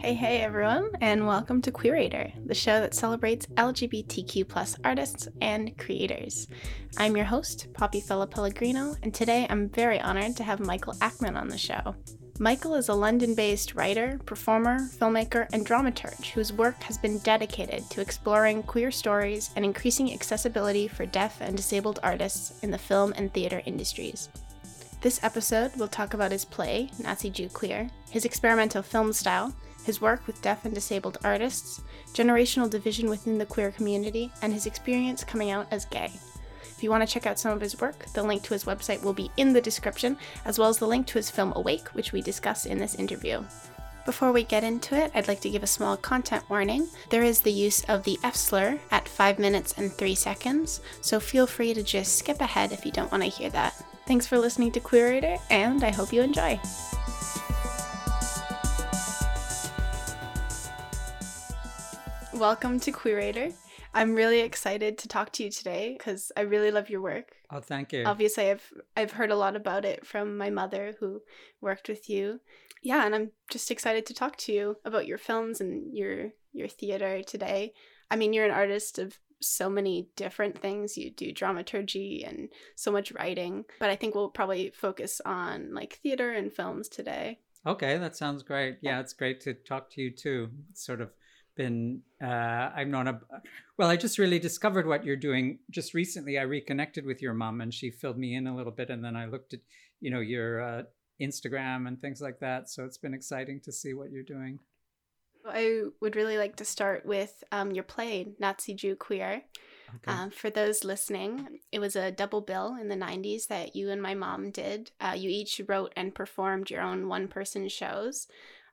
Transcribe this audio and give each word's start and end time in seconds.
Hey, 0.00 0.14
hey, 0.14 0.40
everyone, 0.40 0.92
and 1.02 1.26
welcome 1.26 1.60
to 1.60 1.70
Queerator, 1.70 2.32
the 2.46 2.54
show 2.54 2.80
that 2.80 2.94
celebrates 2.94 3.44
LGBTQ 3.58 4.48
plus 4.48 4.74
artists 4.82 5.28
and 5.42 5.76
creators. 5.76 6.48
I'm 6.96 7.18
your 7.18 7.26
host, 7.26 7.66
Poppy 7.74 8.00
Fella 8.00 8.26
Pellegrino, 8.26 8.96
and 9.02 9.12
today 9.12 9.46
I'm 9.50 9.68
very 9.68 10.00
honored 10.00 10.38
to 10.38 10.42
have 10.42 10.58
Michael 10.58 10.94
Achtman 10.94 11.36
on 11.36 11.48
the 11.48 11.58
show. 11.58 11.94
Michael 12.38 12.76
is 12.76 12.88
a 12.88 12.94
London 12.94 13.34
based 13.34 13.74
writer, 13.74 14.18
performer, 14.24 14.78
filmmaker, 14.78 15.46
and 15.52 15.66
dramaturge 15.66 16.30
whose 16.30 16.50
work 16.50 16.82
has 16.84 16.96
been 16.96 17.18
dedicated 17.18 17.84
to 17.90 18.00
exploring 18.00 18.62
queer 18.62 18.90
stories 18.90 19.50
and 19.54 19.66
increasing 19.66 20.14
accessibility 20.14 20.88
for 20.88 21.04
deaf 21.04 21.42
and 21.42 21.58
disabled 21.58 22.00
artists 22.02 22.58
in 22.64 22.70
the 22.70 22.78
film 22.78 23.12
and 23.18 23.34
theater 23.34 23.60
industries. 23.66 24.30
This 25.02 25.22
episode 25.22 25.72
we'll 25.76 25.88
talk 25.88 26.14
about 26.14 26.32
his 26.32 26.46
play, 26.46 26.90
Nazi 27.02 27.28
Jew 27.28 27.50
Queer, 27.50 27.90
his 28.10 28.24
experimental 28.24 28.82
film 28.82 29.12
style, 29.12 29.54
his 29.84 30.00
work 30.00 30.26
with 30.26 30.42
deaf 30.42 30.64
and 30.64 30.74
disabled 30.74 31.18
artists, 31.24 31.82
generational 32.12 32.68
division 32.68 33.08
within 33.08 33.38
the 33.38 33.46
queer 33.46 33.70
community, 33.70 34.30
and 34.42 34.52
his 34.52 34.66
experience 34.66 35.24
coming 35.24 35.50
out 35.50 35.66
as 35.70 35.84
gay. 35.86 36.10
If 36.62 36.82
you 36.82 36.90
want 36.90 37.06
to 37.06 37.12
check 37.12 37.26
out 37.26 37.38
some 37.38 37.52
of 37.52 37.60
his 37.60 37.78
work, 37.78 38.06
the 38.14 38.22
link 38.22 38.42
to 38.44 38.54
his 38.54 38.64
website 38.64 39.02
will 39.02 39.12
be 39.12 39.30
in 39.36 39.52
the 39.52 39.60
description, 39.60 40.16
as 40.44 40.58
well 40.58 40.70
as 40.70 40.78
the 40.78 40.86
link 40.86 41.06
to 41.08 41.18
his 41.18 41.30
film 41.30 41.52
Awake, 41.54 41.88
which 41.88 42.12
we 42.12 42.22
discuss 42.22 42.64
in 42.64 42.78
this 42.78 42.94
interview. 42.94 43.44
Before 44.06 44.32
we 44.32 44.44
get 44.44 44.64
into 44.64 44.96
it, 44.96 45.12
I'd 45.14 45.28
like 45.28 45.40
to 45.42 45.50
give 45.50 45.62
a 45.62 45.66
small 45.66 45.96
content 45.96 46.48
warning. 46.48 46.88
There 47.10 47.22
is 47.22 47.40
the 47.40 47.52
use 47.52 47.84
of 47.84 48.02
the 48.04 48.18
F 48.24 48.34
slur 48.34 48.80
at 48.90 49.08
5 49.08 49.38
minutes 49.38 49.74
and 49.76 49.92
3 49.92 50.14
seconds, 50.14 50.80
so 51.02 51.20
feel 51.20 51.46
free 51.46 51.74
to 51.74 51.82
just 51.82 52.18
skip 52.18 52.40
ahead 52.40 52.72
if 52.72 52.86
you 52.86 52.92
don't 52.92 53.12
want 53.12 53.24
to 53.24 53.28
hear 53.28 53.50
that. 53.50 53.74
Thanks 54.06 54.26
for 54.26 54.38
listening 54.38 54.72
to 54.72 54.80
Queerator, 54.80 55.38
and 55.50 55.84
I 55.84 55.90
hope 55.90 56.12
you 56.12 56.22
enjoy. 56.22 56.58
Welcome 62.40 62.80
to 62.80 62.90
Queerator. 62.90 63.52
I'm 63.92 64.14
really 64.14 64.40
excited 64.40 64.96
to 64.96 65.08
talk 65.08 65.30
to 65.32 65.44
you 65.44 65.50
today 65.50 65.94
because 65.98 66.32
I 66.38 66.40
really 66.40 66.70
love 66.70 66.88
your 66.88 67.02
work. 67.02 67.32
Oh, 67.50 67.60
thank 67.60 67.92
you. 67.92 68.04
Obviously, 68.06 68.50
I've 68.50 68.72
I've 68.96 69.12
heard 69.12 69.30
a 69.30 69.36
lot 69.36 69.56
about 69.56 69.84
it 69.84 70.06
from 70.06 70.38
my 70.38 70.48
mother 70.48 70.94
who 70.98 71.20
worked 71.60 71.86
with 71.86 72.08
you. 72.08 72.40
Yeah, 72.82 73.04
and 73.04 73.14
I'm 73.14 73.32
just 73.50 73.70
excited 73.70 74.06
to 74.06 74.14
talk 74.14 74.38
to 74.38 74.52
you 74.54 74.76
about 74.86 75.06
your 75.06 75.18
films 75.18 75.60
and 75.60 75.94
your 75.94 76.30
your 76.54 76.66
theater 76.66 77.22
today. 77.22 77.74
I 78.10 78.16
mean, 78.16 78.32
you're 78.32 78.46
an 78.46 78.52
artist 78.52 78.98
of 78.98 79.18
so 79.42 79.68
many 79.68 80.08
different 80.16 80.56
things. 80.56 80.96
You 80.96 81.10
do 81.10 81.32
dramaturgy 81.32 82.24
and 82.26 82.48
so 82.74 82.90
much 82.90 83.12
writing, 83.12 83.66
but 83.78 83.90
I 83.90 83.96
think 83.96 84.14
we'll 84.14 84.30
probably 84.30 84.70
focus 84.70 85.20
on 85.26 85.74
like 85.74 86.00
theater 86.02 86.32
and 86.32 86.50
films 86.50 86.88
today. 86.88 87.40
Okay, 87.66 87.98
that 87.98 88.16
sounds 88.16 88.42
great. 88.42 88.78
Yeah, 88.80 89.00
it's 89.00 89.12
great 89.12 89.42
to 89.42 89.52
talk 89.52 89.90
to 89.90 90.00
you 90.00 90.10
too. 90.10 90.48
It's 90.70 90.82
sort 90.82 91.02
of 91.02 91.10
been 91.60 92.00
uh, 92.22 92.70
I'm 92.74 92.90
not 92.90 93.06
a 93.06 93.20
well. 93.76 93.90
I 93.90 93.96
just 93.96 94.18
really 94.18 94.38
discovered 94.38 94.86
what 94.86 95.04
you're 95.04 95.14
doing 95.14 95.58
just 95.70 95.92
recently. 95.92 96.38
I 96.38 96.42
reconnected 96.42 97.04
with 97.04 97.20
your 97.20 97.34
mom, 97.34 97.60
and 97.60 97.72
she 97.72 97.90
filled 97.90 98.16
me 98.16 98.34
in 98.34 98.46
a 98.46 98.56
little 98.56 98.72
bit, 98.72 98.88
and 98.88 99.04
then 99.04 99.14
I 99.14 99.26
looked 99.26 99.52
at 99.52 99.60
you 100.00 100.10
know 100.10 100.20
your 100.20 100.62
uh, 100.62 100.82
Instagram 101.20 101.86
and 101.86 102.00
things 102.00 102.22
like 102.22 102.40
that. 102.40 102.70
So 102.70 102.86
it's 102.86 102.96
been 102.96 103.12
exciting 103.12 103.60
to 103.64 103.72
see 103.72 103.92
what 103.92 104.10
you're 104.10 104.22
doing. 104.22 104.58
I 105.46 105.82
would 106.00 106.16
really 106.16 106.38
like 106.38 106.56
to 106.56 106.64
start 106.64 107.04
with 107.04 107.44
um, 107.52 107.72
your 107.72 107.84
play, 107.84 108.28
Nazi 108.38 108.72
Jew 108.72 108.96
Queer. 108.96 109.42
Okay. 109.96 110.12
Um, 110.12 110.30
for 110.30 110.50
those 110.50 110.84
listening, 110.84 111.58
it 111.72 111.78
was 111.78 111.96
a 111.96 112.12
double 112.12 112.40
bill 112.42 112.76
in 112.80 112.88
the 112.88 112.94
90s 112.94 113.48
that 113.48 113.74
you 113.74 113.90
and 113.90 114.00
my 114.00 114.14
mom 114.14 114.50
did. 114.50 114.92
Uh, 115.00 115.14
you 115.16 115.28
each 115.28 115.60
wrote 115.66 115.92
and 115.96 116.14
performed 116.14 116.70
your 116.70 116.82
own 116.82 117.08
one 117.08 117.26
person 117.26 117.68
shows. 117.68 118.28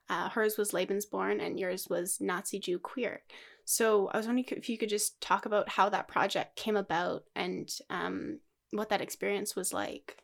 Uh, 0.08 0.28
hers 0.28 0.56
was 0.56 0.72
Lebensborn 0.72 1.44
and 1.44 1.58
yours 1.58 1.88
was 1.88 2.20
Nazi 2.20 2.58
Jew 2.58 2.78
Queer. 2.78 3.22
So 3.64 4.08
I 4.08 4.16
was 4.16 4.26
wondering 4.26 4.46
if 4.50 4.68
you 4.68 4.78
could 4.78 4.88
just 4.88 5.20
talk 5.20 5.44
about 5.44 5.68
how 5.68 5.90
that 5.90 6.08
project 6.08 6.56
came 6.56 6.76
about 6.76 7.24
and 7.36 7.70
um, 7.90 8.40
what 8.70 8.88
that 8.88 9.02
experience 9.02 9.54
was 9.54 9.72
like. 9.72 10.16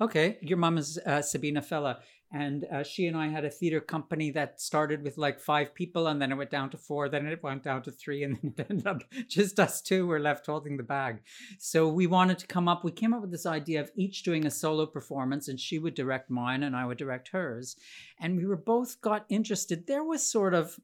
Okay, 0.00 0.38
your 0.40 0.58
mom 0.58 0.78
is 0.78 0.98
uh, 1.06 1.22
Sabina 1.22 1.62
Fella, 1.62 2.00
and 2.30 2.64
uh, 2.64 2.82
she 2.82 3.06
and 3.06 3.16
I 3.16 3.28
had 3.28 3.44
a 3.44 3.50
theater 3.50 3.80
company 3.80 4.30
that 4.32 4.60
started 4.60 5.02
with 5.02 5.16
like 5.16 5.40
five 5.40 5.74
people, 5.74 6.06
and 6.06 6.20
then 6.20 6.30
it 6.30 6.36
went 6.36 6.50
down 6.50 6.70
to 6.70 6.76
four, 6.76 7.08
then 7.08 7.26
it 7.26 7.42
went 7.42 7.62
down 7.62 7.82
to 7.82 7.90
three, 7.90 8.22
and 8.22 8.38
then 8.42 8.52
it 8.58 8.70
ended 8.70 8.86
up 8.86 9.02
just 9.28 9.58
us 9.58 9.80
two 9.80 10.06
were 10.06 10.20
left 10.20 10.46
holding 10.46 10.76
the 10.76 10.82
bag. 10.82 11.22
So 11.58 11.88
we 11.88 12.06
wanted 12.06 12.38
to 12.38 12.46
come 12.46 12.68
up. 12.68 12.84
We 12.84 12.92
came 12.92 13.14
up 13.14 13.22
with 13.22 13.30
this 13.30 13.46
idea 13.46 13.80
of 13.80 13.90
each 13.96 14.22
doing 14.22 14.46
a 14.46 14.50
solo 14.50 14.86
performance, 14.86 15.48
and 15.48 15.58
she 15.58 15.78
would 15.78 15.94
direct 15.94 16.30
mine, 16.30 16.62
and 16.62 16.76
I 16.76 16.84
would 16.84 16.98
direct 16.98 17.28
hers, 17.28 17.76
and 18.20 18.36
we 18.36 18.46
were 18.46 18.56
both 18.56 19.00
got 19.00 19.24
interested. 19.28 19.86
There 19.86 20.04
was 20.04 20.22
sort 20.22 20.54
of 20.54 20.78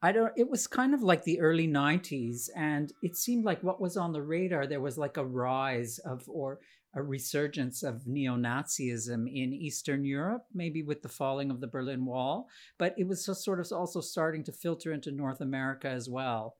I 0.00 0.12
don't 0.12 0.32
it 0.36 0.48
was 0.48 0.66
kind 0.66 0.94
of 0.94 1.02
like 1.02 1.24
the 1.24 1.40
early 1.40 1.66
90s 1.66 2.48
and 2.54 2.92
it 3.02 3.16
seemed 3.16 3.44
like 3.44 3.64
what 3.64 3.80
was 3.80 3.96
on 3.96 4.12
the 4.12 4.22
radar 4.22 4.64
there 4.66 4.80
was 4.80 4.96
like 4.96 5.16
a 5.16 5.24
rise 5.24 5.98
of 5.98 6.22
or 6.28 6.60
a 6.94 7.02
resurgence 7.02 7.82
of 7.82 8.06
neo 8.06 8.36
Nazism 8.36 9.28
in 9.28 9.52
Eastern 9.52 10.04
Europe, 10.04 10.46
maybe 10.54 10.82
with 10.82 11.02
the 11.02 11.08
falling 11.08 11.50
of 11.50 11.60
the 11.60 11.66
Berlin 11.66 12.04
Wall, 12.04 12.48
but 12.78 12.94
it 12.98 13.06
was 13.06 13.24
sort 13.24 13.60
of 13.60 13.70
also 13.72 14.00
starting 14.00 14.42
to 14.44 14.52
filter 14.52 14.92
into 14.92 15.12
North 15.12 15.40
America 15.40 15.88
as 15.88 16.08
well. 16.08 16.56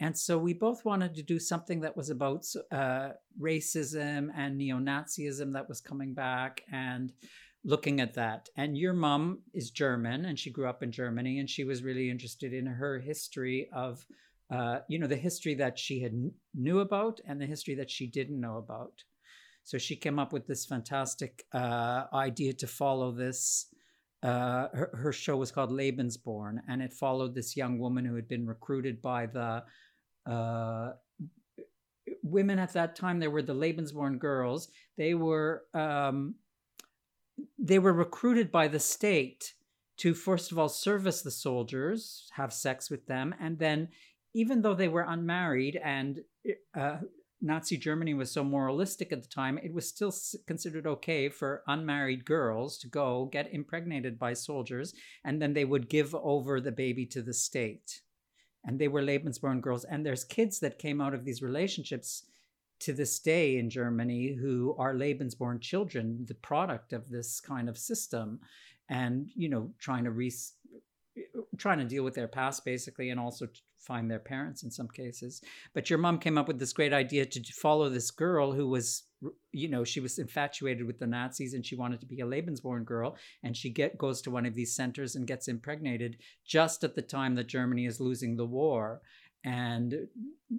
And 0.00 0.16
so 0.16 0.38
we 0.38 0.52
both 0.52 0.84
wanted 0.84 1.14
to 1.14 1.22
do 1.22 1.38
something 1.38 1.80
that 1.80 1.96
was 1.96 2.10
about 2.10 2.46
uh, 2.70 3.10
racism 3.40 4.28
and 4.36 4.56
neo 4.56 4.78
Nazism 4.78 5.52
that 5.54 5.68
was 5.68 5.80
coming 5.80 6.14
back 6.14 6.62
and 6.72 7.12
looking 7.64 8.00
at 8.00 8.14
that. 8.14 8.48
And 8.56 8.78
your 8.78 8.92
mom 8.92 9.40
is 9.54 9.70
German 9.70 10.24
and 10.26 10.38
she 10.38 10.50
grew 10.50 10.68
up 10.68 10.82
in 10.82 10.92
Germany 10.92 11.40
and 11.40 11.50
she 11.50 11.64
was 11.64 11.82
really 11.82 12.10
interested 12.10 12.52
in 12.52 12.66
her 12.66 12.98
history 12.98 13.68
of. 13.72 14.04
Uh, 14.50 14.78
you 14.88 14.98
know 14.98 15.06
the 15.06 15.14
history 15.14 15.54
that 15.54 15.78
she 15.78 16.00
had 16.00 16.14
knew 16.54 16.78
about 16.78 17.20
and 17.26 17.38
the 17.38 17.44
history 17.44 17.74
that 17.74 17.90
she 17.90 18.06
didn't 18.06 18.40
know 18.40 18.56
about 18.56 19.04
so 19.68 19.76
she 19.76 19.96
came 19.96 20.18
up 20.18 20.32
with 20.32 20.46
this 20.46 20.64
fantastic 20.64 21.44
uh, 21.52 22.04
idea 22.14 22.54
to 22.54 22.66
follow 22.66 23.12
this. 23.12 23.66
Uh, 24.22 24.68
her, 24.72 24.90
her, 24.94 25.12
show 25.12 25.36
was 25.36 25.52
called 25.52 25.70
Lebensborn, 25.70 26.60
and 26.66 26.80
it 26.80 26.94
followed 26.94 27.34
this 27.34 27.54
young 27.54 27.78
woman 27.78 28.06
who 28.06 28.14
had 28.14 28.26
been 28.26 28.46
recruited 28.46 29.02
by 29.02 29.26
the 29.26 29.62
uh, 30.24 30.92
women 32.22 32.58
at 32.58 32.72
that 32.72 32.96
time. 32.96 33.20
They 33.20 33.28
were 33.28 33.42
the 33.42 33.54
Lebensborn 33.54 34.18
girls. 34.18 34.70
They 34.96 35.12
were 35.12 35.64
um, 35.74 36.36
they 37.58 37.78
were 37.78 37.92
recruited 37.92 38.50
by 38.50 38.68
the 38.68 38.80
state 38.80 39.52
to 39.98 40.14
first 40.14 40.50
of 40.50 40.58
all 40.58 40.70
service 40.70 41.20
the 41.20 41.30
soldiers, 41.30 42.26
have 42.32 42.54
sex 42.54 42.88
with 42.88 43.06
them, 43.06 43.34
and 43.38 43.58
then 43.58 43.88
even 44.32 44.62
though 44.62 44.74
they 44.74 44.88
were 44.88 45.04
unmarried 45.06 45.78
and 45.84 46.20
uh, 46.74 46.96
Nazi 47.40 47.76
Germany 47.76 48.14
was 48.14 48.30
so 48.30 48.42
moralistic 48.42 49.12
at 49.12 49.22
the 49.22 49.28
time, 49.28 49.58
it 49.58 49.72
was 49.72 49.88
still 49.88 50.12
considered 50.46 50.86
okay 50.86 51.28
for 51.28 51.62
unmarried 51.66 52.24
girls 52.24 52.78
to 52.78 52.88
go 52.88 53.28
get 53.32 53.52
impregnated 53.52 54.18
by 54.18 54.32
soldiers, 54.32 54.92
and 55.24 55.40
then 55.40 55.52
they 55.52 55.64
would 55.64 55.88
give 55.88 56.14
over 56.14 56.60
the 56.60 56.72
baby 56.72 57.06
to 57.06 57.22
the 57.22 57.34
state. 57.34 58.02
And 58.64 58.78
they 58.78 58.88
were 58.88 59.02
Lebensborn 59.02 59.60
girls. 59.60 59.84
And 59.84 60.04
there's 60.04 60.24
kids 60.24 60.58
that 60.60 60.78
came 60.78 61.00
out 61.00 61.14
of 61.14 61.24
these 61.24 61.40
relationships 61.40 62.24
to 62.80 62.92
this 62.92 63.18
day 63.18 63.56
in 63.56 63.70
Germany 63.70 64.36
who 64.40 64.74
are 64.78 64.94
Lebensborn 64.94 65.60
children, 65.60 66.24
the 66.26 66.34
product 66.34 66.92
of 66.92 67.08
this 67.08 67.40
kind 67.40 67.68
of 67.68 67.78
system, 67.78 68.40
and 68.88 69.28
you 69.34 69.48
know, 69.48 69.70
trying 69.78 70.04
to 70.04 70.10
re- 70.10 70.32
trying 71.56 71.78
to 71.78 71.84
deal 71.84 72.04
with 72.04 72.14
their 72.14 72.28
past 72.28 72.64
basically 72.64 73.10
and 73.10 73.18
also 73.18 73.46
find 73.78 74.10
their 74.10 74.18
parents 74.18 74.62
in 74.62 74.70
some 74.70 74.88
cases. 74.88 75.40
But 75.74 75.88
your 75.88 75.98
mom 75.98 76.18
came 76.18 76.38
up 76.38 76.48
with 76.48 76.58
this 76.58 76.72
great 76.72 76.92
idea 76.92 77.24
to 77.26 77.42
follow 77.52 77.88
this 77.88 78.10
girl 78.10 78.52
who 78.52 78.68
was 78.68 79.04
you 79.50 79.68
know 79.68 79.82
she 79.82 79.98
was 79.98 80.18
infatuated 80.18 80.86
with 80.86 81.00
the 81.00 81.06
nazis 81.06 81.52
and 81.52 81.66
she 81.66 81.74
wanted 81.74 81.98
to 82.00 82.06
be 82.06 82.20
a 82.20 82.26
lebensborn 82.26 82.84
girl. 82.84 83.16
And 83.42 83.56
she 83.56 83.70
get 83.70 83.98
goes 83.98 84.20
to 84.22 84.30
one 84.30 84.46
of 84.46 84.54
these 84.54 84.74
centers 84.74 85.16
and 85.16 85.26
gets 85.26 85.48
impregnated 85.48 86.18
just 86.46 86.84
at 86.84 86.94
the 86.94 87.02
time 87.02 87.34
that 87.36 87.48
germany 87.48 87.86
is 87.86 88.00
losing 88.00 88.36
the 88.36 88.46
war. 88.46 89.00
And 89.44 89.94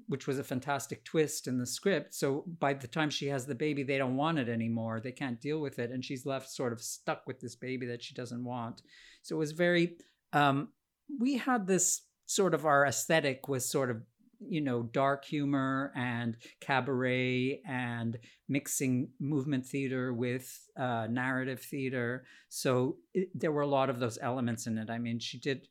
which 0.07 0.25
was 0.25 0.39
a 0.39 0.43
fantastic 0.43 1.03
twist 1.03 1.47
in 1.47 1.59
the 1.59 1.65
script. 1.65 2.13
So 2.13 2.45
by 2.59 2.73
the 2.73 2.87
time 2.87 3.09
she 3.09 3.27
has 3.27 3.45
the 3.45 3.53
baby 3.53 3.83
they 3.83 3.97
don't 3.97 4.17
want 4.17 4.39
it 4.39 4.49
anymore. 4.49 5.01
They 5.01 5.11
can't 5.11 5.41
deal 5.41 5.59
with 5.59 5.79
it. 5.79 5.91
And 5.91 6.03
she's 6.03 6.25
left 6.25 6.49
sort 6.49 6.73
of 6.73 6.81
stuck 6.81 7.27
with 7.27 7.39
this 7.41 7.55
baby 7.55 7.85
that 7.87 8.03
she 8.03 8.13
doesn't 8.13 8.43
want. 8.43 8.81
So 9.21 9.35
it 9.35 9.39
was 9.39 9.51
very 9.51 9.97
um, 10.31 10.69
we 11.17 11.37
had 11.37 11.65
this 11.65 12.01
sort 12.29 12.53
of 12.53 12.63
our 12.63 12.85
aesthetic 12.85 13.47
was 13.47 13.67
sort 13.67 13.89
of 13.89 14.03
you 14.39 14.61
know 14.61 14.83
dark 14.83 15.25
humor 15.25 15.91
and 15.95 16.37
cabaret 16.61 17.59
and 17.67 18.19
mixing 18.47 19.09
movement 19.19 19.65
theater 19.65 20.13
with 20.13 20.47
uh, 20.79 21.07
narrative 21.09 21.59
theater. 21.59 22.23
So 22.47 22.97
it, 23.15 23.29
there 23.33 23.51
were 23.51 23.63
a 23.63 23.67
lot 23.67 23.89
of 23.89 23.99
those 23.99 24.19
elements 24.21 24.67
in 24.67 24.77
it. 24.77 24.91
I 24.91 24.99
mean 24.99 25.17
she 25.17 25.39
did 25.39 25.67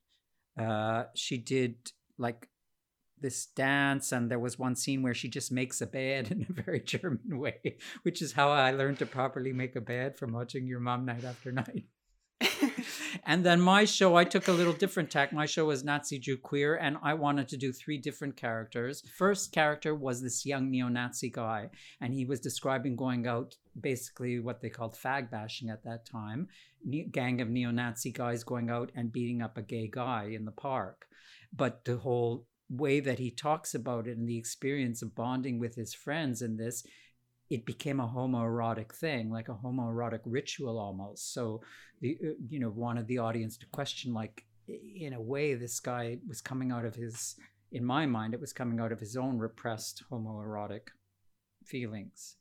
uh, 0.60 1.04
she 1.14 1.38
did 1.38 1.76
like 2.18 2.48
this 3.20 3.46
dance 3.46 4.10
and 4.10 4.28
there 4.28 4.40
was 4.40 4.58
one 4.58 4.74
scene 4.74 5.02
where 5.02 5.14
she 5.14 5.28
just 5.28 5.52
makes 5.52 5.80
a 5.80 5.86
bed 5.86 6.28
in 6.32 6.44
a 6.48 6.52
very 6.62 6.78
german 6.80 7.38
way 7.38 7.76
which 8.04 8.22
is 8.22 8.32
how 8.32 8.48
i 8.50 8.70
learned 8.70 8.96
to 8.96 9.04
properly 9.06 9.52
make 9.52 9.74
a 9.74 9.80
bed 9.80 10.16
from 10.16 10.32
watching 10.32 10.68
your 10.68 10.78
mom 10.78 11.04
night 11.04 11.24
after 11.24 11.50
night 11.50 11.84
And 13.28 13.44
then 13.44 13.60
my 13.60 13.84
show, 13.84 14.16
I 14.16 14.24
took 14.24 14.48
a 14.48 14.52
little 14.52 14.72
different 14.72 15.10
tack. 15.10 15.34
My 15.34 15.44
show 15.44 15.66
was 15.66 15.84
Nazi 15.84 16.18
Jew 16.18 16.38
Queer, 16.38 16.76
and 16.76 16.96
I 17.02 17.12
wanted 17.12 17.46
to 17.48 17.58
do 17.58 17.72
three 17.72 17.98
different 17.98 18.36
characters. 18.36 19.02
First 19.18 19.52
character 19.52 19.94
was 19.94 20.22
this 20.22 20.46
young 20.46 20.70
neo 20.70 20.88
Nazi 20.88 21.28
guy, 21.28 21.68
and 22.00 22.14
he 22.14 22.24
was 22.24 22.40
describing 22.40 22.96
going 22.96 23.26
out, 23.26 23.54
basically 23.78 24.40
what 24.40 24.62
they 24.62 24.70
called 24.70 24.96
fag 24.96 25.30
bashing 25.30 25.68
at 25.68 25.84
that 25.84 26.06
time 26.06 26.48
gang 27.10 27.40
of 27.40 27.48
neo 27.48 27.70
Nazi 27.70 28.10
guys 28.10 28.44
going 28.44 28.70
out 28.70 28.90
and 28.94 29.12
beating 29.12 29.42
up 29.42 29.58
a 29.58 29.62
gay 29.62 29.88
guy 29.92 30.30
in 30.32 30.44
the 30.44 30.52
park. 30.52 31.06
But 31.52 31.84
the 31.84 31.98
whole 31.98 32.46
way 32.70 33.00
that 33.00 33.18
he 33.18 33.30
talks 33.30 33.74
about 33.74 34.06
it 34.06 34.16
and 34.16 34.28
the 34.28 34.38
experience 34.38 35.02
of 35.02 35.14
bonding 35.14 35.58
with 35.58 35.74
his 35.74 35.94
friends 35.94 36.42
in 36.42 36.56
this 36.56 36.84
it 37.50 37.64
became 37.64 38.00
a 38.00 38.06
homoerotic 38.08 38.92
thing, 38.92 39.30
like 39.30 39.48
a 39.48 39.54
homoerotic 39.54 40.20
ritual 40.24 40.78
almost. 40.78 41.32
So, 41.32 41.62
the 42.00 42.18
uh, 42.22 42.30
you 42.48 42.60
know 42.60 42.70
wanted 42.70 43.06
the 43.06 43.18
audience 43.18 43.56
to 43.58 43.66
question, 43.66 44.12
like 44.12 44.44
in 44.68 45.14
a 45.14 45.20
way, 45.20 45.54
this 45.54 45.80
guy 45.80 46.18
was 46.28 46.40
coming 46.40 46.70
out 46.70 46.84
of 46.84 46.94
his, 46.94 47.36
in 47.72 47.84
my 47.84 48.06
mind, 48.06 48.34
it 48.34 48.40
was 48.40 48.52
coming 48.52 48.80
out 48.80 48.92
of 48.92 49.00
his 49.00 49.16
own 49.16 49.38
repressed 49.38 50.04
homoerotic 50.10 50.88
feelings. 51.64 52.36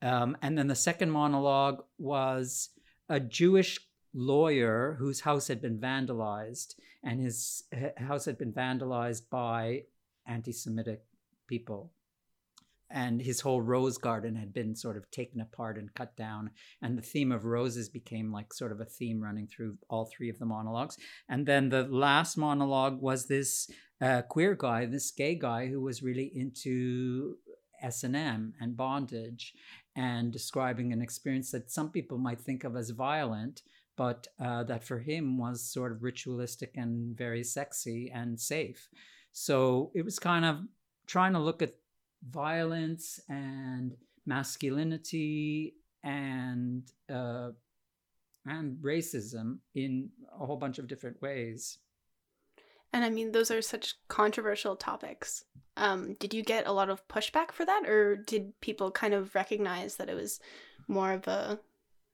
Um, 0.00 0.36
and 0.42 0.56
then 0.56 0.68
the 0.68 0.76
second 0.76 1.10
monologue 1.10 1.82
was 1.98 2.70
a 3.08 3.18
Jewish 3.18 3.80
lawyer 4.14 4.96
whose 4.98 5.20
house 5.20 5.48
had 5.48 5.60
been 5.60 5.78
vandalized, 5.78 6.74
and 7.02 7.20
his 7.20 7.64
house 7.96 8.24
had 8.24 8.38
been 8.38 8.52
vandalized 8.52 9.28
by 9.30 9.84
anti-Semitic 10.26 11.02
people 11.46 11.92
and 12.90 13.20
his 13.20 13.40
whole 13.40 13.60
rose 13.60 13.98
garden 13.98 14.34
had 14.36 14.52
been 14.52 14.74
sort 14.74 14.96
of 14.96 15.10
taken 15.10 15.40
apart 15.40 15.78
and 15.78 15.94
cut 15.94 16.16
down 16.16 16.50
and 16.82 16.96
the 16.96 17.02
theme 17.02 17.32
of 17.32 17.44
roses 17.44 17.88
became 17.88 18.32
like 18.32 18.52
sort 18.52 18.72
of 18.72 18.80
a 18.80 18.84
theme 18.84 19.20
running 19.20 19.46
through 19.46 19.76
all 19.88 20.06
three 20.06 20.28
of 20.28 20.38
the 20.38 20.46
monologues. 20.46 20.96
And 21.28 21.46
then 21.46 21.68
the 21.68 21.84
last 21.84 22.36
monologue 22.36 23.00
was 23.00 23.26
this 23.26 23.70
uh, 24.00 24.22
queer 24.22 24.54
guy 24.54 24.86
this 24.86 25.10
gay 25.10 25.34
guy 25.34 25.66
who 25.66 25.80
was 25.80 26.02
really 26.02 26.30
into 26.34 27.36
s&m 27.82 28.54
and 28.60 28.76
bondage 28.76 29.54
and 29.96 30.32
describing 30.32 30.92
an 30.92 31.02
experience 31.02 31.50
that 31.50 31.70
some 31.70 31.90
people 31.90 32.18
might 32.18 32.40
think 32.40 32.64
of 32.64 32.76
as 32.76 32.90
violent 32.90 33.62
but 33.98 34.28
uh, 34.40 34.62
that 34.62 34.84
for 34.84 35.00
him 35.00 35.36
was 35.36 35.60
sort 35.60 35.90
of 35.90 36.04
ritualistic 36.04 36.70
and 36.76 37.18
very 37.18 37.42
sexy 37.42 38.10
and 38.14 38.40
safe. 38.40 38.88
So 39.32 39.90
it 39.92 40.04
was 40.04 40.20
kind 40.20 40.44
of 40.44 40.60
trying 41.08 41.32
to 41.32 41.40
look 41.40 41.62
at 41.62 41.74
violence 42.22 43.20
and 43.28 43.96
masculinity 44.26 45.74
and 46.02 46.82
uh, 47.12 47.50
and 48.46 48.78
racism 48.78 49.58
in 49.74 50.08
a 50.40 50.46
whole 50.46 50.56
bunch 50.56 50.78
of 50.78 50.86
different 50.86 51.20
ways. 51.20 51.78
And 52.92 53.04
I 53.04 53.10
mean, 53.10 53.32
those 53.32 53.50
are 53.50 53.60
such 53.60 53.96
controversial 54.08 54.74
topics. 54.74 55.44
Um, 55.76 56.14
did 56.14 56.32
you 56.32 56.42
get 56.42 56.66
a 56.66 56.72
lot 56.72 56.88
of 56.88 57.06
pushback 57.08 57.52
for 57.52 57.64
that, 57.66 57.86
or 57.86 58.16
did 58.16 58.58
people 58.60 58.90
kind 58.90 59.12
of 59.12 59.34
recognize 59.34 59.96
that 59.96 60.08
it 60.08 60.14
was 60.14 60.40
more 60.88 61.12
of 61.12 61.28
a 61.28 61.60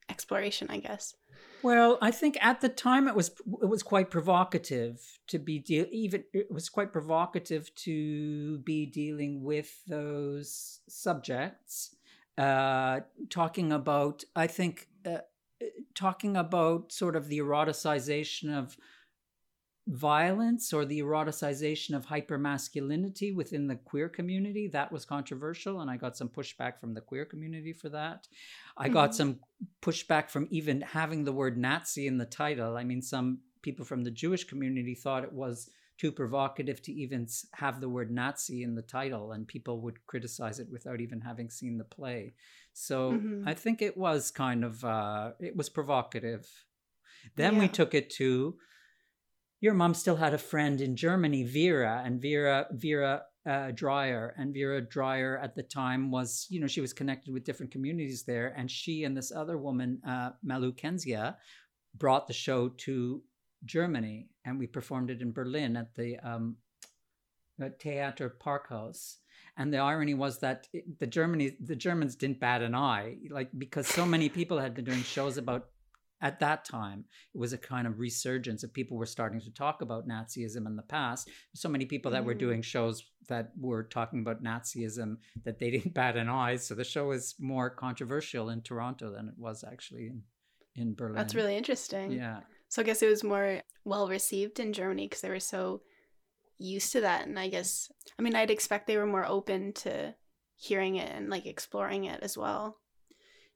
exploration? 0.09 0.69
I 0.71 0.79
guess. 0.79 1.15
Well, 1.63 1.97
I 2.03 2.11
think 2.11 2.37
at 2.43 2.61
the 2.61 2.69
time 2.69 3.09
it 3.09 3.15
was 3.15 3.31
it 3.63 3.69
was 3.69 3.83
quite 3.83 4.11
provocative 4.11 5.01
to 5.29 5.39
be 5.39 5.59
de- 5.59 5.89
even 5.91 6.25
it 6.35 6.51
was 6.51 6.69
quite 6.69 6.93
provocative 6.93 7.75
to 7.77 8.59
be 8.59 8.85
dealing 8.85 9.43
with 9.43 9.83
those 9.87 10.81
subjects, 10.89 11.97
uh, 12.37 13.01
talking 13.31 13.73
about 13.73 14.25
I 14.37 14.47
think 14.47 14.89
uh, 15.07 15.19
talking 15.95 16.37
about 16.37 16.93
sort 16.93 17.17
of 17.17 17.29
the 17.29 17.39
eroticization 17.39 18.55
of 18.55 18.77
violence 19.87 20.73
or 20.73 20.87
the 20.87 21.01
eroticization 21.01 21.95
of 21.95 22.07
hypermasculinity 22.07 23.35
within 23.35 23.67
the 23.67 23.77
queer 23.77 24.09
community 24.09 24.67
that 24.67 24.91
was 24.91 25.05
controversial 25.05 25.81
and 25.81 25.91
i 25.91 25.97
got 25.97 26.17
some 26.17 26.29
pushback 26.29 26.81
from 26.81 26.95
the 26.95 27.03
queer 27.03 27.27
community 27.27 27.73
for 27.75 27.91
that 27.91 28.27
i 28.79 28.87
mm-hmm. 28.87 28.95
got 28.95 29.15
some 29.15 29.39
pushback 29.83 30.31
from 30.31 30.49
even 30.51 30.81
having 30.81 31.25
the 31.25 31.33
word 31.33 31.59
nazi 31.59 32.07
in 32.07 32.17
the 32.17 32.25
title 32.25 32.79
i 32.79 32.85
mean 32.85 33.03
some 33.03 33.39
people 33.61 33.85
from 33.85 34.03
the 34.03 34.11
jewish 34.11 34.45
community 34.45 34.95
thought 34.95 35.23
it 35.23 35.33
was 35.33 35.69
too 35.99 36.11
provocative 36.11 36.81
to 36.81 36.93
even 36.93 37.27
have 37.53 37.83
the 37.83 37.89
word 37.89 38.11
nazi 38.11 38.63
in 38.63 38.75
the 38.75 38.83
title 38.83 39.33
and 39.33 39.47
people 39.47 39.83
would 39.83 40.07
criticize 40.07 40.59
it 40.59 40.69
without 40.73 41.03
even 41.03 41.21
having 41.21 41.51
seen 41.51 41.77
the 41.77 41.85
play 41.85 42.33
so 42.73 43.13
mm-hmm. 43.13 43.47
i 43.47 43.53
think 43.53 43.83
it 43.83 43.99
was 43.99 44.31
kind 44.31 44.65
of 44.65 44.83
uh, 44.83 45.33
it 45.41 45.55
was 45.55 45.69
provocative 45.69 46.49
then 47.37 47.55
yeah. 47.55 47.61
we 47.61 47.69
took 47.69 47.93
it 47.93 48.09
to 48.09 48.57
your 49.65 49.73
mom 49.73 49.95
still 49.95 50.17
had 50.17 50.35
a 50.35 50.47
friend 50.53 50.83
in 50.83 50.95
Germany, 50.95 51.43
Vera, 51.43 52.03
and 52.05 52.21
Vera 52.21 52.67
Vera 52.73 53.23
uh, 53.47 53.71
Dreyer, 53.71 54.35
and 54.37 54.53
Vera 54.53 54.83
Dreyer 54.83 55.39
at 55.43 55.55
the 55.55 55.63
time 55.63 56.11
was, 56.11 56.47
you 56.51 56.61
know, 56.61 56.67
she 56.67 56.83
was 56.83 56.93
connected 56.93 57.33
with 57.33 57.45
different 57.45 57.73
communities 57.73 58.25
there, 58.25 58.53
and 58.59 58.71
she 58.71 59.05
and 59.05 59.17
this 59.17 59.33
other 59.33 59.57
woman, 59.57 60.03
uh, 60.07 60.33
Malu 60.43 60.75
Kenzia, 60.75 61.37
brought 61.97 62.27
the 62.27 62.35
show 62.35 62.69
to 62.85 63.23
Germany, 63.65 64.29
and 64.45 64.59
we 64.59 64.67
performed 64.67 65.09
it 65.09 65.23
in 65.23 65.33
Berlin 65.33 65.79
at 65.79 65.95
the 65.95 66.19
um, 66.19 66.57
Theater 67.81 68.37
Parkhaus. 68.39 69.17
And 69.57 69.73
the 69.73 69.79
irony 69.79 70.13
was 70.13 70.41
that 70.41 70.67
the 70.99 71.07
Germany, 71.07 71.57
the 71.59 71.77
Germans 71.77 72.17
didn't 72.17 72.39
bat 72.39 72.61
an 72.61 72.75
eye, 72.75 73.17
like 73.31 73.49
because 73.57 73.87
so 73.87 74.05
many 74.05 74.29
people 74.29 74.59
had 74.59 74.75
been 74.75 74.85
doing 74.85 75.03
shows 75.03 75.39
about 75.39 75.69
at 76.25 76.41
that 76.41 76.65
time 76.65 77.05
it 77.35 77.39
was 77.39 77.53
a 77.53 77.59
kind 77.59 77.87
of 77.87 78.01
resurgence 78.01 78.65
of 78.65 78.73
people 78.73 78.97
were 78.97 79.07
starting 79.07 79.41
to 79.43 79.53
talk 79.53 79.83
about 79.83 80.09
nazism 80.09 80.67
in 80.67 80.75
the 80.75 80.83
past. 80.83 81.29
So 81.55 81.69
many 81.69 81.85
people 81.85 82.11
that 82.13 82.23
mm. 82.23 82.27
were 82.27 82.35
doing 82.35 82.63
shows 82.63 83.05
that 83.29 83.53
were 83.61 83.85
talking 83.85 84.21
about 84.21 84.43
nazism 84.43 85.19
that 85.45 85.59
they 85.59 85.71
didn't 85.71 85.95
bat 86.01 86.17
an 86.17 86.31
eye. 86.31 86.57
So 86.57 86.75
the 86.75 86.83
show 86.83 87.09
was 87.09 87.35
more 87.39 87.69
controversial 87.69 88.49
in 88.49 88.63
toronto 88.63 89.13
than 89.13 89.29
it 89.29 89.35
was 89.37 89.65
actually 89.71 90.07
in, 90.07 90.23
in 90.75 90.95
berlin. 90.95 91.15
That's 91.15 91.35
really 91.35 91.57
interesting. 91.57 92.11
Yeah. 92.11 92.41
So 92.71 92.83
i 92.83 92.85
guess 92.85 93.03
it 93.03 93.11
was 93.11 93.23
more 93.23 93.61
well 93.85 94.09
received 94.09 94.59
in 94.59 94.73
germany 94.73 95.07
because 95.07 95.21
they 95.21 95.29
were 95.29 95.39
so 95.39 95.83
used 96.59 96.91
to 96.93 97.03
that. 97.03 97.27
And 97.27 97.39
i 97.39 97.49
guess 97.49 97.93
i 98.19 98.23
mean 98.23 98.35
i'd 98.35 98.51
expect 98.51 98.87
they 98.87 98.97
were 98.97 99.07
more 99.07 99.27
open 99.27 99.75
to 99.75 100.15
hearing 100.57 100.97
it 100.97 101.13
and 101.15 101.29
like 101.29 101.45
exploring 101.45 102.05
it 102.05 102.21
as 102.23 102.39
well 102.39 102.79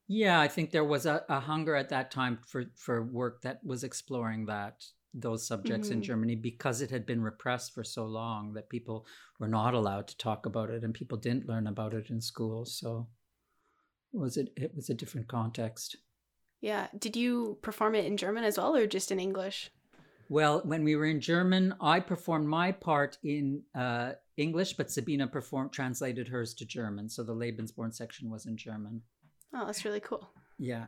yeah, 0.08 0.40
I 0.40 0.48
think 0.48 0.70
there 0.70 0.84
was 0.84 1.04
a, 1.04 1.22
a 1.28 1.38
hunger 1.38 1.76
at 1.76 1.90
that 1.90 2.10
time 2.10 2.38
for, 2.46 2.64
for 2.74 3.02
work 3.02 3.42
that 3.42 3.62
was 3.62 3.84
exploring 3.84 4.46
that 4.46 4.84
those 5.12 5.46
subjects 5.46 5.88
mm-hmm. 5.88 5.98
in 5.98 6.02
Germany 6.02 6.34
because 6.34 6.80
it 6.80 6.90
had 6.90 7.04
been 7.04 7.22
repressed 7.22 7.74
for 7.74 7.84
so 7.84 8.06
long 8.06 8.54
that 8.54 8.70
people 8.70 9.06
were 9.38 9.48
not 9.48 9.74
allowed 9.74 10.08
to 10.08 10.16
talk 10.16 10.46
about 10.46 10.70
it 10.70 10.82
and 10.82 10.94
people 10.94 11.18
didn't 11.18 11.48
learn 11.48 11.66
about 11.66 11.92
it 11.92 12.08
in 12.10 12.20
school. 12.20 12.64
So 12.64 13.08
it 14.12 14.18
was 14.18 14.36
it 14.36 14.52
it 14.56 14.74
was 14.74 14.90
a 14.90 14.94
different 14.94 15.28
context. 15.28 15.96
Yeah. 16.60 16.88
Did 16.98 17.16
you 17.16 17.58
perform 17.62 17.94
it 17.94 18.06
in 18.06 18.16
German 18.16 18.44
as 18.44 18.58
well 18.58 18.74
or 18.76 18.86
just 18.86 19.12
in 19.12 19.20
English? 19.20 19.70
Well, 20.30 20.60
when 20.64 20.84
we 20.84 20.96
were 20.96 21.06
in 21.06 21.20
German, 21.20 21.74
I 21.80 22.00
performed 22.00 22.48
my 22.48 22.72
part 22.72 23.16
in 23.22 23.62
uh, 23.74 24.12
English, 24.36 24.74
but 24.74 24.90
Sabina 24.90 25.26
performed 25.26 25.72
translated 25.72 26.28
hers 26.28 26.52
to 26.54 26.66
German. 26.66 27.08
So 27.08 27.22
the 27.22 27.34
Lebensborn 27.34 27.94
section 27.94 28.30
was 28.30 28.44
in 28.44 28.56
German. 28.56 29.02
Oh, 29.54 29.66
that's 29.66 29.84
really 29.84 30.00
cool. 30.00 30.28
Yeah. 30.58 30.86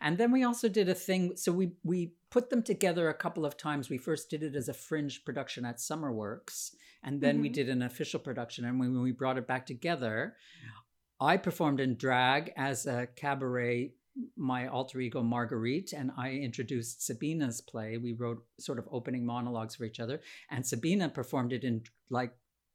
And 0.00 0.18
then 0.18 0.32
we 0.32 0.44
also 0.44 0.68
did 0.68 0.88
a 0.88 0.94
thing. 0.94 1.36
So 1.36 1.52
we 1.52 1.72
we 1.82 2.12
put 2.30 2.50
them 2.50 2.62
together 2.62 3.08
a 3.08 3.14
couple 3.14 3.46
of 3.46 3.56
times. 3.56 3.88
We 3.88 3.98
first 3.98 4.30
did 4.30 4.42
it 4.42 4.54
as 4.54 4.68
a 4.68 4.74
fringe 4.74 5.24
production 5.24 5.64
at 5.64 5.78
SummerWorks, 5.78 6.74
and 7.02 7.20
then 7.20 7.36
mm-hmm. 7.36 7.42
we 7.42 7.48
did 7.48 7.68
an 7.68 7.82
official 7.82 8.20
production. 8.20 8.64
And 8.64 8.78
when 8.78 9.00
we 9.00 9.12
brought 9.12 9.38
it 9.38 9.46
back 9.46 9.66
together, 9.66 10.36
I 11.20 11.36
performed 11.36 11.80
in 11.80 11.96
drag 11.96 12.52
as 12.56 12.86
a 12.86 13.08
cabaret, 13.16 13.92
my 14.36 14.68
alter 14.68 15.00
ego 15.00 15.22
Marguerite, 15.22 15.92
and 15.92 16.10
I 16.16 16.30
introduced 16.30 17.04
Sabina's 17.04 17.60
play. 17.60 17.96
We 17.96 18.12
wrote 18.12 18.44
sort 18.58 18.78
of 18.78 18.88
opening 18.90 19.24
monologues 19.24 19.76
for 19.76 19.84
each 19.84 20.00
other, 20.00 20.20
and 20.50 20.66
Sabina 20.66 21.08
performed 21.08 21.52
it 21.52 21.64
in 21.64 21.82
like 22.10 22.32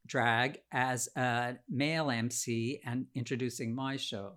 drag 0.08 0.60
as 0.72 1.10
a 1.16 1.56
male 1.70 2.12
MC 2.12 2.82
and 2.86 3.08
introducing 3.16 3.74
my 3.74 3.98
show. 3.98 4.34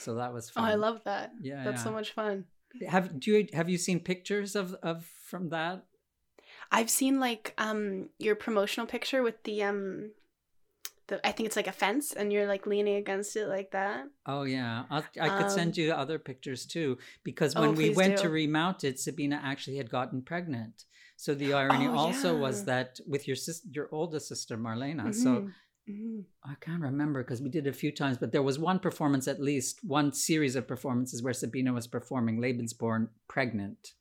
So 0.00 0.14
that 0.16 0.32
was 0.32 0.50
fun. 0.50 0.64
Oh, 0.64 0.66
I 0.66 0.74
love 0.74 1.02
that. 1.04 1.32
Yeah, 1.40 1.62
that's 1.64 1.78
yeah. 1.78 1.84
so 1.84 1.92
much 1.92 2.12
fun. 2.12 2.44
Have 2.88 3.18
do 3.18 3.32
you 3.32 3.48
have 3.52 3.68
you 3.68 3.78
seen 3.78 4.00
pictures 4.00 4.56
of 4.56 4.74
of 4.82 5.04
from 5.04 5.50
that? 5.50 5.84
I've 6.72 6.90
seen 6.90 7.20
like 7.20 7.54
um 7.58 8.10
your 8.18 8.34
promotional 8.34 8.86
picture 8.86 9.22
with 9.22 9.42
the 9.44 9.62
um 9.64 10.10
the 11.08 11.26
I 11.26 11.32
think 11.32 11.48
it's 11.48 11.56
like 11.56 11.66
a 11.66 11.72
fence 11.72 12.12
and 12.12 12.32
you're 12.32 12.46
like 12.46 12.66
leaning 12.66 12.96
against 12.96 13.36
it 13.36 13.46
like 13.48 13.72
that. 13.72 14.04
Oh 14.24 14.44
yeah, 14.44 14.84
I'll, 14.88 15.04
i 15.20 15.28
could 15.28 15.46
um, 15.46 15.50
send 15.50 15.76
you 15.76 15.92
other 15.92 16.18
pictures 16.18 16.64
too 16.64 16.98
because 17.24 17.54
when 17.54 17.70
oh, 17.70 17.72
we 17.72 17.90
went 17.90 18.16
do. 18.16 18.22
to 18.22 18.28
remount 18.30 18.84
it, 18.84 18.98
Sabina 18.98 19.40
actually 19.42 19.76
had 19.76 19.90
gotten 19.90 20.22
pregnant. 20.22 20.84
So 21.16 21.34
the 21.34 21.52
irony 21.52 21.86
oh, 21.86 21.96
also 21.96 22.32
yeah. 22.32 22.40
was 22.40 22.64
that 22.64 22.98
with 23.06 23.26
your 23.26 23.36
sister, 23.36 23.68
your 23.70 23.88
oldest 23.92 24.28
sister 24.28 24.56
Marlena. 24.56 25.08
Mm-hmm. 25.08 25.12
So 25.12 25.50
Mm-hmm. 25.90 26.20
I 26.50 26.54
can't 26.60 26.82
remember 26.82 27.22
because 27.22 27.42
we 27.42 27.48
did 27.48 27.66
it 27.66 27.70
a 27.70 27.72
few 27.72 27.92
times, 27.92 28.18
but 28.18 28.32
there 28.32 28.42
was 28.42 28.58
one 28.58 28.78
performance, 28.78 29.26
at 29.28 29.40
least 29.40 29.80
one 29.82 30.12
series 30.12 30.56
of 30.56 30.66
performances 30.68 31.22
where 31.22 31.32
Sabina 31.34 31.72
was 31.72 31.86
performing 31.86 32.38
Lebensborn 32.40 33.08
pregnant. 33.28 33.92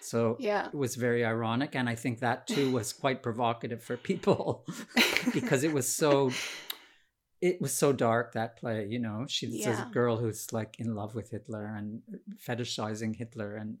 So 0.00 0.36
Yeah. 0.40 0.68
it 0.68 0.74
was 0.74 0.94
very 0.96 1.24
ironic. 1.24 1.74
And 1.74 1.88
I 1.88 1.94
think 1.94 2.20
that 2.20 2.46
too 2.46 2.70
was 2.78 2.92
quite 2.92 3.22
provocative 3.22 3.82
for 3.82 3.96
people 3.96 4.64
because 5.32 5.62
it 5.64 5.72
was 5.72 5.88
so 5.88 6.30
it 7.42 7.60
was 7.60 7.72
so 7.74 7.92
dark 7.92 8.32
that 8.32 8.56
play 8.56 8.86
you 8.88 8.98
know 8.98 9.26
she's 9.28 9.54
Yeah. 9.66 9.86
a 9.88 9.92
girl 9.92 10.16
who's 10.16 10.54
like 10.54 10.76
in 10.80 10.94
love 10.94 11.14
with 11.14 11.30
hitler 11.30 11.66
and 11.66 12.00
fetishizing 12.48 13.14
hitler 13.14 13.56
and 13.56 13.76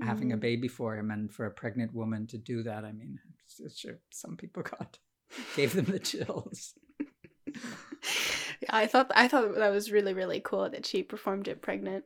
having 0.00 0.32
a 0.32 0.36
Mhm. 0.36 0.40
baby 0.40 0.68
for 0.68 0.94
him 0.98 1.10
and 1.10 1.32
for 1.32 1.46
a 1.46 1.50
pregnant 1.50 1.94
woman 1.94 2.26
to 2.26 2.36
do 2.36 2.62
that 2.62 2.84
i 2.84 2.92
mean 2.92 3.18
sure 3.74 3.98
some 4.10 4.36
people 4.36 4.62
got 4.62 4.98
gave 5.56 5.72
them 5.74 5.86
the 5.86 5.98
chills 5.98 6.74
Yeah, 7.46 7.60
I 8.70 8.86
thought 8.86 9.10
I 9.14 9.28
thought 9.28 9.54
that 9.56 9.70
was 9.72 9.90
really 9.92 10.14
really 10.14 10.40
cool 10.40 10.68
that 10.70 10.86
she 10.86 11.02
performed 11.02 11.48
it 11.48 11.62
pregnant. 11.62 12.04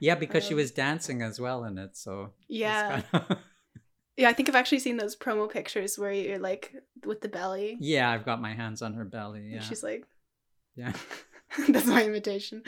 yeah 0.00 0.14
because 0.14 0.44
she 0.44 0.54
Um, 0.54 0.58
was 0.58 0.70
dancing 0.70 1.22
as 1.22 1.40
well 1.40 1.64
in 1.64 1.78
it 1.78 1.96
so 1.96 2.32
Yeah. 2.48 3.02
kind 3.02 3.04
of- 3.30 3.38
Yeah, 4.16 4.28
I 4.28 4.32
think 4.32 4.48
I've 4.48 4.56
actually 4.56 4.80
seen 4.80 4.96
those 4.96 5.14
promo 5.14 5.48
pictures 5.48 5.96
where 5.96 6.10
you're 6.10 6.40
like 6.40 6.74
with 7.06 7.20
the 7.20 7.28
belly. 7.28 7.76
yeah 7.80 8.10
i've 8.10 8.24
got 8.24 8.40
my 8.40 8.52
hands 8.54 8.82
on 8.82 8.94
her 8.94 9.04
belly 9.04 9.40
and 9.40 9.52
yeah 9.52 9.60
She's 9.60 9.82
like, 9.84 10.04
yeah 10.74 10.92
that's 11.68 11.86
my 11.86 12.04
imitation. 12.04 12.62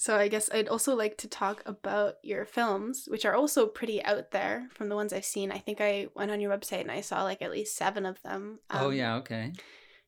So 0.00 0.16
I 0.16 0.28
guess 0.28 0.48
I'd 0.52 0.68
also 0.68 0.96
like 0.96 1.16
to 1.18 1.28
talk 1.28 1.62
about 1.66 2.14
your 2.22 2.44
films, 2.44 3.04
which 3.12 3.24
are 3.26 3.34
also 3.36 3.66
pretty 3.66 4.02
out 4.04 4.30
there 4.32 4.68
from 4.72 4.88
the 4.88 4.96
ones 4.96 5.12
I've 5.12 5.24
seen. 5.34 5.52
I 5.52 5.58
think 5.58 5.80
I 5.80 6.08
went 6.16 6.30
on 6.32 6.40
your 6.40 6.50
website 6.56 6.80
and 6.80 6.90
I 6.90 7.02
saw 7.02 7.22
like 7.24 7.42
at 7.42 7.50
least 7.52 7.76
seven 7.76 8.06
of 8.06 8.16
them. 8.22 8.58
oh 8.70 8.88
Um, 8.88 8.94
yeah 8.94 9.16
okay 9.20 9.52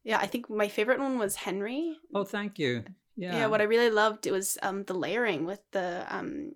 Yeah, 0.02 0.18
I 0.18 0.26
think 0.26 0.48
my 0.50 0.68
favorite 0.68 0.98
one 0.98 1.18
was 1.18 1.36
Henry. 1.46 1.98
oh 2.14 2.24
thank 2.24 2.58
you 2.58 2.84
yeah 3.16 3.36
Yeah, 3.36 3.46
what 3.52 3.60
I 3.60 3.64
really 3.64 3.90
loved 3.90 4.26
it 4.26 4.32
was 4.32 4.56
um 4.62 4.84
the 4.88 4.94
layering 4.94 5.44
with 5.44 5.60
the 5.76 6.06
um 6.08 6.52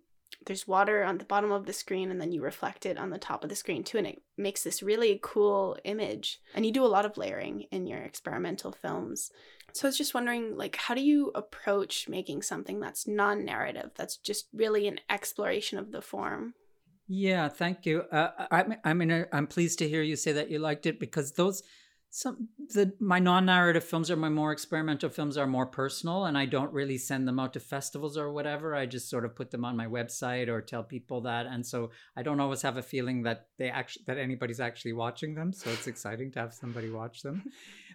there's 0.47 0.67
water 0.67 1.05
on 1.05 1.19
the 1.19 1.25
bottom 1.25 1.53
of 1.53 1.67
the 1.67 1.73
screen 1.73 2.11
and 2.11 2.21
then 2.21 2.33
you 2.33 2.43
reflect 2.43 2.87
it 2.87 2.99
on 2.99 3.11
the 3.11 3.19
top 3.19 3.43
of 3.45 3.51
the 3.51 3.57
screen 3.57 3.85
too 3.85 3.99
and 3.99 4.07
it 4.07 4.23
makes 4.37 4.63
this 4.63 4.83
really 4.83 5.19
cool 5.23 5.77
image. 5.85 6.41
And 6.55 6.65
you 6.65 6.73
do 6.73 6.85
a 6.85 6.87
lot 6.87 7.05
of 7.05 7.17
layering 7.17 7.67
in 7.71 7.87
your 7.87 7.99
experimental 7.99 8.73
films. 8.73 9.31
So 9.73 9.87
I 9.87 9.91
was 9.91 9.99
just 9.99 10.15
wondering 10.15 10.57
like 10.57 10.77
how 10.77 10.95
do 10.95 11.03
you 11.03 11.33
approach 11.35 12.09
making 12.09 12.43
something 12.43 12.81
that's 12.81 13.07
non-narrative 13.07 13.91
that's 13.95 14.17
just 14.17 14.47
really 14.55 14.89
an 14.89 15.01
exploration 15.11 15.79
of 15.79 15.93
the 15.93 16.01
form? 16.01 16.55
Yeah, 17.09 17.49
thank 17.49 17.87
you. 17.87 18.01
Uh, 18.11 18.47
I, 18.51 18.65
I 18.85 18.95
mean, 18.95 19.13
I- 19.13 19.27
I'm 19.33 19.47
pleased 19.47 19.79
to 19.79 19.89
hear 19.89 20.03
you 20.03 20.17
say 20.17 20.33
that 20.33 20.51
you 20.51 20.59
liked 20.59 20.87
it 20.87 20.99
because 20.99 21.33
those, 21.33 21.63
some 22.17 22.49
the 22.73 22.95
my 22.99 23.19
non-narrative 23.19 23.85
films 23.85 24.11
or 24.11 24.17
my 24.17 24.31
more 24.31 24.51
experimental 24.51 25.11
films 25.11 25.37
are 25.37 25.47
more 25.47 25.67
personal, 25.67 26.25
and 26.25 26.39
I 26.39 26.47
don't 26.47 26.73
really 26.73 26.97
send 26.97 27.29
them 27.29 27.39
out 27.39 27.53
to 27.53 27.61
festivals 27.61 28.17
or 28.17 28.33
whatever. 28.33 28.75
I 28.75 28.87
just 28.87 29.11
sort 29.11 29.27
of 29.27 29.37
put 29.37 29.51
them 29.51 29.67
on 29.67 29.77
my 29.77 29.87
website 29.87 30.49
or 30.49 30.63
tell 30.63 30.83
people 30.83 31.21
that, 31.23 31.45
and 31.45 31.65
so 31.67 31.91
I 32.17 32.23
don't 32.23 32.41
always 32.41 32.63
have 32.63 32.79
a 32.79 32.83
feeling 32.83 33.25
that 33.25 33.49
they 33.59 33.69
actually 33.69 34.05
that 34.07 34.17
anybody's 34.17 34.61
actually 34.61 34.95
watching 34.95 35.35
them. 35.35 35.53
So 35.53 35.69
it's 35.69 35.89
exciting 35.89 36.33
to 36.33 36.39
have 36.39 36.55
somebody 36.55 36.89
watch 36.89 37.21
them. 37.21 37.43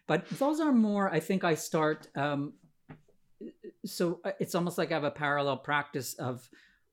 But 0.05 0.29
those 0.29 0.59
are 0.59 0.71
more. 0.71 1.11
I 1.11 1.19
think 1.19 1.43
I 1.43 1.55
start. 1.55 2.07
Um, 2.15 2.53
so 3.83 4.19
uh, 4.23 4.33
it's 4.39 4.53
almost 4.53 4.77
like 4.77 4.91
I 4.91 4.93
have 4.93 5.03
a 5.03 5.09
parallel 5.09 5.57
practice 5.57 6.13
of 6.13 6.47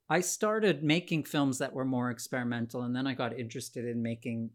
I 0.09 0.21
started 0.21 0.83
making 0.83 1.25
films 1.25 1.59
that 1.59 1.75
were 1.75 1.85
more 1.85 2.11
experimental, 2.11 2.85
and 2.85 2.97
then 2.97 3.07
I 3.07 3.13
got 3.13 3.39
interested 3.39 3.85
in 3.85 4.03
making 4.03 4.49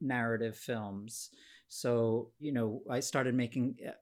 narrative 0.00 0.56
films. 0.56 1.30
So, 1.70 2.32
you 2.38 2.52
know, 2.52 2.82
I 2.90 3.00
started 3.00 3.34
making 3.34 3.76
uh, 3.86 3.92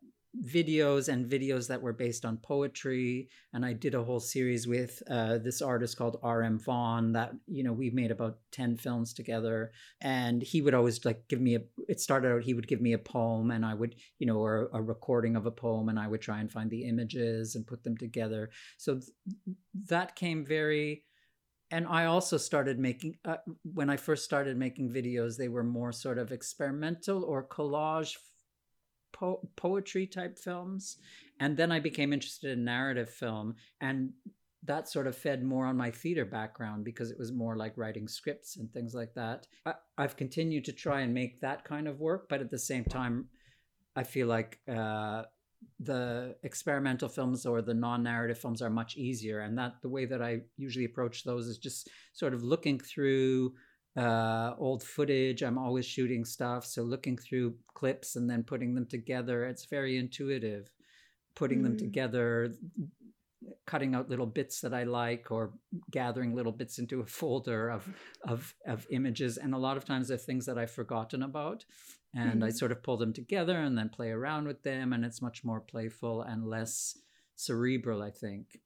videos 0.45 1.09
and 1.09 1.31
videos 1.31 1.69
that 1.69 1.81
were 1.81 1.93
based 1.93 2.25
on 2.25 2.39
poetry. 2.39 3.29
And 3.53 3.65
I 3.65 3.73
did 3.73 3.95
a 3.95 4.03
whole 4.03 4.21
series 4.21 4.67
with 4.67 5.03
uh, 5.11 5.39
this 5.39 5.61
artist 5.63 5.97
called 5.97 6.19
R.M. 6.23 6.59
Vaughn 6.59 7.13
that, 7.13 7.33
you 7.47 7.63
know, 7.63 7.73
we 7.73 7.91
made 7.91 8.11
about 8.11 8.39
10 8.53 8.77
films 8.77 9.13
together. 9.13 9.73
And 10.01 10.43
he 10.43 10.63
would 10.63 10.75
always 10.75 11.05
like 11.05 11.29
give 11.29 11.41
me 11.41 11.57
a, 11.57 11.61
it 11.89 12.01
started 12.01 12.33
out, 12.33 12.43
he 12.43 12.55
would 12.55 12.69
give 12.69 12.81
me 12.81 12.95
a 12.95 12.99
poem 12.99 13.51
and 13.51 13.65
I 13.65 13.75
would, 13.75 13.97
you 14.19 14.27
know, 14.27 14.39
or 14.39 14.71
a 14.73 14.83
recording 14.83 15.37
of 15.37 15.47
a 15.47 15.51
poem 15.51 15.89
and 15.89 15.99
I 15.99 16.09
would 16.09 16.21
try 16.23 16.41
and 16.41 16.51
find 16.51 16.71
the 16.71 16.85
images 16.85 17.55
and 17.55 17.67
put 17.67 17.85
them 17.85 17.97
together. 17.97 18.51
So 18.79 18.95
th- 18.95 19.11
that 19.89 20.17
came 20.17 20.45
very, 20.45 21.05
and 21.71 21.87
I 21.87 22.07
also 22.07 22.37
started 22.37 22.79
making 22.79 23.17
uh, 23.25 23.37
when 23.63 23.91
I 23.91 23.97
first 23.97 24.25
started 24.25 24.57
making 24.57 24.91
videos. 24.91 25.37
They 25.37 25.49
were 25.49 25.65
more 25.65 25.93
sort 25.93 26.19
of 26.19 26.33
experimental 26.33 27.25
or 27.25 27.47
collage 27.47 28.17
po- 29.13 29.49
poetry 29.57 30.07
type 30.07 30.39
films, 30.39 30.97
and 31.41 31.57
then 31.57 31.71
I 31.71 31.81
became 31.81 32.13
interested 32.13 32.51
in 32.51 32.65
narrative 32.65 33.11
film, 33.11 33.57
and 33.81 34.13
that 34.65 34.89
sort 34.89 35.07
of 35.07 35.17
fed 35.17 35.43
more 35.43 35.67
on 35.67 35.77
my 35.77 35.91
theater 35.91 36.25
background 36.25 36.85
because 36.85 37.11
it 37.11 37.19
was 37.19 37.33
more 37.33 37.57
like 37.57 37.77
writing 37.77 38.09
scripts 38.09 38.57
and 38.57 38.73
things 38.73 38.95
like 38.95 39.15
that. 39.15 39.47
I, 39.65 39.75
I've 39.97 40.17
continued 40.17 40.65
to 40.67 40.73
try 40.73 41.03
and 41.03 41.15
make 41.15 41.41
that 41.41 41.65
kind 41.65 41.87
of 41.87 42.01
work, 42.01 42.29
but 42.29 42.41
at 42.41 42.51
the 42.51 42.59
same 42.59 42.85
time, 42.85 43.27
I 43.95 44.03
feel 44.03 44.27
like. 44.27 44.59
Uh, 44.69 45.25
the 45.81 46.35
experimental 46.43 47.09
films 47.09 47.47
or 47.47 47.63
the 47.63 47.75
non-narrative 47.75 48.39
films 48.39 48.61
are 48.63 48.71
much 48.71 48.97
easier. 48.97 49.41
And 49.41 49.57
that 49.59 49.75
the 49.83 49.89
way 49.89 50.07
that 50.07 50.21
i 50.23 50.41
usually 50.57 50.85
approach 50.85 51.25
those 51.25 51.47
is 51.47 51.59
just 51.59 51.89
sort 52.13 52.35
of 52.35 52.43
looking 52.43 52.79
through 52.81 53.55
uh, 53.97 54.55
old 54.59 54.83
footage. 54.83 55.43
I'm 55.43 55.59
always 55.59 55.87
shooting 55.87 56.25
stuff. 56.25 56.65
So 56.65 56.83
looking 56.83 57.17
through 57.17 57.55
clips 57.75 58.17
and 58.17 58.29
then 58.31 58.43
putting 58.45 58.75
them 58.75 58.87
together 58.87 59.45
it's 59.45 59.67
very 59.67 59.97
intuitive. 59.97 60.71
Putting 61.35 61.63
them 61.63 61.75
Mm. 61.75 61.79
together 61.79 62.55
cutting 63.67 63.95
out 63.95 64.09
little 64.11 64.27
bits 64.27 64.61
that 64.61 64.75
i 64.75 64.83
like 64.83 65.31
or 65.31 65.53
gathering 65.93 66.35
little 66.35 66.51
bits 66.53 66.79
into 66.81 67.01
a 67.01 67.07
folder 67.07 67.69
of 67.71 67.89
of 68.27 68.55
of 68.67 68.87
images. 68.91 69.39
And 69.39 69.55
a 69.55 69.59
lot 69.59 69.77
of 69.77 69.85
times 69.85 70.09
they're 70.09 70.19
things 70.19 70.47
that 70.47 70.59
i've 70.59 70.73
forgotten 70.73 71.23
about 71.23 71.65
and 72.15 72.45
I 72.45 72.49
Mhm. 72.49 72.57
sort 72.57 72.73
of 72.73 72.83
pull 72.83 72.97
them 72.97 73.13
together 73.13 73.59
and 73.59 73.77
then 73.77 73.89
play 73.91 74.11
around 74.11 74.47
with 74.47 74.63
them, 74.63 74.93
and 74.93 75.05
it's 75.05 75.23
much 75.23 75.45
more 75.45 75.61
playful 75.61 76.23
and 76.23 76.47
less 76.47 76.99
cerebral, 77.37 78.03
I 78.03 78.11
think. 78.11 78.61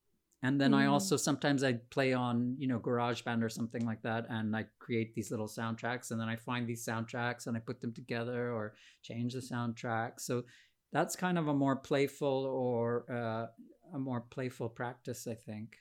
And 0.45 0.61
then 0.61 0.75
I 0.75 0.87
Mm. 0.87 0.91
also 0.91 1.17
sometimes 1.17 1.63
I 1.63 1.75
play 1.75 2.13
on 2.13 2.57
you 2.59 2.67
know 2.67 2.81
GarageBand 2.81 3.43
or 3.43 3.49
something 3.49 3.85
like 3.85 4.03
that, 4.03 4.27
and 4.29 4.57
I 4.57 4.67
create 4.79 5.15
these 5.15 5.31
little 5.31 5.47
soundtracks, 5.49 6.11
and 6.11 6.21
then 6.21 6.29
I 6.29 6.37
find 6.37 6.67
these 6.67 6.85
soundtracks 6.85 7.47
and 7.47 7.57
I 7.57 7.61
put 7.61 7.81
them 7.81 7.93
together 7.93 8.53
or 8.53 8.75
change 9.03 9.35
the 9.35 9.41
soundtrack. 9.41 10.21
So 10.21 10.45
that's 10.93 11.17
kind 11.17 11.39
of 11.39 11.49
a 11.49 11.55
more 11.55 11.77
playful 11.77 12.45
or 12.47 13.11
uh, 13.11 13.47
a 13.95 13.99
more 13.99 14.21
playful 14.21 14.69
practice, 14.69 15.27
I 15.27 15.35
think. 15.35 15.79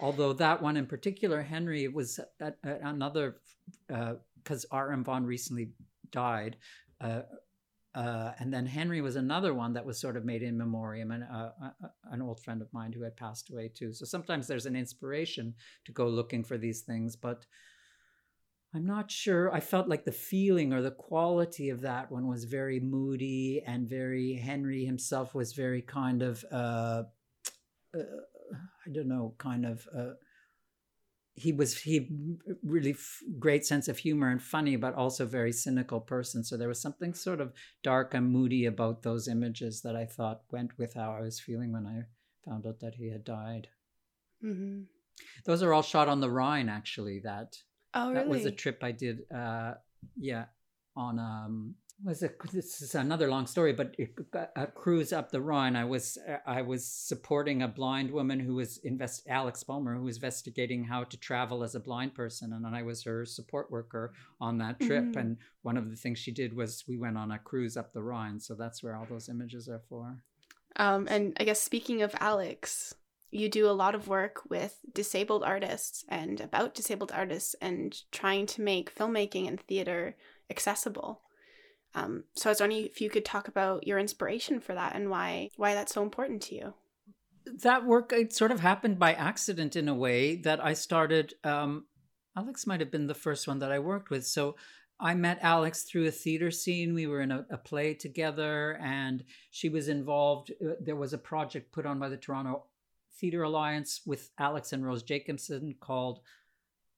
Although 0.00 0.32
that 0.34 0.60
one 0.62 0.76
in 0.76 0.86
particular, 0.86 1.42
Henry, 1.42 1.86
was 1.88 2.18
at, 2.40 2.58
at 2.64 2.80
another 2.82 3.40
because 3.86 4.64
R.M. 4.70 5.04
Vaughn 5.04 5.24
recently 5.24 5.70
died. 6.10 6.56
Uh, 7.02 7.22
uh, 7.94 8.32
and 8.38 8.52
then 8.52 8.64
Henry 8.64 9.02
was 9.02 9.16
another 9.16 9.52
one 9.52 9.74
that 9.74 9.84
was 9.84 10.00
sort 10.00 10.16
of 10.16 10.24
made 10.24 10.42
in 10.42 10.56
memoriam, 10.56 11.10
and 11.10 11.24
uh, 11.24 11.50
uh, 11.62 11.88
an 12.10 12.22
old 12.22 12.40
friend 12.40 12.62
of 12.62 12.72
mine 12.72 12.92
who 12.92 13.02
had 13.02 13.16
passed 13.16 13.50
away 13.50 13.68
too. 13.68 13.92
So 13.92 14.06
sometimes 14.06 14.46
there's 14.46 14.64
an 14.64 14.76
inspiration 14.76 15.54
to 15.84 15.92
go 15.92 16.08
looking 16.08 16.42
for 16.42 16.56
these 16.56 16.80
things, 16.80 17.16
but 17.16 17.44
I'm 18.74 18.86
not 18.86 19.10
sure. 19.10 19.52
I 19.52 19.60
felt 19.60 19.88
like 19.88 20.06
the 20.06 20.12
feeling 20.12 20.72
or 20.72 20.80
the 20.80 20.90
quality 20.90 21.68
of 21.68 21.82
that 21.82 22.10
one 22.10 22.28
was 22.28 22.44
very 22.44 22.80
moody 22.80 23.62
and 23.66 23.86
very. 23.86 24.34
Henry 24.34 24.86
himself 24.86 25.34
was 25.34 25.52
very 25.52 25.82
kind 25.82 26.22
of. 26.22 26.42
Uh, 26.50 27.02
uh, 27.94 27.98
I 28.86 28.90
don't 28.90 29.08
know, 29.08 29.34
kind 29.36 29.66
of. 29.66 29.86
He 31.34 31.52
was 31.52 31.80
he 31.80 32.10
really 32.62 32.90
f- 32.92 33.22
great 33.38 33.64
sense 33.64 33.88
of 33.88 33.96
humor 33.98 34.28
and 34.28 34.42
funny 34.42 34.76
but 34.76 34.94
also 34.94 35.24
very 35.24 35.50
cynical 35.52 35.98
person 35.98 36.44
so 36.44 36.56
there 36.58 36.68
was 36.68 36.80
something 36.80 37.14
sort 37.14 37.40
of 37.40 37.52
dark 37.82 38.12
and 38.12 38.30
moody 38.30 38.66
about 38.66 39.02
those 39.02 39.28
images 39.28 39.80
that 39.80 39.96
i 39.96 40.04
thought 40.04 40.42
went 40.50 40.76
with 40.78 40.92
how 40.94 41.10
i 41.12 41.20
was 41.22 41.40
feeling 41.40 41.72
when 41.72 41.86
i 41.86 42.02
found 42.44 42.66
out 42.66 42.80
that 42.80 42.94
he 42.96 43.08
had 43.10 43.24
died 43.24 43.68
Mm-hmm. 44.44 44.82
those 45.46 45.62
are 45.62 45.72
all 45.72 45.82
shot 45.82 46.08
on 46.08 46.20
the 46.20 46.30
rhine 46.30 46.68
actually 46.68 47.20
that 47.20 47.56
Oh, 47.94 48.08
really? 48.10 48.14
that 48.14 48.28
was 48.28 48.44
a 48.44 48.50
trip 48.50 48.78
i 48.82 48.92
did 48.92 49.20
uh 49.34 49.74
yeah 50.18 50.46
on 50.96 51.18
um 51.18 51.74
was 52.04 52.22
it 52.22 52.36
this 52.52 52.82
is 52.82 52.94
another 52.94 53.28
long 53.28 53.46
story 53.46 53.72
but 53.72 53.94
it, 53.98 54.10
a 54.56 54.66
cruise 54.66 55.12
up 55.12 55.30
the 55.30 55.40
rhine 55.40 55.76
i 55.76 55.84
was 55.84 56.18
i 56.46 56.60
was 56.62 56.84
supporting 56.84 57.62
a 57.62 57.68
blind 57.68 58.10
woman 58.10 58.40
who 58.40 58.54
was 58.54 58.78
invest 58.78 59.22
alex 59.28 59.62
Bulmer, 59.62 59.94
who 59.94 60.02
was 60.04 60.16
investigating 60.16 60.84
how 60.84 61.04
to 61.04 61.16
travel 61.16 61.62
as 61.62 61.74
a 61.74 61.80
blind 61.80 62.14
person 62.14 62.52
and 62.52 62.66
i 62.66 62.82
was 62.82 63.04
her 63.04 63.24
support 63.24 63.70
worker 63.70 64.12
on 64.40 64.58
that 64.58 64.80
trip 64.80 65.04
Mhm. 65.04 65.16
and 65.16 65.36
one 65.62 65.76
of 65.76 65.90
the 65.90 65.96
things 65.96 66.18
she 66.18 66.32
did 66.32 66.54
was 66.54 66.84
we 66.88 66.96
went 66.98 67.16
on 67.18 67.30
a 67.30 67.38
cruise 67.38 67.76
up 67.76 67.92
the 67.92 68.02
rhine 68.02 68.40
so 68.40 68.54
that's 68.54 68.82
where 68.82 68.96
all 68.96 69.06
those 69.08 69.28
images 69.28 69.68
are 69.68 69.82
for 69.88 70.18
Um, 70.76 71.06
and 71.08 71.36
I 71.38 71.44
guess 71.44 71.60
speaking 71.60 72.00
of 72.02 72.14
Alex, 72.18 72.94
you 73.30 73.48
do 73.48 73.68
a 73.68 73.72
lot 73.72 73.94
of 73.94 74.08
work 74.08 74.42
with 74.48 74.78
disabled 74.94 75.42
artists 75.44 76.04
and 76.08 76.40
about 76.40 76.74
disabled 76.74 77.12
artists 77.12 77.54
and 77.60 77.94
trying 78.10 78.46
to 78.46 78.62
make 78.62 78.94
filmmaking 78.94 79.46
and 79.48 79.60
theater 79.60 80.16
accessible. 80.50 81.21
Um, 81.94 82.24
so 82.34 82.48
I 82.48 82.52
was 82.52 82.60
wondering 82.60 82.86
if 82.86 83.00
you 83.00 83.10
could 83.10 83.24
talk 83.24 83.48
about 83.48 83.86
your 83.86 83.98
inspiration 83.98 84.60
for 84.60 84.74
that 84.74 84.94
and 84.94 85.10
why 85.10 85.50
why 85.56 85.74
that's 85.74 85.94
so 85.94 86.02
important 86.02 86.42
to 86.42 86.54
you. 86.54 86.74
that 87.62 87.84
work 87.84 88.12
it 88.12 88.32
sort 88.32 88.50
of 88.50 88.60
happened 88.60 88.98
by 88.98 89.12
accident 89.12 89.76
in 89.76 89.88
a 89.88 89.94
way 89.94 90.36
that 90.36 90.64
I 90.64 90.74
started 90.74 91.34
um 91.44 91.84
Alex 92.36 92.66
might 92.66 92.80
have 92.80 92.90
been 92.90 93.06
the 93.06 93.14
first 93.14 93.46
one 93.46 93.58
that 93.58 93.72
I 93.72 93.78
worked 93.78 94.10
with. 94.10 94.26
So 94.26 94.56
I 94.98 95.14
met 95.14 95.38
Alex 95.42 95.82
through 95.82 96.06
a 96.06 96.12
theater 96.12 96.50
scene. 96.50 96.94
We 96.94 97.06
were 97.06 97.20
in 97.20 97.32
a, 97.32 97.44
a, 97.50 97.58
play 97.58 97.92
together, 97.92 98.78
and 98.80 99.24
she 99.50 99.68
was 99.68 99.88
involved. 99.88 100.52
Uh, 100.64 100.74
there 100.80 100.96
was 100.96 101.12
a 101.12 101.18
project 101.18 101.72
put 101.72 101.86
on 101.86 101.98
by 101.98 102.08
the 102.08 102.16
Toronto 102.16 102.66
Theater 103.18 103.42
Alliance 103.42 104.00
with 104.06 104.30
Alex 104.38 104.72
and 104.72 104.86
Rose 104.86 105.02
Jacobson 105.02 105.74
called, 105.80 106.20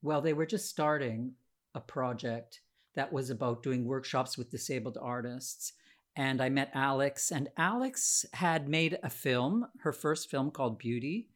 well, 0.01 0.21
they 0.21 0.33
were 0.33 0.45
just 0.45 0.69
starting 0.69 1.33
a 1.73 1.81
project 1.81 2.61
that 2.95 3.13
was 3.13 3.29
about 3.29 3.63
doing 3.63 3.85
workshops 3.85 4.37
with 4.37 4.51
disabled 4.51 4.97
artists. 5.01 5.73
And 6.15 6.41
I 6.41 6.49
met 6.49 6.71
Alex, 6.73 7.31
and 7.31 7.49
Alex 7.57 8.25
had 8.33 8.69
made 8.69 8.97
a 9.03 9.09
film, 9.09 9.67
her 9.81 9.91
first 9.91 10.29
film 10.29 10.49
called 10.49 10.79
Beauty, 10.79 11.29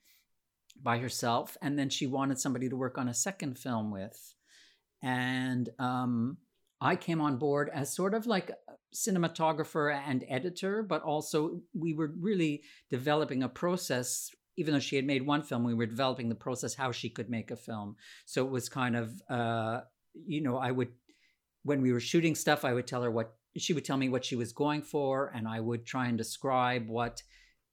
by 0.82 1.00
herself. 1.00 1.58
And 1.62 1.78
then 1.78 1.90
she 1.90 2.08
wanted 2.08 2.40
somebody 2.40 2.70
to 2.70 2.78
work 2.78 2.98
on 2.98 3.10
a 3.10 3.14
second 3.14 3.60
film 3.60 3.92
with. 3.92 4.36
And 5.02 5.70
um, 5.80 6.38
I 6.80 6.96
came 6.96 7.20
on 7.20 7.38
board 7.38 7.70
as 7.74 7.94
sort 7.94 8.14
of 8.14 8.26
like 8.26 8.52
cinematographer 8.96 9.94
and 9.94 10.24
editor, 10.30 10.82
but 10.82 11.02
also 11.04 11.62
we 11.74 11.94
were 11.94 12.14
really 12.20 12.64
developing 12.90 13.44
a 13.44 13.50
process. 13.50 14.32
Even 14.56 14.74
though 14.74 14.80
she 14.80 14.96
had 14.96 15.06
made 15.06 15.26
one 15.26 15.44
film, 15.44 15.64
we 15.64 15.74
were 15.74 15.86
developing 15.86 16.30
the 16.30 16.36
process 16.36 16.74
how 16.74 16.92
she 16.92 17.10
could 17.10 17.30
make 17.30 17.52
a 17.52 17.56
film. 17.56 17.98
So 18.26 18.46
it 18.46 18.52
was 18.52 18.70
kind 18.70 18.96
of, 18.96 19.22
uh, 19.30 19.82
you 20.14 20.42
know, 20.42 20.58
I 20.58 20.72
would, 20.72 20.90
when 21.64 21.82
we 21.82 21.92
were 21.92 22.00
shooting 22.00 22.36
stuff, 22.36 22.66
I 22.66 22.74
would 22.74 22.88
tell 22.88 23.04
her 23.04 23.12
what 23.12 23.36
she 23.58 23.74
would 23.74 23.86
tell 23.86 23.98
me 23.98 24.10
what 24.10 24.26
she 24.26 24.36
was 24.36 24.54
going 24.54 24.82
for, 24.82 25.32
and 25.36 25.48
I 25.48 25.60
would 25.60 25.86
try 25.86 26.08
and 26.08 26.18
describe 26.18 26.88
what 26.88 27.24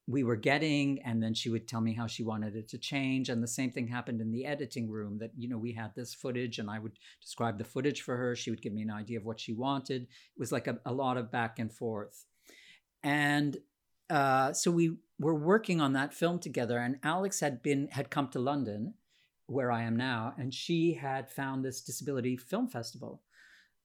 we 0.08 0.22
were 0.22 0.36
getting 0.36 1.02
and 1.02 1.20
then 1.20 1.34
she 1.34 1.50
would 1.50 1.66
tell 1.66 1.80
me 1.80 1.92
how 1.92 2.06
she 2.06 2.22
wanted 2.22 2.54
it 2.54 2.68
to 2.68 2.78
change 2.78 3.28
and 3.28 3.42
the 3.42 3.48
same 3.48 3.72
thing 3.72 3.88
happened 3.88 4.20
in 4.20 4.30
the 4.30 4.46
editing 4.46 4.88
room 4.88 5.18
that 5.18 5.32
you 5.36 5.48
know 5.48 5.58
we 5.58 5.72
had 5.72 5.92
this 5.96 6.14
footage 6.14 6.60
and 6.60 6.70
i 6.70 6.78
would 6.78 6.96
describe 7.20 7.58
the 7.58 7.64
footage 7.64 8.02
for 8.02 8.16
her. 8.16 8.36
She 8.36 8.50
would 8.50 8.62
give 8.62 8.72
me 8.72 8.82
an 8.82 8.90
idea 8.90 9.18
of 9.18 9.24
what 9.24 9.40
she 9.40 9.52
wanted. 9.52 10.02
It 10.02 10.38
was 10.38 10.52
like 10.52 10.68
a, 10.68 10.78
a 10.86 10.92
lot 10.92 11.16
of 11.16 11.32
back 11.32 11.58
and 11.58 11.72
forth. 11.72 12.24
And 13.02 13.56
uh, 14.08 14.52
so 14.52 14.70
we 14.70 14.96
were 15.18 15.34
working 15.34 15.80
on 15.80 15.92
that 15.94 16.14
film 16.14 16.38
together 16.38 16.78
and 16.78 16.98
alex 17.02 17.40
had 17.40 17.62
been 17.62 17.88
had 17.90 18.10
come 18.10 18.28
to 18.28 18.38
london 18.38 18.94
where 19.46 19.72
i 19.72 19.82
am 19.82 19.96
now 19.96 20.34
and 20.38 20.52
she 20.52 20.92
had 20.92 21.30
found 21.30 21.64
this 21.64 21.80
disability 21.80 22.36
film 22.36 22.68
festival 22.68 23.22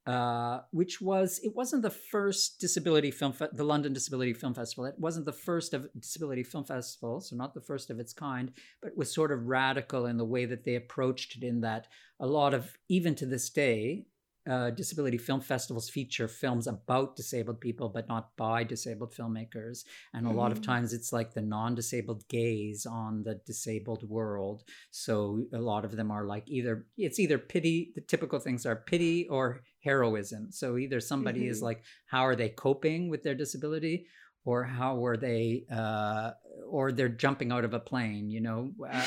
uh, 0.07 0.61
which 0.71 0.99
was 0.99 1.39
it 1.43 1.55
wasn't 1.55 1.83
the 1.83 1.89
first 1.89 2.59
disability 2.59 3.11
film 3.11 3.33
fe- 3.33 3.47
the 3.53 3.63
London 3.63 3.93
Disability 3.93 4.33
Film 4.33 4.53
Festival. 4.53 4.85
It 4.85 4.95
wasn't 4.97 5.25
the 5.25 5.31
first 5.31 5.73
of 5.73 5.87
disability 5.99 6.43
film 6.43 6.65
festivals, 6.65 7.29
so 7.29 7.35
not 7.35 7.53
the 7.53 7.61
first 7.61 7.89
of 7.91 7.99
its 7.99 8.11
kind, 8.11 8.51
but 8.81 8.89
it 8.89 8.97
was 8.97 9.13
sort 9.13 9.31
of 9.31 9.45
radical 9.45 10.07
in 10.07 10.17
the 10.17 10.25
way 10.25 10.45
that 10.45 10.63
they 10.63 10.75
approached 10.75 11.37
it. 11.37 11.43
In 11.43 11.61
that 11.61 11.87
a 12.19 12.25
lot 12.25 12.53
of 12.53 12.75
even 12.89 13.13
to 13.15 13.25
this 13.25 13.49
day, 13.49 14.05
uh, 14.49 14.71
disability 14.71 15.17
film 15.17 15.39
festivals 15.39 15.89
feature 15.89 16.27
films 16.27 16.65
about 16.67 17.15
disabled 17.15 17.61
people, 17.61 17.89
but 17.89 18.07
not 18.07 18.35
by 18.37 18.63
disabled 18.63 19.13
filmmakers. 19.13 19.83
And 20.13 20.25
a 20.25 20.31
lot 20.31 20.51
of 20.51 20.61
mm. 20.61 20.65
times 20.65 20.93
it's 20.93 21.13
like 21.13 21.33
the 21.33 21.41
non 21.41 21.75
disabled 21.75 22.27
gaze 22.27 22.85
on 22.85 23.23
the 23.23 23.39
disabled 23.45 24.07
world. 24.09 24.63
So 24.89 25.43
a 25.53 25.59
lot 25.59 25.85
of 25.85 25.95
them 25.95 26.09
are 26.09 26.25
like 26.25 26.43
either, 26.47 26.87
it's 26.97 27.19
either 27.19 27.37
pity, 27.37 27.91
the 27.93 28.01
typical 28.01 28.39
things 28.39 28.65
are 28.65 28.75
pity 28.75 29.27
or 29.29 29.61
heroism. 29.83 30.51
So 30.51 30.77
either 30.77 30.99
somebody 30.99 31.41
mm-hmm. 31.41 31.51
is 31.51 31.61
like, 31.61 31.83
how 32.07 32.25
are 32.25 32.35
they 32.35 32.49
coping 32.49 33.09
with 33.09 33.23
their 33.23 33.35
disability? 33.35 34.07
Or 34.45 34.63
how 34.63 34.95
were 34.95 35.17
they 35.17 35.65
uh, 35.71 36.31
or 36.67 36.91
they're 36.91 37.09
jumping 37.09 37.51
out 37.51 37.63
of 37.63 37.73
a 37.73 37.79
plane 37.79 38.29
you 38.29 38.41
know 38.41 38.71
uh, 38.89 39.05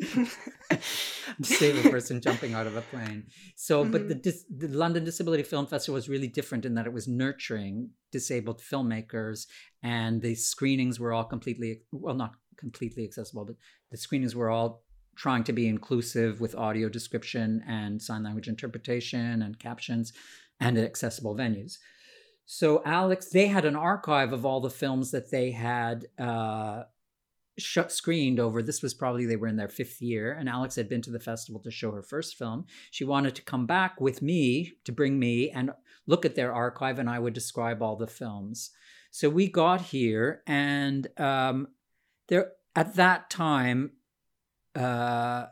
disabled 1.40 1.84
person 1.92 2.20
jumping 2.20 2.54
out 2.54 2.66
of 2.66 2.76
a 2.76 2.82
plane 2.82 3.24
so 3.54 3.82
mm-hmm. 3.82 3.92
but 3.92 4.08
the, 4.08 4.14
mm-hmm. 4.14 4.66
the 4.66 4.68
london 4.76 5.04
disability 5.04 5.42
film 5.42 5.66
festival 5.66 5.94
was 5.94 6.08
really 6.08 6.28
different 6.28 6.64
in 6.64 6.74
that 6.74 6.86
it 6.86 6.92
was 6.92 7.08
nurturing 7.08 7.90
disabled 8.12 8.60
filmmakers 8.60 9.46
and 9.82 10.22
the 10.22 10.34
screenings 10.34 11.00
were 11.00 11.12
all 11.12 11.24
completely 11.24 11.82
well 11.92 12.14
not 12.14 12.34
completely 12.58 13.04
accessible 13.04 13.44
but 13.44 13.56
the 13.90 13.96
screenings 13.96 14.34
were 14.34 14.50
all 14.50 14.82
trying 15.16 15.44
to 15.44 15.52
be 15.52 15.66
inclusive 15.66 16.40
with 16.40 16.54
audio 16.54 16.88
description 16.90 17.62
and 17.66 18.02
sign 18.02 18.22
language 18.22 18.48
interpretation 18.48 19.40
and 19.42 19.58
captions 19.58 20.12
and 20.60 20.78
accessible 20.78 21.34
venues 21.34 21.78
so 22.46 22.80
Alex, 22.84 23.28
they 23.28 23.48
had 23.48 23.64
an 23.64 23.74
archive 23.74 24.32
of 24.32 24.46
all 24.46 24.60
the 24.60 24.70
films 24.70 25.10
that 25.10 25.32
they 25.32 25.50
had 25.50 26.06
uh, 26.16 26.84
shut 27.58 27.90
screened 27.90 28.38
over. 28.38 28.62
This 28.62 28.82
was 28.82 28.94
probably 28.94 29.26
they 29.26 29.34
were 29.34 29.48
in 29.48 29.56
their 29.56 29.68
fifth 29.68 30.00
year, 30.00 30.32
and 30.32 30.48
Alex 30.48 30.76
had 30.76 30.88
been 30.88 31.02
to 31.02 31.10
the 31.10 31.18
festival 31.18 31.60
to 31.62 31.72
show 31.72 31.90
her 31.90 32.04
first 32.04 32.36
film. 32.36 32.66
She 32.92 33.02
wanted 33.04 33.34
to 33.34 33.42
come 33.42 33.66
back 33.66 34.00
with 34.00 34.22
me 34.22 34.74
to 34.84 34.92
bring 34.92 35.18
me 35.18 35.50
and 35.50 35.72
look 36.06 36.24
at 36.24 36.36
their 36.36 36.54
archive, 36.54 37.00
and 37.00 37.10
I 37.10 37.18
would 37.18 37.34
describe 37.34 37.82
all 37.82 37.96
the 37.96 38.06
films. 38.06 38.70
So 39.10 39.28
we 39.28 39.48
got 39.48 39.80
here, 39.80 40.42
and 40.46 41.08
um, 41.18 41.68
there 42.28 42.52
at 42.76 42.94
that 42.94 43.28
time, 43.28 43.92
uh, 44.76 45.46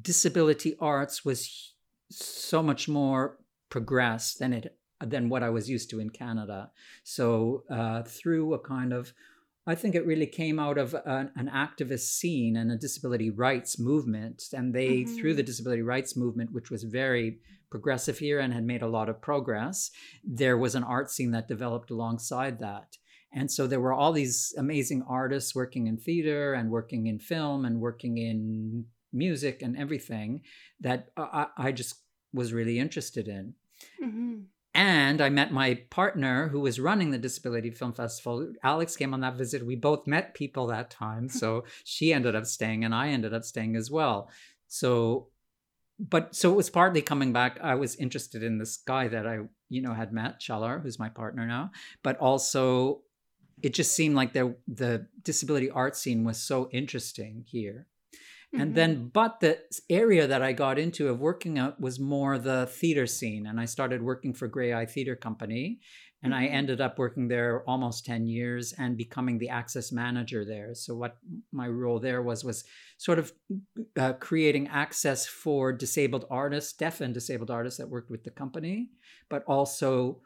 disability 0.00 0.74
arts 0.80 1.22
was 1.22 1.74
so 2.10 2.62
much 2.62 2.88
more 2.88 3.38
progressed 3.68 4.38
than 4.38 4.54
it 4.54 4.77
than 5.04 5.28
what 5.28 5.42
I 5.42 5.50
was 5.50 5.68
used 5.70 5.90
to 5.90 6.00
in 6.00 6.10
Canada. 6.10 6.70
So 7.04 7.64
uh, 7.70 8.02
through 8.02 8.54
a 8.54 8.58
kind 8.58 8.92
of 8.92 9.12
I 9.68 9.74
think 9.74 9.94
it 9.94 10.06
really 10.06 10.26
came 10.26 10.58
out 10.58 10.78
of 10.78 10.94
an, 11.04 11.30
an, 11.36 11.50
activist 11.54 12.12
scene 12.12 12.56
and 12.56 12.72
a 12.72 12.76
disability 12.76 13.28
rights 13.28 13.78
movement. 13.78 14.44
And 14.54 14.74
they, 14.74 15.00
mm-hmm. 15.00 15.16
through 15.16 15.34
the 15.34 15.42
disability 15.42 15.82
rights 15.82 16.16
movement, 16.16 16.52
which 16.52 16.70
was 16.70 16.84
very 16.84 17.40
progressive 17.70 18.16
here 18.18 18.40
and 18.40 18.54
had 18.54 18.64
made 18.64 18.80
a 18.80 18.88
lot 18.88 19.10
of 19.10 19.20
progress, 19.20 19.90
there 20.24 20.56
was 20.56 20.74
an 20.74 20.84
art 20.84 21.10
scene 21.10 21.32
that 21.32 21.48
developed 21.48 21.90
alongside 21.90 22.60
that. 22.60 22.96
And 23.30 23.50
so 23.50 23.66
there 23.66 23.80
were 23.80 23.92
all 23.92 24.12
these 24.12 24.54
amazing 24.56 25.04
artists 25.06 25.54
working 25.54 25.86
in 25.86 25.98
theater 25.98 26.54
and 26.54 26.70
working 26.70 27.06
in 27.06 27.18
film 27.18 27.66
and 27.66 27.78
working 27.78 28.16
in 28.16 28.86
music 29.12 29.60
and 29.60 29.76
everything 29.76 30.40
that 30.80 31.10
I, 31.14 31.48
I 31.58 31.72
just 31.72 31.96
was 32.32 32.54
really 32.54 32.78
interested 32.78 33.28
in. 33.28 33.52
Mm-hmm. 34.02 34.38
And 34.74 35.20
I 35.20 35.28
met 35.28 35.52
my 35.52 35.74
partner 35.90 36.48
who 36.48 36.60
was 36.60 36.78
running 36.78 37.10
the 37.10 37.18
Disability 37.18 37.70
Film 37.70 37.92
Festival. 37.92 38.52
Alex 38.62 38.96
came 38.96 39.14
on 39.14 39.20
that 39.20 39.36
visit. 39.36 39.64
We 39.64 39.76
both 39.76 40.06
met 40.06 40.34
people 40.34 40.66
that 40.68 40.90
time. 40.90 41.28
So 41.28 41.64
she 41.84 42.12
ended 42.12 42.36
up 42.36 42.46
staying 42.46 42.84
and 42.84 42.94
I 42.94 43.08
ended 43.08 43.34
up 43.34 43.44
staying 43.44 43.76
as 43.76 43.90
well. 43.90 44.30
So, 44.68 45.28
but 45.98 46.34
so 46.34 46.52
it 46.52 46.56
was 46.56 46.70
partly 46.70 47.02
coming 47.02 47.32
back. 47.32 47.58
I 47.60 47.74
was 47.74 47.96
interested 47.96 48.42
in 48.42 48.58
this 48.58 48.76
guy 48.76 49.08
that 49.08 49.26
I, 49.26 49.40
you 49.68 49.82
know, 49.82 49.94
had 49.94 50.12
met, 50.12 50.40
Shalar, 50.40 50.82
who's 50.82 50.98
my 50.98 51.08
partner 51.08 51.46
now. 51.46 51.72
But 52.02 52.18
also, 52.18 53.00
it 53.62 53.74
just 53.74 53.94
seemed 53.94 54.14
like 54.14 54.32
there, 54.32 54.54
the 54.68 55.06
disability 55.22 55.70
art 55.70 55.96
scene 55.96 56.24
was 56.24 56.38
so 56.38 56.68
interesting 56.72 57.44
here. 57.48 57.86
Mm-hmm. 58.54 58.62
And 58.62 58.74
then, 58.74 59.10
but 59.12 59.40
the 59.40 59.58
area 59.90 60.26
that 60.26 60.42
I 60.42 60.52
got 60.52 60.78
into 60.78 61.08
of 61.08 61.20
working 61.20 61.58
out 61.58 61.78
was 61.80 62.00
more 62.00 62.38
the 62.38 62.66
theater 62.66 63.06
scene. 63.06 63.46
And 63.46 63.60
I 63.60 63.66
started 63.66 64.02
working 64.02 64.32
for 64.32 64.48
Graeae 64.48 64.90
Theater 64.90 65.16
Company. 65.16 65.80
And 66.22 66.32
mm-hmm. 66.32 66.44
I 66.44 66.46
ended 66.46 66.80
up 66.80 66.98
working 66.98 67.28
there 67.28 67.62
almost 67.68 68.06
10 68.06 68.26
years 68.26 68.72
and 68.78 68.96
becoming 68.96 69.38
the 69.38 69.50
access 69.50 69.92
manager 69.92 70.46
there. 70.46 70.74
So 70.74 70.94
what 70.94 71.18
my 71.52 71.68
role 71.68 72.00
there 72.00 72.22
was 72.22 72.42
was 72.42 72.64
sort 72.96 73.18
of 73.18 73.32
uh, 73.96 74.14
creating 74.14 74.68
access 74.68 75.26
for 75.26 75.70
disabled 75.70 76.24
artists, 76.30 76.72
deaf 76.72 77.02
and 77.02 77.12
disabled 77.12 77.50
artists 77.50 77.78
that 77.78 77.90
worked 77.90 78.10
with 78.10 78.24
the 78.24 78.30
company, 78.30 78.88
but 79.28 79.44
also 79.44 80.22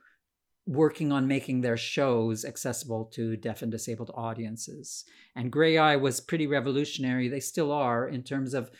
working 0.66 1.11
on 1.11 1.27
making 1.27 1.61
their 1.61 1.77
shows 1.77 2.44
accessible 2.44 3.07
to 3.07 3.37
deaf 3.37 3.62
and 3.62 3.72
disabled 3.72 4.11
audiences. 4.14 5.05
And 5.35 5.53
Graeae 5.53 6.01
was 6.01 6.20
pretty 6.20 6.46
revolutionary. 6.46 7.29
They 7.29 7.40
still 7.40 7.72
are 7.72 8.09
in 8.09 8.22
terms 8.22 8.55
of 8.55 8.70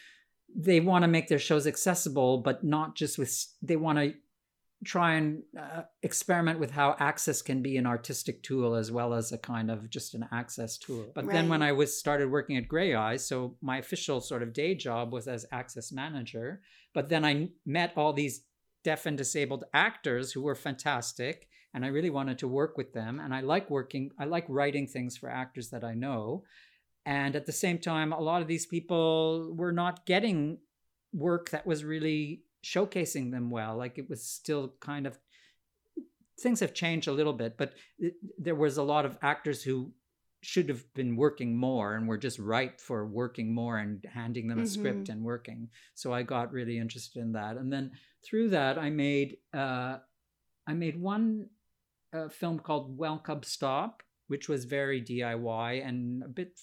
they 0.55 0.81
want 0.81 1.03
to 1.03 1.09
make 1.09 1.29
their 1.29 1.39
shows 1.39 1.67
accessible, 1.67 2.39
but 2.39 2.63
not 2.63 2.95
just 2.95 3.19
with, 3.19 3.47
they 3.63 3.77
want 3.77 3.99
to 3.99 4.15
try 4.85 5.15
and 5.15 5.43
uh, 5.59 5.83
experiment 6.03 6.59
with 6.59 6.71
how 6.71 6.97
access 6.99 7.41
can 7.41 7.63
be 7.63 7.77
an 7.77 7.87
artistic 7.87 8.43
tool 8.43 8.75
as 8.75 8.91
well 8.91 9.15
as 9.15 9.33
a 9.33 9.39
kind 9.39 9.71
of 9.71 9.89
just 9.89 10.15
an 10.15 10.27
access 10.33 10.77
tool. 10.77 11.07
But 11.15 11.27
right. 11.27 11.33
then 11.33 11.49
when 11.49 11.63
I 11.63 11.73
was 11.73 11.97
started 11.97 12.31
working 12.31 12.57
at 12.57 12.69
Graeae, 12.69 13.19
so 13.21 13.57
my 13.63 13.79
official 13.79 14.21
sort 14.21 14.43
of 14.43 14.53
day 14.53 14.75
job 14.75 15.13
was 15.13 15.29
as 15.29 15.47
access 15.53 15.93
manager, 15.93 16.63
but 16.95 17.09
then 17.09 17.25
I 17.25 17.49
met 17.65 17.93
all 17.97 18.13
these 18.13 18.45
deaf 18.85 19.07
and 19.07 19.17
disabled 19.17 19.65
actors 19.73 20.33
who 20.33 20.43
were 20.43 20.57
fantastic 20.57 21.49
and 21.75 21.85
I 21.85 21.89
really 21.89 22.11
wanted 22.11 22.39
to 22.39 22.49
work 22.49 22.77
with 22.77 22.93
them. 22.93 23.21
And 23.21 23.35
I 23.35 23.41
like 23.41 23.71
working, 23.71 24.11
I 24.19 24.25
like 24.25 24.45
writing 24.49 24.87
things 24.87 25.17
for 25.17 25.29
actors 25.29 25.71
that 25.71 25.85
I 25.85 25.95
know. 25.95 26.45
And 27.05 27.35
at 27.35 27.47
the 27.47 27.53
same 27.53 27.79
time, 27.79 28.13
a 28.13 28.21
lot 28.21 28.43
of 28.43 28.49
these 28.49 28.67
people 28.67 29.53
were 29.55 29.73
not 29.73 30.07
getting 30.07 30.59
work 31.13 31.51
that 31.51 31.67
was 31.67 31.85
really 31.85 32.43
showcasing 32.65 33.33
them 33.33 33.51
well. 33.51 33.77
Like 33.77 33.99
it 33.99 34.09
was 34.09 34.23
still 34.23 34.75
kind 34.81 35.07
of, 35.07 35.19
things 36.41 36.61
have 36.61 36.75
changed 36.75 37.09
a 37.09 37.13
little 37.13 37.33
bit, 37.33 37.57
but 37.57 37.75
it, 37.99 38.15
there 38.39 38.55
was 38.55 38.77
a 38.77 38.83
lot 38.83 39.05
of 39.05 39.19
actors 39.23 39.63
who 39.63 39.93
should 40.45 40.69
have 40.69 40.93
been 40.95 41.15
working 41.15 41.57
more 41.57 41.95
and 41.95 42.09
were 42.09 42.19
just 42.19 42.39
ripe 42.39 42.81
for 42.81 43.07
working 43.07 43.55
more 43.55 43.79
and 43.79 44.05
handing 44.13 44.49
them 44.49 44.59
a 44.59 44.63
mm-hmm. 44.63 44.81
script 44.81 45.09
and 45.09 45.23
working. 45.23 45.69
So 45.95 46.13
I 46.13 46.23
got 46.23 46.53
really 46.53 46.79
interested 46.79 47.23
in 47.23 47.33
that, 47.33 47.57
and 47.57 47.73
then 47.73 47.93
through 48.25 48.51
that 48.51 48.77
I 48.77 48.91
made 48.91 49.37
uh, 49.55 49.99
I 50.67 50.75
made 50.75 51.01
one 51.01 51.49
uh, 52.13 52.29
film 52.29 52.59
called 52.59 52.97
Welcome 52.97 53.43
Stop, 53.43 54.03
which 54.29 54.49
was 54.49 54.65
very 54.65 55.01
DIY 55.03 55.87
and 55.87 56.23
a 56.23 56.29
bit 56.29 56.59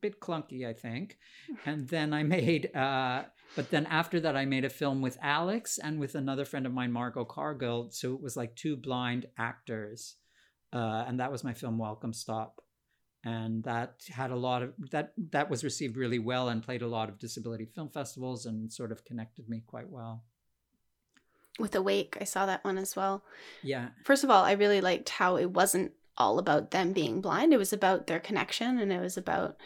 bit 0.00 0.20
clunky, 0.20 0.66
I 0.66 0.72
think. 0.72 1.18
And 1.66 1.88
then 1.88 2.12
I 2.12 2.22
made, 2.22 2.74
uh, 2.74 3.24
but 3.54 3.70
then 3.70 3.86
after 3.86 4.18
that, 4.20 4.36
I 4.36 4.44
made 4.44 4.64
a 4.64 4.70
film 4.70 5.00
with 5.00 5.18
Alex 5.22 5.78
and 5.78 6.00
with 6.00 6.14
another 6.14 6.44
friend 6.44 6.66
of 6.66 6.72
mine, 6.72 6.92
Margot 6.92 7.24
Cargill. 7.24 7.90
So 7.92 8.14
it 8.14 8.20
was 8.20 8.36
like 8.36 8.56
two 8.56 8.76
blind 8.76 9.26
actors. 9.38 10.16
Uh, 10.72 11.04
and 11.06 11.20
that 11.20 11.30
was 11.30 11.44
my 11.44 11.52
film, 11.52 11.78
Welcome 11.78 12.12
Stop. 12.12 12.60
And 13.24 13.62
that 13.64 14.00
had 14.10 14.32
a 14.32 14.36
lot 14.36 14.64
of 14.64 14.72
that. 14.90 15.12
That 15.30 15.48
was 15.48 15.62
received 15.62 15.96
really 15.96 16.18
well 16.18 16.48
and 16.48 16.60
played 16.60 16.82
a 16.82 16.88
lot 16.88 17.08
of 17.08 17.20
disability 17.20 17.66
film 17.66 17.88
festivals 17.88 18.46
and 18.46 18.72
sort 18.72 18.90
of 18.90 19.04
connected 19.04 19.48
me 19.48 19.62
quite 19.64 19.88
well 19.88 20.24
with 21.58 21.74
Awake. 21.74 22.16
I 22.20 22.24
saw 22.24 22.46
that 22.46 22.64
one 22.64 22.78
as 22.78 22.96
well. 22.96 23.22
Yeah. 23.62 23.88
First 24.04 24.24
of 24.24 24.30
all, 24.30 24.44
I 24.44 24.52
really 24.52 24.80
liked 24.80 25.08
how 25.10 25.36
it 25.36 25.50
wasn't 25.50 25.92
all 26.16 26.38
about 26.38 26.70
them 26.70 26.92
being 26.92 27.20
blind. 27.20 27.52
It 27.52 27.58
was 27.58 27.72
about 27.72 28.06
their 28.06 28.20
connection 28.20 28.78
and 28.78 28.92
it 28.92 29.00
was 29.00 29.16
about 29.16 29.56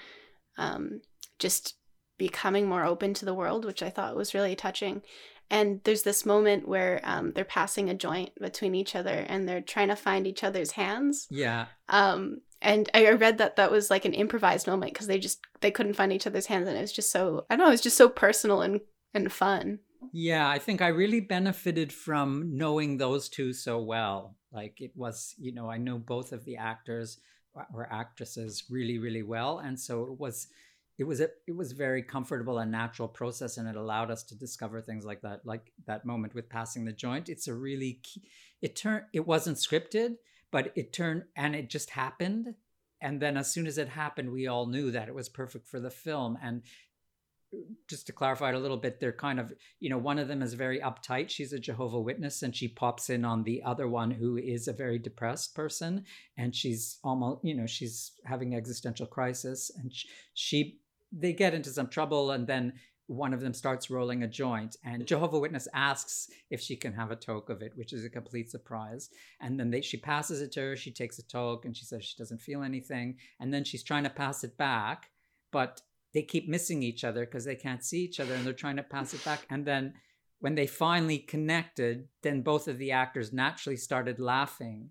um, 0.59 1.01
just 1.38 1.75
becoming 2.18 2.66
more 2.66 2.85
open 2.85 3.14
to 3.14 3.25
the 3.25 3.35
world, 3.35 3.64
which 3.64 3.83
I 3.83 3.90
thought 3.90 4.16
was 4.16 4.35
really 4.35 4.57
touching. 4.57 5.03
And 5.49 5.81
there's 5.85 6.03
this 6.03 6.27
moment 6.27 6.66
where 6.66 7.01
um, 7.05 7.33
they're 7.33 7.44
passing 7.44 7.88
a 7.88 7.94
joint 7.94 8.31
between 8.40 8.75
each 8.75 8.96
other 8.96 9.25
and 9.29 9.49
they're 9.49 9.61
trying 9.61 9.88
to 9.88 9.96
find 9.96 10.27
each 10.27 10.42
other's 10.42 10.72
hands. 10.72 11.29
Yeah. 11.31 11.66
Um, 11.88 12.40
and 12.61 12.90
I 12.94 13.11
read 13.12 13.38
that 13.38 13.57
that 13.57 13.70
was 13.70 13.90
like 13.90 14.05
an 14.05 14.14
improvised 14.14 14.66
moment 14.66 14.92
because 14.92 15.07
they 15.07 15.18
just 15.18 15.40
they 15.61 15.70
couldn't 15.70 15.94
find 15.94 16.12
each 16.12 16.27
other's 16.27 16.46
hands 16.46 16.66
and 16.66 16.77
it 16.77 16.81
was 16.81 16.92
just 16.92 17.12
so 17.12 17.44
I 17.51 17.55
don't 17.55 17.64
know 17.64 17.68
it 17.68 17.75
was 17.75 17.83
just 17.83 17.99
so 17.99 18.09
personal 18.09 18.62
and 18.62 18.81
and 19.14 19.31
fun. 19.31 19.81
Yeah, 20.13 20.49
I 20.49 20.59
think 20.59 20.81
I 20.81 20.89
really 20.89 21.21
benefited 21.21 21.93
from 21.93 22.57
knowing 22.57 22.97
those 22.97 23.29
two 23.29 23.53
so 23.53 23.81
well. 23.81 24.37
Like 24.53 24.81
it 24.81 24.93
was, 24.95 25.35
you 25.39 25.53
know, 25.53 25.71
I 25.71 25.79
know 25.79 25.99
both 25.99 26.33
of 26.33 26.45
the 26.45 26.57
actors 26.57 27.19
uh, 27.59 27.65
or 27.75 27.93
actresses 27.93 28.65
really, 28.71 28.99
really 28.99 29.23
well, 29.23 29.59
and 29.59 29.79
so 29.79 30.05
it 30.05 30.19
was, 30.19 30.49
it 30.99 31.05
was 31.05 31.21
a, 31.21 31.29
it 31.47 31.55
was 31.55 31.73
very 31.73 32.03
comfortable 32.03 32.59
and 32.59 32.71
natural 32.71 33.09
process, 33.09 33.59
and 33.59 33.69
it 33.69 33.77
allowed 33.77 34.11
us 34.11 34.23
to 34.25 34.35
discover 34.35 34.81
things 34.81 35.05
like 35.05 35.21
that, 35.23 35.41
like 35.45 35.73
that 35.87 36.07
moment 36.07 36.35
with 36.35 36.49
passing 36.49 36.85
the 36.85 36.93
joint. 36.93 37.29
It's 37.29 37.49
a 37.49 37.55
really, 37.55 38.01
key, 38.03 38.23
it 38.63 38.77
turned, 38.77 39.05
it 39.13 39.27
wasn't 39.27 39.59
scripted, 39.59 40.17
but 40.51 40.73
it 40.75 40.93
turned, 40.93 41.25
and 41.37 41.55
it 41.55 41.69
just 41.69 41.91
happened, 41.91 42.55
and 43.03 43.21
then 43.21 43.37
as 43.37 43.53
soon 43.53 43.67
as 43.67 43.77
it 43.77 43.89
happened, 43.89 44.31
we 44.31 44.47
all 44.47 44.67
knew 44.67 44.91
that 44.91 45.09
it 45.09 45.15
was 45.15 45.29
perfect 45.29 45.67
for 45.67 45.81
the 45.81 45.91
film, 45.91 46.39
and 46.43 46.63
just 47.89 48.07
to 48.07 48.13
clarify 48.13 48.51
it 48.51 48.55
a 48.55 48.59
little 48.59 48.77
bit, 48.77 49.01
they're 49.01 49.13
kind 49.13 49.39
of, 49.39 49.53
you 49.81 49.89
know, 49.89 49.99
one 49.99 50.19
of 50.19 50.29
them 50.29 50.43
is 50.43 50.55
very 50.55 50.81
uptight. 50.81 51.31
She's 51.31 51.53
a 51.53 51.59
Jehovah 51.59 52.01
Witness, 52.01 52.43
and 52.43 52.55
she 52.55 52.69
pops 52.69 53.11
in 53.11 53.25
on 53.25 53.45
the 53.45 53.63
other 53.63 53.89
one 53.89 54.11
who 54.11 54.37
is 54.37 54.69
a 54.69 54.73
very 54.73 54.99
depressed 54.99 55.55
person, 55.55 56.05
and 56.37 56.55
she's 56.55 56.99
almost, 57.05 57.45
you 57.45 57.55
know, 57.55 57.67
she's 57.67 58.13
having 58.25 58.55
existential 58.55 59.07
crisis, 59.07 59.71
and 59.77 59.93
she, 60.35 60.81
they 61.13 61.33
get 61.33 61.55
into 61.55 61.71
some 61.71 61.89
trouble, 61.89 62.33
and 62.33 62.47
then 62.47 62.73
one 63.09 63.33
of 63.33 63.41
them 63.41 63.55
starts 63.55 63.89
rolling 63.89 64.25
a 64.25 64.29
joint, 64.29 64.77
and 64.85 65.07
Jehovah 65.07 65.39
Witness 65.39 65.69
asks 65.73 66.29
if 66.51 66.61
she 66.61 66.75
can 66.75 66.93
have 66.93 67.13
a 67.13 67.17
toke 67.17 67.51
of 67.51 67.63
it, 67.63 67.73
which 67.77 67.93
is 67.93 68.05
a 68.05 68.11
complete 68.11 68.51
surprise. 68.51 69.11
And 69.41 69.61
then 69.61 69.71
they, 69.71 69.81
she 69.81 69.97
passes 69.97 70.43
it 70.43 70.51
to 70.53 70.61
her. 70.61 70.77
She 70.77 70.91
takes 70.91 71.21
a 71.21 71.27
toke, 71.27 71.65
and 71.65 71.77
she 71.77 71.85
says 71.85 72.05
she 72.05 72.19
doesn't 72.19 72.43
feel 72.43 72.65
anything, 72.65 73.19
and 73.39 73.55
then 73.55 73.63
she's 73.63 73.85
trying 73.85 74.03
to 74.05 74.11
pass 74.11 74.43
it 74.43 74.59
back, 74.59 75.11
but 75.53 75.83
they 76.17 76.23
keep 76.23 76.49
missing 76.49 76.83
each 76.83 77.05
other 77.05 77.27
because 77.27 77.45
they 77.45 77.55
can't 77.55 77.85
see 77.85 78.01
each 78.01 78.21
other 78.21 78.33
and 78.33 78.47
they're 78.47 78.55
trying 78.55 78.77
to 78.77 78.83
pass 78.83 79.13
it 79.13 79.23
back. 79.23 79.47
And 79.51 79.67
then 79.67 79.93
when 80.39 80.55
they 80.55 80.67
finally 80.67 81.19
connected, 81.19 82.09
then 82.23 82.41
both 82.41 82.69
of 82.69 82.79
the 82.79 82.93
actors 82.93 83.35
naturally 83.35 83.77
started 83.77 84.19
laughing. 84.19 84.89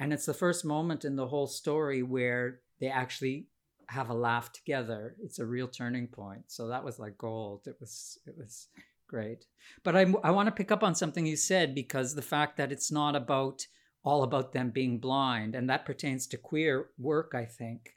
And 0.00 0.12
it's 0.12 0.26
the 0.26 0.34
first 0.34 0.64
moment 0.64 1.04
in 1.04 1.14
the 1.14 1.28
whole 1.28 1.46
story 1.46 2.02
where 2.02 2.58
they 2.80 2.88
actually 2.88 3.46
have 3.86 4.10
a 4.10 4.14
laugh 4.14 4.50
together. 4.50 5.14
It's 5.22 5.38
a 5.38 5.46
real 5.46 5.68
turning 5.68 6.08
point. 6.08 6.42
So 6.48 6.66
that 6.66 6.82
was 6.82 6.98
like 6.98 7.16
gold. 7.18 7.68
It 7.68 7.76
was 7.78 8.18
it 8.26 8.34
was 8.36 8.66
great. 9.06 9.44
But 9.84 9.94
I 9.94 10.12
I 10.24 10.32
want 10.32 10.48
to 10.48 10.58
pick 10.60 10.72
up 10.72 10.82
on 10.82 10.96
something 10.96 11.24
you 11.24 11.36
said 11.36 11.72
because 11.72 12.16
the 12.16 12.30
fact 12.34 12.56
that 12.56 12.72
it's 12.72 12.90
not 12.90 13.14
about 13.14 13.64
all 14.02 14.24
about 14.24 14.52
them 14.52 14.70
being 14.70 14.98
blind 14.98 15.54
and 15.54 15.70
that 15.70 15.86
pertains 15.86 16.26
to 16.26 16.36
queer 16.36 16.88
work, 16.98 17.32
I 17.32 17.44
think. 17.44 17.94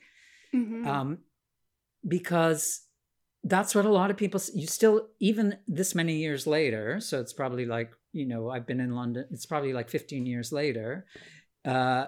Mm-hmm. 0.53 0.87
Um, 0.87 1.17
because 2.07 2.81
that's 3.43 3.75
what 3.75 3.85
a 3.85 3.91
lot 3.91 4.11
of 4.11 4.17
people 4.17 4.41
you 4.53 4.67
still 4.67 5.07
even 5.19 5.57
this 5.67 5.95
many 5.95 6.17
years 6.17 6.47
later 6.47 6.99
so 6.99 7.19
it's 7.19 7.33
probably 7.33 7.65
like 7.65 7.91
you 8.11 8.25
know 8.25 8.49
i've 8.49 8.65
been 8.65 8.79
in 8.79 8.95
london 8.95 9.25
it's 9.31 9.45
probably 9.45 9.73
like 9.73 9.89
15 9.89 10.25
years 10.25 10.51
later 10.51 11.05
uh 11.65 12.05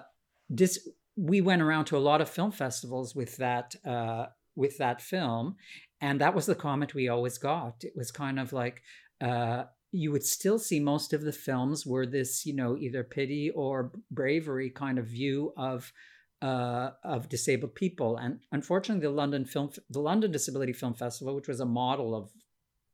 this 0.48 0.88
we 1.16 1.40
went 1.40 1.62
around 1.62 1.84
to 1.86 1.96
a 1.96 1.98
lot 1.98 2.20
of 2.20 2.28
film 2.28 2.50
festivals 2.50 3.14
with 3.14 3.36
that 3.36 3.74
uh 3.86 4.26
with 4.56 4.76
that 4.78 5.00
film 5.00 5.56
and 6.00 6.20
that 6.20 6.34
was 6.34 6.46
the 6.46 6.54
comment 6.54 6.94
we 6.94 7.08
always 7.08 7.38
got. 7.38 7.84
It 7.84 7.92
was 7.94 8.10
kind 8.10 8.38
of 8.38 8.52
like 8.52 8.82
uh 9.20 9.64
you 9.92 10.12
would 10.12 10.24
still 10.24 10.58
see 10.58 10.78
most 10.78 11.12
of 11.12 11.22
the 11.22 11.32
films 11.32 11.84
were 11.84 12.06
this 12.06 12.46
you 12.46 12.54
know 12.54 12.76
either 12.76 13.02
pity 13.04 13.50
or 13.50 13.92
bravery 14.10 14.70
kind 14.70 14.98
of 14.98 15.06
view 15.06 15.52
of 15.56 15.92
uh, 16.42 16.90
of 17.04 17.28
disabled 17.28 17.74
people. 17.74 18.16
And 18.16 18.40
unfortunately, 18.52 19.06
the 19.06 19.12
London 19.12 19.44
Film, 19.44 19.70
the 19.88 20.00
London 20.00 20.32
Disability 20.32 20.72
Film 20.72 20.94
Festival, 20.94 21.34
which 21.34 21.48
was 21.48 21.60
a 21.60 21.66
model 21.66 22.14
of 22.14 22.30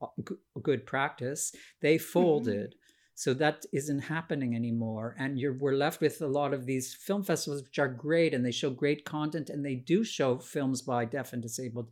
uh, 0.02 0.60
good 0.62 0.86
practice, 0.86 1.54
they 1.80 1.96
mm-hmm. 1.96 2.04
folded. 2.04 2.70
Mm-hmm. 2.70 2.80
So 3.18 3.32
that 3.32 3.64
isn't 3.72 4.00
happening 4.00 4.54
anymore, 4.54 5.16
and 5.18 5.38
you're 5.38 5.56
we're 5.56 5.72
left 5.72 6.02
with 6.02 6.20
a 6.20 6.26
lot 6.26 6.52
of 6.52 6.66
these 6.66 6.94
film 6.94 7.24
festivals, 7.24 7.62
which 7.62 7.78
are 7.78 7.88
great 7.88 8.34
and 8.34 8.44
they 8.44 8.50
show 8.50 8.68
great 8.68 9.06
content, 9.06 9.48
and 9.48 9.64
they 9.64 9.74
do 9.74 10.04
show 10.04 10.36
films 10.36 10.82
by 10.82 11.06
deaf 11.06 11.32
and 11.32 11.40
disabled 11.40 11.88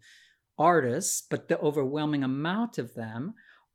artists, 0.58 1.26
but 1.30 1.48
the 1.48 1.58
overwhelming 1.60 2.22
amount 2.22 2.76
of 2.76 2.92
them 2.92 3.34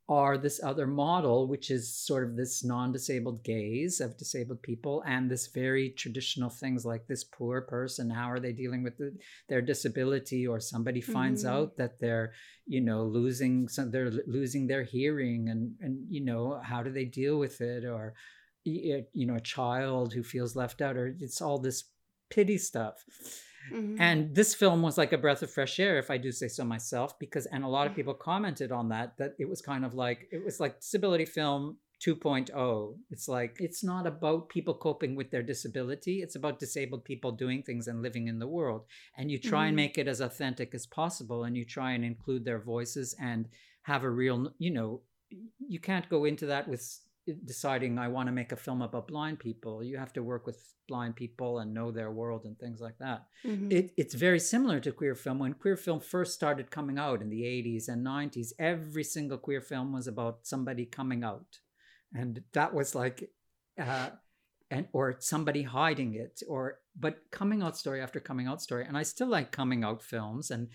are 0.10 0.40
this 0.40 0.60
other 0.64 0.88
model, 0.88 1.48
which 1.48 1.70
is 1.70 1.96
sort 1.96 2.24
of 2.24 2.36
this 2.36 2.64
non 2.64 2.92
disabled 2.92 3.44
gaze 3.44 4.02
of 4.02 4.18
disabled 4.18 4.60
people 4.64 5.04
and 5.06 5.30
this 5.30 5.48
very 5.48 5.92
traditional 5.92 6.50
things 6.50 6.84
like 6.84 7.06
this 7.08 7.24
poor 7.24 7.62
person. 7.62 8.10
How 8.10 8.32
are 8.32 8.40
they 8.40 8.52
dealing 8.52 8.82
with 8.82 8.98
the, 8.98 9.16
their 9.48 9.62
disability? 9.62 10.48
Or 10.48 10.60
somebody 10.60 11.00
finds 11.00 11.44
mm-hmm. 11.44 11.56
out 11.56 11.78
that 11.78 12.00
they're, 12.00 12.34
you 12.66 12.82
know, 12.82 13.04
losing 13.04 13.68
some, 13.68 13.92
they're 13.92 14.12
losing 14.26 14.66
their 14.66 14.84
hearing 14.84 15.50
and, 15.50 15.76
and, 15.80 16.04
you 16.10 16.26
know, 16.26 16.60
how 16.64 16.82
do 16.82 16.92
they 16.92 17.06
deal 17.06 17.38
with 17.38 17.62
it? 17.62 17.86
Or, 17.86 18.16
you 18.64 19.06
know, 19.14 19.36
a 19.36 19.42
child 19.42 20.14
who 20.14 20.24
feels 20.24 20.56
left 20.56 20.82
out, 20.82 20.98
or 20.98 21.16
it's 21.20 21.42
all 21.42 21.60
this 21.60 21.84
pity 22.32 22.58
stuff. 22.58 23.06
Mm-hmm. 23.72 24.02
And 24.02 24.36
this 24.36 24.54
film 24.56 24.82
was 24.82 24.98
like 24.98 25.14
a 25.14 25.18
breath 25.18 25.42
of 25.42 25.52
fresh 25.52 25.80
air, 25.80 25.98
if 25.98 26.10
I 26.12 26.18
do 26.18 26.32
say 26.32 26.48
so 26.48 26.64
myself, 26.64 27.18
because, 27.20 27.46
and 27.48 27.64
a 27.64 27.68
lot 27.68 27.86
of 27.86 27.92
mm-hmm. 27.92 27.98
people 27.98 28.14
commented 28.14 28.72
on 28.72 28.90
that, 28.90 29.18
that 29.18 29.36
it 29.40 29.50
was 29.50 29.62
kind 29.62 29.86
of 29.86 29.94
like, 29.94 30.28
it 30.32 30.44
was 30.44 30.60
like 30.60 30.80
disability 30.80 31.26
film 31.26 31.78
2.0. 32.06 32.96
It's 33.12 33.28
like, 33.28 33.58
it's 33.60 33.84
not 33.84 34.08
about 34.08 34.50
people 34.50 34.74
coping 34.74 35.16
with 35.16 35.32
their 35.32 35.44
disability. 35.44 36.22
It's 36.22 36.36
about 36.36 36.60
disabled 36.60 37.04
people 37.04 37.32
doing 37.32 37.62
things 37.62 37.88
and 37.88 38.02
living 38.02 38.28
in 38.28 38.40
the 38.40 38.48
world. 38.48 38.86
And 39.18 39.30
you 39.30 39.38
try 39.38 39.62
mm-hmm. 39.62 39.68
and 39.68 39.76
make 39.76 39.98
it 39.98 40.08
as 40.08 40.22
authentic 40.22 40.74
as 40.74 40.86
possible 40.86 41.44
and 41.44 41.58
you 41.58 41.66
try 41.66 41.92
and 41.92 42.06
include 42.06 42.46
their 42.46 42.60
voices 42.60 43.16
and 43.22 43.48
have 43.84 44.04
a 44.04 44.10
real, 44.10 44.54
you 44.60 44.72
know, 44.72 45.02
you 45.68 45.80
can't 45.80 46.10
go 46.10 46.26
into 46.26 46.46
that 46.48 46.68
with 46.68 47.00
deciding 47.46 47.98
I 47.98 48.08
want 48.08 48.28
to 48.28 48.34
make 48.34 48.52
a 48.52 48.58
film 48.58 48.82
about 48.82 49.08
blind 49.08 49.40
people. 49.40 49.84
You 49.84 49.98
have 49.98 50.14
to 50.14 50.24
work 50.24 50.46
with 50.46 50.74
blind 50.88 51.16
people 51.16 51.60
and 51.60 51.74
know 51.74 51.92
their 51.92 52.12
world 52.12 52.46
and 52.46 52.58
things 52.58 52.82
like 52.82 52.98
that. 53.00 53.26
Mm-hmm. 53.46 53.72
It, 53.72 53.92
it's 53.98 54.16
very 54.16 54.40
similar 54.40 54.80
to 54.80 54.92
queer 54.92 55.16
film. 55.16 55.40
When 55.40 55.54
queer 55.54 55.78
film 55.78 56.00
first 56.00 56.34
started 56.34 56.72
coming 56.72 56.98
out 56.98 57.22
in 57.22 57.30
the 57.30 57.42
80s 57.42 57.88
and 57.88 58.06
90s, 58.06 58.50
every 58.60 59.04
single 59.04 59.38
queer 59.38 59.62
film 59.62 59.94
was 59.94 60.08
about 60.08 60.40
somebody 60.44 60.86
coming 60.86 61.24
out. 61.24 61.60
And 62.14 62.44
that 62.54 62.74
was 62.74 62.96
like, 62.96 63.30
uh, 63.80 64.10
and 64.72 64.88
or 64.94 65.16
somebody 65.20 65.64
hiding 65.64 66.14
it 66.16 66.42
or 66.48 66.80
but 67.00 67.20
coming 67.32 67.62
out 67.62 67.78
story 67.78 68.02
after 68.02 68.20
coming 68.20 68.48
out 68.48 68.62
story 68.62 68.86
and 68.86 68.98
i 68.98 69.04
still 69.04 69.28
like 69.28 69.52
coming 69.52 69.84
out 69.84 70.02
films 70.02 70.52
and 70.52 70.68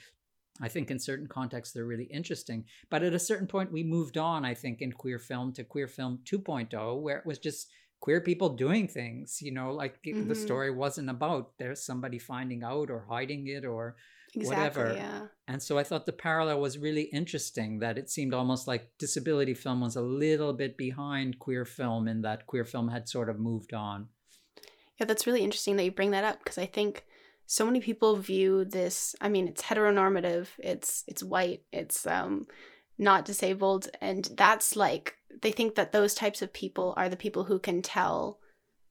I 0.60 0.68
think 0.68 0.90
in 0.90 0.98
certain 0.98 1.26
contexts 1.26 1.74
they're 1.74 1.84
really 1.84 2.04
interesting. 2.04 2.64
But 2.90 3.02
at 3.02 3.14
a 3.14 3.18
certain 3.18 3.46
point, 3.46 3.72
we 3.72 3.82
moved 3.82 4.16
on, 4.16 4.44
I 4.44 4.54
think, 4.54 4.82
in 4.82 4.92
queer 4.92 5.18
film 5.18 5.52
to 5.54 5.64
queer 5.64 5.88
film 5.88 6.20
2.0, 6.24 7.00
where 7.00 7.18
it 7.18 7.26
was 7.26 7.38
just 7.38 7.68
queer 8.00 8.20
people 8.20 8.50
doing 8.50 8.86
things, 8.86 9.40
you 9.40 9.50
know, 9.50 9.72
like 9.72 10.02
mm-hmm. 10.02 10.28
the 10.28 10.34
story 10.34 10.70
wasn't 10.70 11.08
about 11.08 11.52
there's 11.58 11.84
somebody 11.84 12.18
finding 12.18 12.62
out 12.62 12.90
or 12.90 13.06
hiding 13.08 13.46
it 13.48 13.64
or 13.64 13.96
exactly, 14.34 14.56
whatever. 14.56 14.94
Yeah. 14.94 15.26
And 15.48 15.62
so 15.62 15.78
I 15.78 15.84
thought 15.84 16.06
the 16.06 16.12
parallel 16.12 16.60
was 16.60 16.78
really 16.78 17.04
interesting 17.04 17.78
that 17.78 17.96
it 17.96 18.10
seemed 18.10 18.34
almost 18.34 18.68
like 18.68 18.90
disability 18.98 19.54
film 19.54 19.80
was 19.80 19.96
a 19.96 20.02
little 20.02 20.52
bit 20.52 20.76
behind 20.76 21.38
queer 21.38 21.64
film 21.64 22.06
in 22.06 22.22
that 22.22 22.46
queer 22.46 22.64
film 22.64 22.88
had 22.88 23.08
sort 23.08 23.30
of 23.30 23.38
moved 23.38 23.72
on. 23.72 24.08
Yeah, 25.00 25.06
that's 25.06 25.26
really 25.26 25.42
interesting 25.42 25.76
that 25.76 25.84
you 25.84 25.90
bring 25.90 26.10
that 26.10 26.24
up 26.24 26.38
because 26.38 26.58
I 26.58 26.66
think 26.66 27.04
so 27.46 27.64
many 27.64 27.80
people 27.80 28.16
view 28.16 28.64
this 28.64 29.14
i 29.20 29.28
mean 29.28 29.48
it's 29.48 29.62
heteronormative 29.62 30.48
it's 30.58 31.04
it's 31.06 31.22
white 31.22 31.62
it's 31.72 32.06
um 32.06 32.46
not 32.98 33.24
disabled 33.24 33.88
and 34.00 34.30
that's 34.36 34.76
like 34.76 35.16
they 35.42 35.50
think 35.50 35.74
that 35.74 35.92
those 35.92 36.14
types 36.14 36.42
of 36.42 36.52
people 36.52 36.94
are 36.96 37.08
the 37.08 37.16
people 37.16 37.44
who 37.44 37.58
can 37.58 37.82
tell 37.82 38.38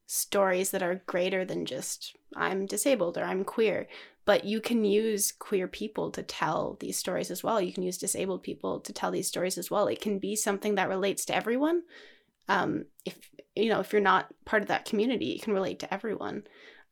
stories 0.06 0.72
that 0.72 0.84
are 0.84 1.02
greater 1.06 1.46
than 1.46 1.66
just 1.66 2.16
i'm 2.36 2.66
disabled 2.66 3.18
or 3.18 3.24
i'm 3.24 3.44
queer. 3.44 3.88
But 4.26 4.46
you 4.46 4.62
can 4.62 4.86
use 4.86 5.34
queer 5.34 5.68
people 5.68 6.10
to 6.12 6.24
tell 6.24 6.78
these 6.80 6.98
stories 6.98 7.30
as 7.30 7.44
well. 7.44 7.60
You 7.60 7.74
can 7.74 7.84
use 7.84 7.98
disabled 7.98 8.42
people 8.42 8.80
to 8.80 8.94
tell 8.94 9.12
these 9.12 9.28
stories 9.28 9.58
as 9.58 9.70
well. 9.70 9.88
It 9.88 10.00
can 10.00 10.18
be 10.18 10.38
something 10.38 10.76
that 10.76 10.88
relates 10.88 11.26
to 11.26 11.36
everyone. 11.36 11.82
Um, 12.48 12.86
if 13.04 13.18
you 13.56 13.70
know 13.70 13.80
if 13.80 13.94
you're 13.94 14.02
not 14.02 14.34
part 14.46 14.62
of 14.62 14.68
that 14.68 14.86
community 14.86 15.34
it 15.34 15.42
can 15.42 15.54
relate 15.54 15.80
to 15.80 15.94
everyone 15.94 16.44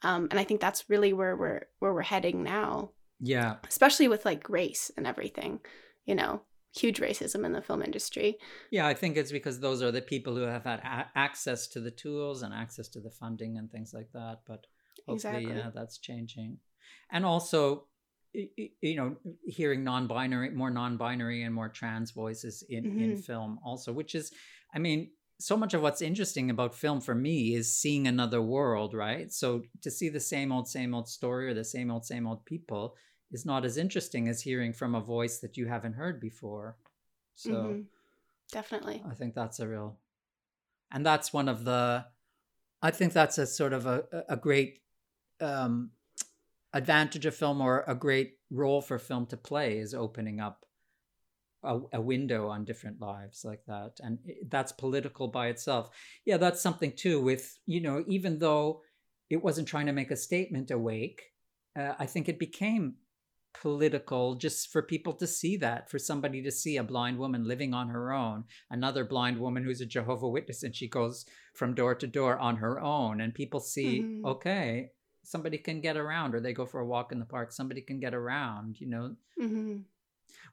um, 0.04 0.28
and 0.32 0.40
i 0.40 0.44
think 0.44 0.62
that's 0.62 0.90
really 0.90 1.14
where 1.14 1.36
we're 1.36 1.62
where 1.80 1.94
we're 1.94 2.02
heading 2.02 2.44
now 2.44 2.92
yeah 3.20 3.56
especially 3.68 4.08
with 4.08 4.26
like 4.26 4.50
race 4.50 4.92
and 4.98 5.06
everything 5.06 5.60
you 6.06 6.16
know 6.16 6.42
huge 6.74 7.02
racism 7.02 7.46
in 7.46 7.52
the 7.52 7.62
film 7.62 7.82
industry 7.82 8.38
yeah 8.72 8.88
i 8.88 8.94
think 8.94 9.18
it's 9.18 9.32
because 9.32 9.60
those 9.60 9.82
are 9.82 9.92
the 9.92 10.02
people 10.02 10.36
who 10.36 10.44
have 10.44 10.64
had 10.64 10.80
a- 10.80 11.10
access 11.16 11.68
to 11.68 11.80
the 11.82 11.92
tools 11.92 12.44
and 12.44 12.54
access 12.54 12.88
to 12.88 13.02
the 13.02 13.12
funding 13.12 13.58
and 13.58 13.70
things 13.72 13.94
like 13.94 14.10
that 14.14 14.40
but 14.48 14.66
hopefully 15.08 15.38
exactly. 15.38 15.56
yeah 15.58 15.70
that's 15.74 15.98
changing 15.98 16.58
and 17.12 17.26
also 17.26 17.88
you 18.34 18.96
know 18.96 19.16
hearing 19.44 19.84
non-binary 19.84 20.52
more 20.52 20.72
non-binary 20.72 21.44
and 21.44 21.54
more 21.54 21.68
trans 21.68 22.12
voices 22.12 22.64
in 22.70 22.86
mm-hmm. 22.86 23.02
in 23.02 23.18
film 23.18 23.60
also 23.66 23.92
which 23.92 24.16
is 24.16 24.32
i 24.74 24.80
mean 24.80 25.10
so 25.42 25.58
much 25.58 25.74
of 25.74 25.82
what's 25.82 26.02
interesting 26.02 26.50
about 26.50 26.76
film 26.76 27.02
for 27.02 27.16
me 27.16 27.56
is 27.56 27.74
seeing 27.74 28.08
another 28.08 28.42
world, 28.42 28.94
right? 28.94 29.34
So 29.34 29.64
to 29.82 29.90
see 29.90 30.10
the 30.10 30.20
same 30.20 30.52
old, 30.52 30.68
same 30.68 30.94
old 30.94 31.10
story 31.10 31.50
or 31.50 31.54
the 31.54 31.64
same 31.64 31.90
old, 31.90 32.06
same 32.06 32.28
old 32.28 32.46
people 32.46 32.96
is 33.32 33.46
not 33.46 33.66
as 33.66 33.78
interesting 33.78 34.28
as 34.28 34.42
hearing 34.42 34.72
from 34.72 34.94
a 34.94 35.02
voice 35.02 35.40
that 35.40 35.58
you 35.58 35.68
haven't 35.68 35.94
heard 35.94 36.20
before. 36.20 36.78
So 37.36 37.52
mm-hmm. 37.52 37.82
definitely. 38.52 39.04
I 39.10 39.16
think 39.16 39.34
that's 39.34 39.60
a 39.60 39.68
real, 39.68 39.98
and 40.92 41.06
that's 41.06 41.34
one 41.34 41.50
of 41.50 41.64
the, 41.64 42.06
I 42.82 42.92
think 42.92 43.14
that's 43.14 43.38
a 43.38 43.48
sort 43.48 43.74
of 43.74 43.86
a, 43.86 44.04
a 44.30 44.38
great 44.38 44.82
um, 45.40 45.92
advantage 46.74 47.26
of 47.26 47.36
film 47.36 47.62
or 47.62 47.84
a 47.88 47.96
great 47.96 48.38
role 48.52 48.82
for 48.82 49.00
film 49.00 49.26
to 49.28 49.38
play 49.38 49.80
is 49.80 49.96
opening 49.96 50.40
up 50.40 50.66
a, 51.64 51.80
a, 51.94 52.02
window 52.02 52.48
on 52.48 52.66
different 52.66 53.00
lives 53.00 53.46
like 53.46 53.64
that 53.68 54.00
and 54.00 54.18
that's 54.50 54.72
political 54.72 55.28
by 55.28 55.48
itself. 55.48 55.90
Yeah 56.26 56.38
that's 56.38 56.62
something 56.62 56.94
too 56.96 57.22
with 57.22 57.60
you 57.66 57.82
know 57.82 58.04
even 58.08 58.40
though 58.40 58.82
it 59.32 59.42
wasn't 59.42 59.68
trying 59.68 59.86
to 59.86 59.94
make 59.94 60.12
a 60.12 60.16
statement 60.16 60.70
awake 60.70 61.32
uh, 61.80 61.94
i 61.98 62.06
think 62.06 62.28
it 62.28 62.38
became 62.38 62.96
political 63.60 64.36
just 64.36 64.72
for 64.72 64.82
people 64.82 65.14
to 65.14 65.28
see 65.28 65.58
that 65.58 65.90
for 65.90 66.00
somebody 66.00 66.42
to 66.42 66.52
see 66.52 66.78
a 66.78 66.84
blind 66.84 67.18
woman 67.18 67.46
living 67.46 67.74
on 67.74 67.90
her 67.90 68.14
own 68.14 68.44
another 68.70 69.04
blind 69.04 69.38
woman 69.38 69.64
who's 69.64 69.82
a 69.82 69.86
jehovah 69.86 70.28
witness 70.28 70.64
and 70.64 70.76
she 70.76 70.88
goes 70.88 71.26
from 71.54 71.74
door 71.74 71.96
to 71.96 72.08
door 72.08 72.38
on 72.40 72.58
her 72.58 72.80
own 72.80 73.20
and 73.22 73.34
people 73.34 73.60
see 73.60 74.02
mm-hmm. 74.02 74.26
okay 74.26 74.90
somebody 75.24 75.58
can 75.58 75.82
get 75.82 75.98
around 75.98 76.34
or 76.34 76.40
they 76.40 76.54
go 76.54 76.66
for 76.66 76.80
a 76.80 76.86
walk 76.86 77.12
in 77.12 77.20
the 77.20 77.26
park 77.26 77.52
somebody 77.52 77.82
can 77.82 78.00
get 78.00 78.14
around 78.14 78.80
you 78.80 78.88
know? 78.88 79.16
Mm-hmm 79.42 79.80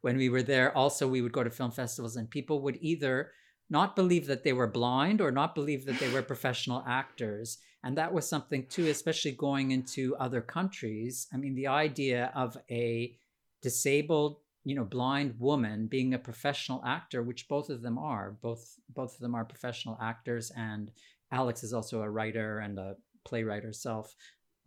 when 0.00 0.16
we 0.16 0.28
were 0.28 0.42
there, 0.42 0.76
also 0.76 1.06
we 1.08 1.20
would 1.20 1.32
go 1.32 1.44
to 1.44 1.50
film 1.50 1.70
festivals 1.70 2.16
and 2.16 2.30
people 2.30 2.62
would 2.62 2.78
either 2.80 3.32
not 3.70 3.96
believe 3.96 4.26
that 4.26 4.44
they 4.44 4.52
were 4.52 4.66
blind 4.66 5.20
or 5.20 5.30
not 5.30 5.54
believe 5.54 5.84
that 5.84 5.98
they 5.98 6.10
were 6.10 6.22
professional 6.34 6.84
actors. 6.86 7.58
And 7.84 7.96
that 7.96 8.12
was 8.12 8.28
something 8.28 8.66
too, 8.66 8.86
especially 8.86 9.32
going 9.32 9.70
into 9.70 10.16
other 10.16 10.40
countries. 10.40 11.28
I 11.32 11.36
mean, 11.36 11.54
the 11.54 11.68
idea 11.68 12.32
of 12.34 12.56
a 12.70 13.16
disabled, 13.62 14.38
you 14.64 14.74
know, 14.74 14.84
blind 14.84 15.34
woman 15.38 15.86
being 15.86 16.14
a 16.14 16.18
professional 16.18 16.82
actor, 16.84 17.22
which 17.22 17.48
both 17.48 17.70
of 17.70 17.82
them 17.82 17.98
are, 17.98 18.36
both 18.42 18.74
both 18.94 19.14
of 19.14 19.20
them 19.20 19.34
are 19.34 19.44
professional 19.44 19.98
actors, 20.00 20.50
and 20.56 20.90
Alex 21.30 21.62
is 21.62 21.72
also 21.72 22.02
a 22.02 22.10
writer 22.10 22.58
and 22.58 22.78
a 22.78 22.96
playwright 23.24 23.62
herself 23.62 24.14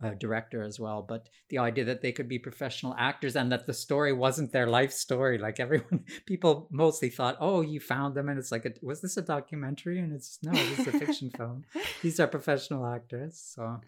a 0.04 0.14
director 0.14 0.62
as 0.62 0.80
well 0.80 1.02
but 1.02 1.28
the 1.48 1.58
idea 1.58 1.84
that 1.84 2.02
they 2.02 2.12
could 2.12 2.28
be 2.28 2.38
professional 2.38 2.94
actors 2.98 3.36
and 3.36 3.52
that 3.52 3.66
the 3.66 3.72
story 3.72 4.12
wasn't 4.12 4.52
their 4.52 4.66
life 4.66 4.92
story 4.92 5.38
like 5.38 5.60
everyone 5.60 6.04
people 6.26 6.68
mostly 6.70 7.08
thought 7.08 7.36
oh 7.40 7.60
you 7.60 7.80
found 7.80 8.14
them 8.14 8.28
and 8.28 8.38
it's 8.38 8.52
like 8.52 8.64
a, 8.64 8.72
was 8.82 9.00
this 9.00 9.16
a 9.16 9.22
documentary? 9.22 9.98
And 9.98 10.12
it's 10.12 10.38
no 10.42 10.52
this 10.52 10.80
is 10.80 10.86
a 10.88 10.92
fiction 10.92 11.30
film. 11.36 11.64
These 12.02 12.18
are 12.20 12.26
professional 12.26 12.86
actors 12.86 13.38
so. 13.54 13.80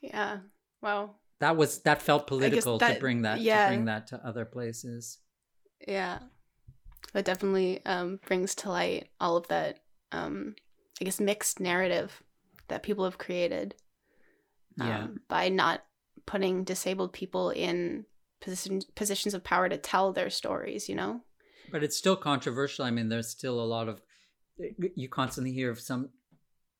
Yeah 0.00 0.38
well. 0.80 1.18
That 1.40 1.56
was 1.56 1.80
that 1.80 2.02
felt 2.02 2.26
political 2.26 2.78
that, 2.78 2.94
to 2.94 3.00
bring 3.00 3.22
that 3.22 3.40
yeah. 3.40 3.64
to 3.64 3.74
bring 3.74 3.86
that 3.86 4.06
to 4.08 4.26
other 4.26 4.44
places. 4.44 5.18
Yeah. 5.86 6.20
That 7.14 7.24
definitely 7.24 7.84
um, 7.84 8.20
brings 8.26 8.54
to 8.56 8.70
light 8.70 9.08
all 9.20 9.36
of 9.36 9.48
that 9.48 9.80
um, 10.12 10.54
i 11.00 11.04
guess 11.04 11.18
mixed 11.18 11.58
narrative 11.58 12.22
that 12.68 12.82
people 12.82 13.04
have 13.04 13.18
created 13.18 13.74
yeah. 14.76 15.04
Um, 15.04 15.20
by 15.28 15.48
not 15.48 15.84
putting 16.26 16.64
disabled 16.64 17.12
people 17.12 17.50
in 17.50 18.04
positions 18.40 18.84
positions 18.84 19.34
of 19.34 19.44
power 19.44 19.68
to 19.68 19.76
tell 19.76 20.12
their 20.12 20.30
stories 20.30 20.88
you 20.88 20.94
know? 20.94 21.20
But 21.70 21.82
it's 21.82 21.96
still 21.96 22.16
controversial. 22.16 22.84
I 22.84 22.90
mean 22.90 23.08
there's 23.08 23.28
still 23.28 23.60
a 23.60 23.64
lot 23.64 23.88
of 23.88 24.00
you 24.94 25.08
constantly 25.08 25.52
hear 25.52 25.70
of 25.70 25.80
some 25.80 26.10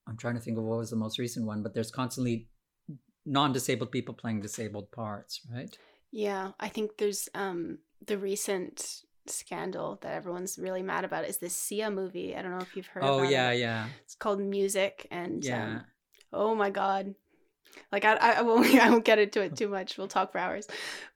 i'm 0.06 0.16
trying 0.16 0.34
to 0.34 0.40
think 0.40 0.58
of 0.58 0.64
what 0.64 0.78
was 0.78 0.90
the 0.90 0.96
most 0.96 1.18
recent 1.18 1.46
one 1.46 1.62
but 1.62 1.74
there's 1.74 1.90
constantly 1.90 2.48
non-disabled 3.24 3.90
people 3.90 4.14
playing 4.14 4.40
disabled 4.40 4.90
parts 4.92 5.40
right? 5.52 5.76
Yeah 6.10 6.52
i 6.60 6.68
think 6.68 6.98
there's 6.98 7.28
um 7.34 7.78
the 8.06 8.18
recent 8.18 9.02
scandal 9.26 9.98
that 10.02 10.14
everyone's 10.14 10.58
really 10.58 10.82
mad 10.82 11.04
about 11.04 11.24
is 11.26 11.38
this 11.38 11.54
sia 11.54 11.90
movie. 11.90 12.34
I 12.34 12.42
don't 12.42 12.50
know 12.50 12.58
if 12.58 12.76
you've 12.76 12.86
heard 12.86 13.04
oh 13.04 13.22
yeah 13.22 13.50
it. 13.50 13.60
yeah. 13.60 13.86
It's 14.04 14.14
called 14.14 14.40
music 14.40 15.06
and 15.10 15.44
yeah. 15.44 15.64
um, 15.64 15.84
oh 16.32 16.54
my 16.54 16.70
god 16.70 17.14
like 17.90 18.04
I, 18.04 18.14
I 18.14 18.42
won't 18.42 18.66
I 18.74 18.90
won't 18.90 19.04
get 19.04 19.18
into 19.18 19.42
it 19.42 19.56
too 19.56 19.68
much. 19.68 19.98
We'll 19.98 20.08
talk 20.08 20.32
for 20.32 20.38
hours, 20.38 20.66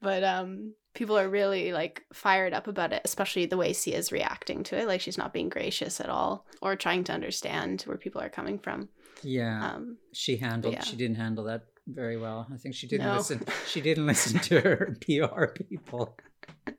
but 0.00 0.22
um, 0.24 0.74
people 0.94 1.18
are 1.18 1.28
really 1.28 1.72
like 1.72 2.04
fired 2.12 2.52
up 2.52 2.66
about 2.66 2.92
it, 2.92 3.02
especially 3.04 3.46
the 3.46 3.56
way 3.56 3.72
Sia 3.72 3.96
is 3.96 4.12
reacting 4.12 4.62
to 4.64 4.78
it. 4.78 4.86
Like 4.86 5.00
she's 5.00 5.18
not 5.18 5.32
being 5.32 5.48
gracious 5.48 6.00
at 6.00 6.08
all 6.08 6.46
or 6.62 6.76
trying 6.76 7.04
to 7.04 7.12
understand 7.12 7.82
where 7.82 7.98
people 7.98 8.20
are 8.20 8.28
coming 8.28 8.58
from. 8.58 8.88
Yeah, 9.22 9.74
um, 9.74 9.98
she 10.12 10.36
handled. 10.36 10.74
Yeah. 10.74 10.82
She 10.82 10.96
didn't 10.96 11.16
handle 11.16 11.44
that 11.44 11.62
very 11.86 12.16
well. 12.16 12.46
I 12.52 12.56
think 12.56 12.74
she 12.74 12.86
didn't 12.86 13.06
no. 13.06 13.16
listen. 13.16 13.44
She 13.66 13.80
didn't 13.80 14.06
listen 14.06 14.40
to 14.40 14.60
her 14.60 14.96
PR 15.04 15.46
people. 15.46 16.16
but 16.66 16.76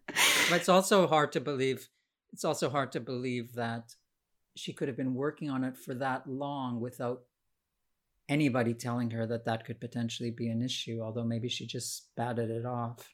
it's 0.51 0.69
also 0.69 1.07
hard 1.07 1.31
to 1.33 1.39
believe. 1.39 1.89
It's 2.33 2.43
also 2.43 2.69
hard 2.69 2.91
to 2.91 2.99
believe 2.99 3.53
that 3.53 3.95
she 4.55 4.73
could 4.73 4.87
have 4.87 4.97
been 4.97 5.13
working 5.13 5.49
on 5.49 5.63
it 5.63 5.77
for 5.77 5.93
that 5.95 6.27
long 6.27 6.81
without 6.81 7.21
anybody 8.29 8.73
telling 8.73 9.11
her 9.11 9.25
that 9.27 9.45
that 9.45 9.65
could 9.65 9.79
potentially 9.79 10.31
be 10.31 10.49
an 10.49 10.61
issue, 10.61 11.01
although 11.01 11.23
maybe 11.23 11.49
she 11.49 11.65
just 11.65 12.15
batted 12.15 12.49
it 12.49 12.65
off. 12.65 13.13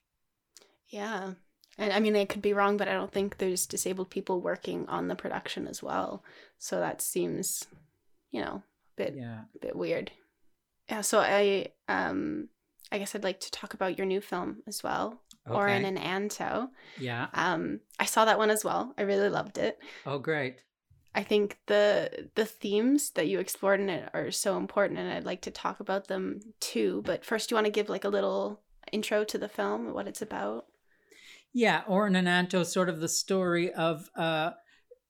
Yeah. 0.88 1.34
And 1.78 1.92
I 1.92 2.00
mean, 2.00 2.16
I 2.16 2.26
could 2.26 2.42
be 2.42 2.54
wrong, 2.54 2.78
but 2.78 2.88
I 2.88 2.94
don't 2.94 3.12
think 3.12 3.38
there's 3.38 3.66
disabled 3.66 4.10
people 4.10 4.42
working 4.42 4.88
on 4.88 5.08
the 5.08 5.16
production 5.16 5.68
as 5.68 5.82
well. 5.82 6.24
So 6.60 6.80
that 6.80 7.02
seems, 7.02 7.66
you 8.32 8.42
know, 8.42 8.62
a 8.62 8.96
bit, 8.96 9.16
yeah. 9.18 9.42
a 9.56 9.60
bit 9.60 9.76
weird. 9.76 10.12
Yeah. 10.90 11.02
So 11.02 11.20
I, 11.20 11.68
um, 11.88 12.50
I 12.92 13.00
guess 13.00 13.16
I'd 13.16 13.24
like 13.24 13.40
to 13.40 13.52
talk 13.52 13.74
about 13.74 13.98
your 13.98 14.06
new 14.06 14.22
film 14.22 14.62
as 14.68 14.84
well, 14.84 15.20
okay. 15.48 15.56
Oren 15.56 15.86
and 15.86 15.98
Anto. 15.98 16.70
Yeah. 17.00 17.28
Um, 17.34 17.80
I 18.00 18.06
saw 18.06 18.26
that 18.26 18.38
one 18.38 18.52
as 18.52 18.64
well. 18.64 18.94
I 18.98 19.02
really 19.02 19.30
loved 19.30 19.58
it. 19.58 19.80
Oh, 20.06 20.20
great. 20.20 20.58
I 21.16 21.24
think 21.24 21.60
the 21.68 22.30
the 22.36 22.46
themes 22.46 23.12
that 23.12 23.28
you 23.28 23.40
explored 23.40 23.80
in 23.80 23.90
it 23.90 24.10
are 24.14 24.32
so 24.32 24.58
important, 24.58 25.00
and 25.00 25.12
I'd 25.12 25.26
like 25.26 25.42
to 25.42 25.52
talk 25.52 25.80
about 25.80 26.08
them 26.08 26.40
too. 26.60 27.04
But 27.06 27.24
first, 27.24 27.52
you 27.52 27.56
want 27.56 27.66
to 27.66 27.72
give 27.72 27.90
like 27.90 28.04
a 28.04 28.10
little 28.10 28.62
intro 28.92 29.24
to 29.26 29.38
the 29.38 29.50
film, 29.50 29.94
what 29.94 30.08
it's 30.08 30.22
about? 30.22 30.66
Yeah, 31.54 31.84
Anto, 31.88 32.64
sort 32.64 32.90
of 32.90 33.00
the 33.00 33.08
story 33.08 33.72
of 33.74 34.10
uh, 34.16 34.52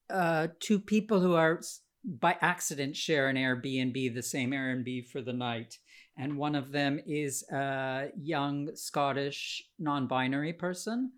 uh, 0.09 0.47
two 0.59 0.79
people 0.79 1.21
who 1.21 1.35
are 1.35 1.61
by 2.05 2.35
accident 2.41 2.97
share 2.97 3.29
an 3.29 3.37
Airbnb, 3.37 4.13
the 4.13 4.21
same 4.21 4.51
Airbnb 4.51 5.07
for 5.07 5.21
the 5.21 5.31
night. 5.31 5.77
And 6.17 6.37
one 6.37 6.53
of 6.55 6.71
them 6.71 6.99
is 7.07 7.43
a 7.49 8.09
young 8.21 8.75
Scottish 8.75 9.63
non 9.79 10.07
binary 10.07 10.53
person 10.53 11.11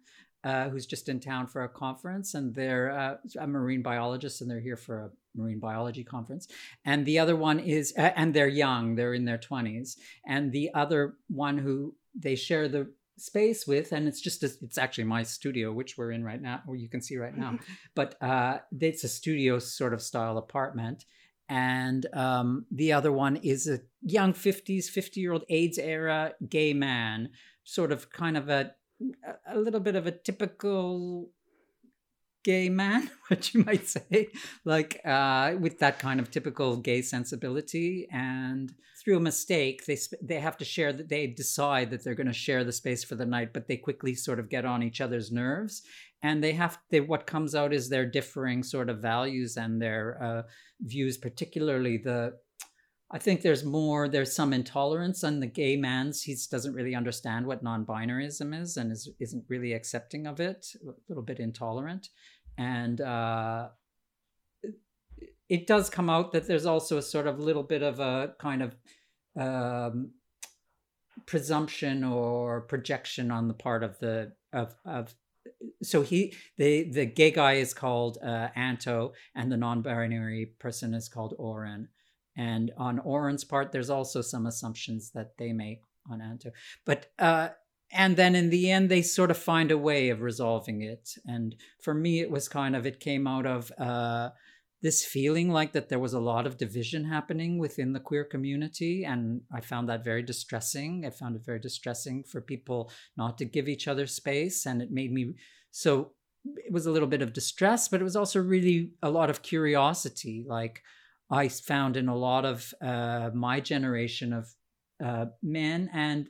uh, 0.46 0.70
who's 0.70 0.86
just 0.86 1.10
in 1.10 1.20
town 1.20 1.48
for 1.48 1.64
a 1.64 1.70
conference, 1.70 2.36
and 2.36 2.54
they're 2.54 2.92
uh, 2.92 3.18
a 3.40 3.48
marine 3.48 3.82
biologist, 3.82 4.42
and 4.42 4.50
they're 4.50 4.60
here 4.60 4.78
for 4.78 5.00
a 5.00 5.10
marine 5.36 5.60
biology 5.60 6.04
conference. 6.04 6.48
And 6.86 7.04
the 7.06 7.18
other 7.18 7.36
one 7.36 7.60
is, 7.60 7.94
uh, 7.98 8.12
and 8.16 8.32
they're 8.34 8.48
young, 8.48 8.96
they're 8.96 9.16
in 9.16 9.26
their 9.26 9.40
twenties. 9.40 9.98
And 10.28 10.52
the 10.52 10.72
other 10.76 11.16
one 11.28 11.58
who 11.58 11.96
they 12.14 12.36
share 12.36 12.68
the 12.68 12.92
space 13.18 13.66
with, 13.66 13.92
and 13.92 14.08
it's 14.08 14.22
just 14.22 14.44
a, 14.44 14.52
it's 14.62 14.78
actually 14.78 15.06
my 15.06 15.24
studio, 15.24 15.74
which 15.74 15.98
we're 15.98 16.12
in 16.12 16.24
right 16.24 16.42
now, 16.42 16.62
or 16.68 16.76
you 16.76 16.90
can 16.90 17.02
see 17.02 17.18
right 17.18 17.36
now. 17.36 17.58
but 17.96 18.22
uh, 18.22 18.60
it's 18.80 19.04
a 19.04 19.10
studio 19.10 19.58
sort 19.58 19.94
of 19.96 20.02
style 20.02 20.38
apartment. 20.38 21.06
and 21.50 22.06
um, 22.14 22.66
the 22.72 22.94
other 22.94 23.12
one 23.12 23.36
is 23.38 23.68
a 23.68 23.80
young 24.02 24.34
50s 24.34 24.86
50 24.86 25.20
year 25.20 25.34
old 25.34 25.44
aids 25.50 25.78
era 25.78 26.34
gay 26.50 26.74
man 26.74 27.30
sort 27.64 27.92
of 27.92 28.10
kind 28.12 28.38
of 28.38 28.50
a 28.50 28.72
a 29.48 29.58
little 29.58 29.80
bit 29.80 29.96
of 29.96 30.08
a 30.08 30.12
typical 30.12 31.30
gay 32.46 32.70
man 32.70 33.10
what 33.28 33.54
you 33.54 33.64
might 33.64 33.88
say 33.88 34.30
like 34.66 35.02
uh, 35.04 35.56
with 35.60 35.80
that 35.80 35.98
kind 35.98 36.20
of 36.20 36.30
typical 36.30 36.78
gay 36.78 37.02
sensibility. 37.02 38.08
And 38.12 38.72
through 39.04 39.18
a 39.18 39.22
mistake 39.22 39.86
they 39.86 39.96
sp- 39.98 40.22
they 40.22 40.40
have 40.40 40.58
to 40.58 40.66
share 40.66 40.94
that 40.94 41.10
they 41.10 41.28
decide 41.28 41.90
that 41.90 42.04
they're 42.04 42.16
going 42.16 42.28
to 42.28 42.34
share 42.34 42.64
the 42.64 42.72
space 42.72 43.04
for 43.04 43.16
the 43.16 43.26
night 43.26 43.52
but 43.52 43.68
they 43.68 43.78
quickly 43.78 44.16
sort 44.16 44.40
of 44.40 44.50
get 44.50 44.66
on 44.66 44.84
each 44.84 45.02
other's 45.02 45.32
nerves. 45.32 45.82
And 46.22 46.44
they 46.44 46.54
have 46.54 46.78
they 46.92 47.02
what 47.02 47.28
comes 47.28 47.56
out 47.56 47.74
is 47.74 47.90
their 47.90 48.06
differing 48.06 48.64
sort 48.64 48.90
of 48.90 49.00
values 49.00 49.58
and 49.58 49.82
their 49.82 50.24
uh, 50.24 50.42
views 50.82 51.18
particularly 51.18 51.98
the 51.98 52.34
I 53.16 53.18
think 53.18 53.42
there's 53.42 53.64
more, 53.64 54.10
there's 54.10 54.36
some 54.36 54.52
intolerance 54.52 55.24
on 55.24 55.40
the 55.40 55.48
gay 55.48 55.78
man's. 55.78 56.22
He 56.22 56.36
doesn't 56.52 56.74
really 56.74 56.94
understand 56.94 57.48
what 57.48 57.64
non 57.64 57.86
binaryism 57.86 58.62
is 58.62 58.76
and 58.76 58.92
is, 58.92 59.08
isn't 59.22 59.46
really 59.48 59.72
accepting 59.72 60.28
of 60.28 60.42
it, 60.42 60.68
a 60.86 60.92
little 61.08 61.24
bit 61.24 61.40
intolerant. 61.40 62.10
And 62.58 63.00
uh, 63.00 63.70
it 65.48 65.66
does 65.66 65.90
come 65.90 66.10
out 66.10 66.34
that 66.34 66.46
there's 66.46 66.66
also 66.66 66.98
a 66.98 67.02
sort 67.02 67.26
of 67.26 67.40
little 67.40 67.64
bit 67.64 67.84
of 67.84 68.02
a 68.02 68.34
kind 68.38 68.62
of 68.62 68.76
um, 69.40 70.12
presumption 71.26 72.04
or 72.04 72.64
projection 72.64 73.32
on 73.32 73.48
the 73.48 73.54
part 73.54 73.82
of 73.82 73.98
the 74.00 74.34
of 74.52 74.76
of 74.86 75.16
so 75.82 76.02
he 76.02 76.34
the 76.58 76.92
the 76.92 77.06
gay 77.06 77.32
guy 77.32 77.54
is 77.54 77.74
called 77.74 78.18
uh, 78.22 78.50
Anto 78.56 79.14
and 79.36 79.50
the 79.50 79.58
non-binary 79.58 80.48
person 80.60 80.94
is 80.94 81.08
called 81.08 81.34
Oren 81.38 81.88
and 82.36 82.72
on 82.78 83.00
Oren's 83.00 83.44
part 83.44 83.72
there's 83.72 83.90
also 83.90 84.22
some 84.22 84.46
assumptions 84.46 85.12
that 85.12 85.38
they 85.38 85.54
make 85.54 85.82
on 86.10 86.22
Anto 86.22 86.52
but 86.86 87.12
uh 87.20 87.50
and 87.92 88.18
then 88.18 88.36
in 88.36 88.50
the 88.50 88.72
end 88.72 88.90
they 88.90 89.02
sort 89.02 89.32
of 89.32 89.38
find 89.38 89.72
a 89.72 89.78
way 89.78 90.10
of 90.10 90.22
resolving 90.22 90.82
it. 90.82 91.12
And 91.26 91.56
for 91.82 91.94
me 91.94 92.20
it 92.20 92.32
was 92.32 92.48
kind 92.48 92.76
of 92.76 92.86
it 92.86 93.00
came 93.00 93.28
out 93.28 93.46
of 93.46 93.72
uh 93.80 94.30
this 94.82 95.04
feeling 95.04 95.50
like 95.50 95.72
that 95.72 95.90
there 95.90 96.00
was 96.00 96.14
a 96.14 96.20
lot 96.20 96.46
of 96.46 96.58
division 96.58 97.06
happening 97.06 97.58
within 97.58 97.94
the 97.94 98.00
queer 98.00 98.24
community. 98.24 99.04
And 99.04 99.42
i 99.52 99.62
found 99.62 99.90
that 99.90 100.04
very 100.04 100.22
distressing. 100.22 101.06
I 101.06 101.10
found 101.10 101.36
it 101.36 101.46
very 101.46 101.60
distressing 101.60 102.24
for 102.24 102.42
people 102.42 102.92
not 103.18 103.38
to 103.40 103.46
give 103.46 103.68
each 103.68 103.88
other 103.88 104.08
space. 104.08 104.66
And 104.66 104.82
it 104.82 104.92
made 104.92 105.12
me 105.12 105.34
so 105.72 106.12
it 106.58 106.72
was 106.72 106.86
a 106.86 106.92
little 106.92 107.08
bit 107.08 107.24
of 107.24 107.34
distress 107.34 107.88
but 107.88 108.00
it 108.00 108.04
was 108.04 108.16
also 108.16 108.40
really 108.40 108.92
a 109.02 109.10
lot 109.10 109.30
of 109.30 109.42
curiosity. 109.42 110.46
Like 110.48 110.82
i 111.30 111.48
found 111.48 111.98
in 111.98 112.08
a 112.08 112.16
lot 112.16 112.46
of 112.46 112.74
uh, 112.82 113.30
my 113.34 113.60
generation 113.60 114.34
of 114.34 114.54
uh, 115.04 115.26
men 115.42 115.90
and 115.94 116.30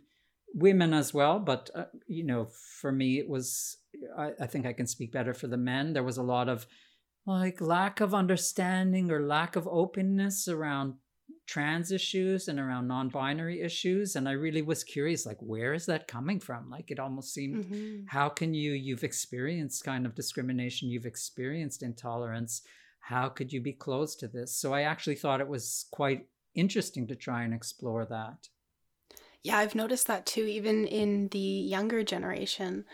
women 0.53 0.93
as 0.93 1.13
well 1.13 1.39
but 1.39 1.69
uh, 1.75 1.85
you 2.07 2.23
know 2.23 2.47
for 2.79 2.91
me 2.91 3.19
it 3.19 3.27
was 3.27 3.77
I, 4.17 4.31
I 4.39 4.47
think 4.47 4.65
i 4.65 4.73
can 4.73 4.87
speak 4.87 5.11
better 5.11 5.33
for 5.33 5.47
the 5.47 5.57
men 5.57 5.93
there 5.93 6.03
was 6.03 6.17
a 6.17 6.23
lot 6.23 6.47
of 6.47 6.65
like 7.25 7.59
lack 7.59 7.99
of 7.99 8.13
understanding 8.13 9.11
or 9.11 9.21
lack 9.21 9.55
of 9.55 9.67
openness 9.67 10.47
around 10.47 10.95
trans 11.47 11.91
issues 11.91 12.47
and 12.47 12.59
around 12.59 12.87
non-binary 12.87 13.61
issues 13.61 14.15
and 14.15 14.27
i 14.27 14.31
really 14.31 14.61
was 14.61 14.83
curious 14.83 15.25
like 15.25 15.37
where 15.39 15.73
is 15.73 15.85
that 15.85 16.07
coming 16.07 16.39
from 16.39 16.69
like 16.69 16.89
it 16.89 16.99
almost 16.99 17.33
seemed 17.33 17.65
mm-hmm. 17.65 18.05
how 18.07 18.29
can 18.29 18.53
you 18.53 18.71
you've 18.71 19.03
experienced 19.03 19.83
kind 19.83 20.05
of 20.05 20.15
discrimination 20.15 20.89
you've 20.89 21.05
experienced 21.05 21.83
intolerance 21.83 22.61
how 23.05 23.29
could 23.29 23.51
you 23.51 23.61
be 23.61 23.73
closed 23.73 24.19
to 24.19 24.27
this 24.27 24.55
so 24.55 24.73
i 24.73 24.81
actually 24.81 25.15
thought 25.15 25.41
it 25.41 25.47
was 25.47 25.85
quite 25.91 26.27
interesting 26.53 27.07
to 27.07 27.15
try 27.15 27.43
and 27.43 27.53
explore 27.53 28.05
that 28.05 28.49
yeah 29.43 29.57
i've 29.57 29.75
noticed 29.75 30.07
that 30.07 30.25
too 30.25 30.43
even 30.43 30.85
in 30.85 31.27
the 31.29 31.39
younger 31.39 32.03
generation 32.03 32.85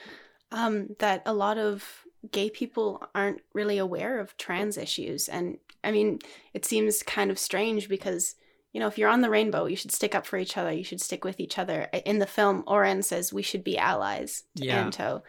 um, 0.51 0.95
that 0.99 1.21
a 1.25 1.33
lot 1.33 1.57
of 1.57 2.05
gay 2.29 2.49
people 2.49 3.03
aren't 3.15 3.41
really 3.53 3.77
aware 3.77 4.19
of 4.19 4.37
trans 4.37 4.77
issues. 4.77 5.27
And 5.27 5.57
I 5.83 5.91
mean, 5.91 6.19
it 6.53 6.65
seems 6.65 7.01
kind 7.01 7.31
of 7.31 7.39
strange 7.39 7.89
because, 7.89 8.35
you 8.73 8.79
know, 8.79 8.87
if 8.87 8.97
you're 8.97 9.09
on 9.09 9.21
the 9.21 9.29
rainbow, 9.29 9.65
you 9.65 9.75
should 9.75 9.91
stick 9.91 10.13
up 10.13 10.25
for 10.25 10.37
each 10.37 10.57
other. 10.57 10.71
You 10.71 10.83
should 10.83 11.01
stick 11.01 11.23
with 11.23 11.39
each 11.39 11.57
other. 11.57 11.87
In 12.05 12.19
the 12.19 12.27
film, 12.27 12.63
Oren 12.67 13.01
says 13.01 13.33
we 13.33 13.41
should 13.41 13.63
be 13.63 13.77
allies 13.77 14.43
to 14.57 14.65
yeah. 14.65 14.85
Anto. 14.85 15.23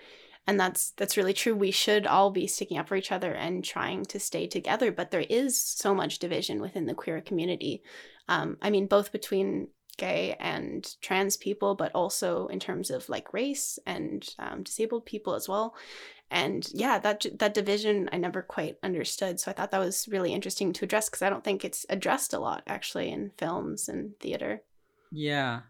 And 0.47 0.59
that's 0.59 0.91
that's 0.91 1.17
really 1.17 1.33
true. 1.33 1.55
We 1.55 1.71
should 1.71 2.07
all 2.07 2.31
be 2.31 2.47
sticking 2.47 2.79
up 2.79 2.89
for 2.89 2.97
each 2.97 3.13
other 3.13 3.33
and 3.33 3.65
trying 3.65 4.05
to 4.07 4.19
stay 4.19 4.47
together. 4.47 4.91
But 4.91 5.11
there 5.11 5.25
is 5.29 5.59
so 5.59 5.95
much 5.95 6.19
division 6.19 6.61
within 6.61 6.87
the 6.87 6.95
queer 6.95 7.21
community. 7.21 7.83
Um, 8.29 8.57
I 8.61 8.71
mean, 8.71 8.87
both 8.87 9.13
between 9.13 9.69
gay 9.99 10.37
and 10.41 10.97
trans 11.01 11.37
people, 11.37 11.75
but 11.75 11.93
also 11.95 12.49
in 12.49 12.59
terms 12.59 12.91
of 12.91 13.09
like 13.09 13.33
race 13.33 13.79
and 13.87 14.29
um, 14.39 14.63
disabled 14.63 15.07
people 15.07 15.35
as 15.35 15.49
well 15.49 15.77
and 16.33 16.69
yeah 16.73 16.99
that 16.99 17.25
that 17.39 17.55
division 17.55 18.09
i 18.11 18.17
never 18.17 18.43
quite 18.43 18.79
understood 18.83 19.39
so 19.39 19.51
i 19.51 19.55
thought 19.55 19.71
that 19.71 19.79
was 19.79 20.09
really 20.11 20.33
interesting 20.33 20.73
to 20.73 20.85
address 20.85 21.09
because 21.09 21.23
i 21.23 21.29
don't 21.31 21.45
think 21.45 21.65
it's 21.65 21.87
addressed 21.91 22.33
a 22.33 22.39
lot 22.39 22.63
actually 22.67 23.11
in 23.11 23.31
films 23.37 23.89
and 23.89 24.19
theater 24.19 24.63
yeah 25.13 25.61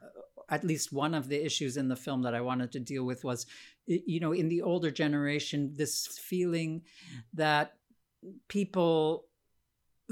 at 0.52 0.62
least 0.62 0.92
one 0.92 1.14
of 1.14 1.28
the 1.28 1.44
issues 1.44 1.76
in 1.76 1.88
the 1.88 1.96
film 1.96 2.22
that 2.22 2.34
i 2.34 2.40
wanted 2.40 2.70
to 2.70 2.78
deal 2.78 3.04
with 3.04 3.24
was 3.24 3.46
you 3.86 4.20
know 4.20 4.32
in 4.32 4.48
the 4.48 4.62
older 4.62 4.90
generation 4.90 5.72
this 5.74 6.06
feeling 6.06 6.82
that 7.34 7.74
people 8.48 9.26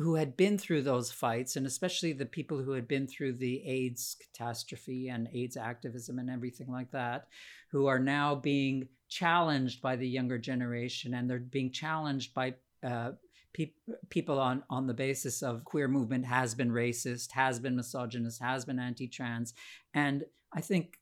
who 0.00 0.14
had 0.14 0.36
been 0.36 0.56
through 0.56 0.82
those 0.82 1.12
fights, 1.12 1.56
and 1.56 1.66
especially 1.66 2.12
the 2.12 2.26
people 2.26 2.58
who 2.58 2.72
had 2.72 2.88
been 2.88 3.06
through 3.06 3.34
the 3.34 3.62
AIDS 3.66 4.16
catastrophe 4.18 5.08
and 5.08 5.28
AIDS 5.32 5.56
activism 5.56 6.18
and 6.18 6.30
everything 6.30 6.70
like 6.70 6.90
that, 6.92 7.28
who 7.70 7.86
are 7.86 7.98
now 7.98 8.34
being 8.34 8.88
challenged 9.08 9.82
by 9.82 9.96
the 9.96 10.08
younger 10.08 10.38
generation, 10.38 11.14
and 11.14 11.28
they're 11.28 11.38
being 11.38 11.70
challenged 11.70 12.32
by 12.32 12.54
uh, 12.82 13.10
pe- 13.52 13.72
people 14.08 14.38
on 14.38 14.62
on 14.70 14.86
the 14.86 14.94
basis 14.94 15.42
of 15.42 15.64
queer 15.64 15.88
movement 15.88 16.26
has 16.26 16.54
been 16.54 16.70
racist, 16.70 17.32
has 17.32 17.58
been 17.58 17.76
misogynist, 17.76 18.42
has 18.42 18.64
been 18.64 18.78
anti-trans, 18.78 19.54
and 19.94 20.24
I 20.52 20.60
think 20.60 20.98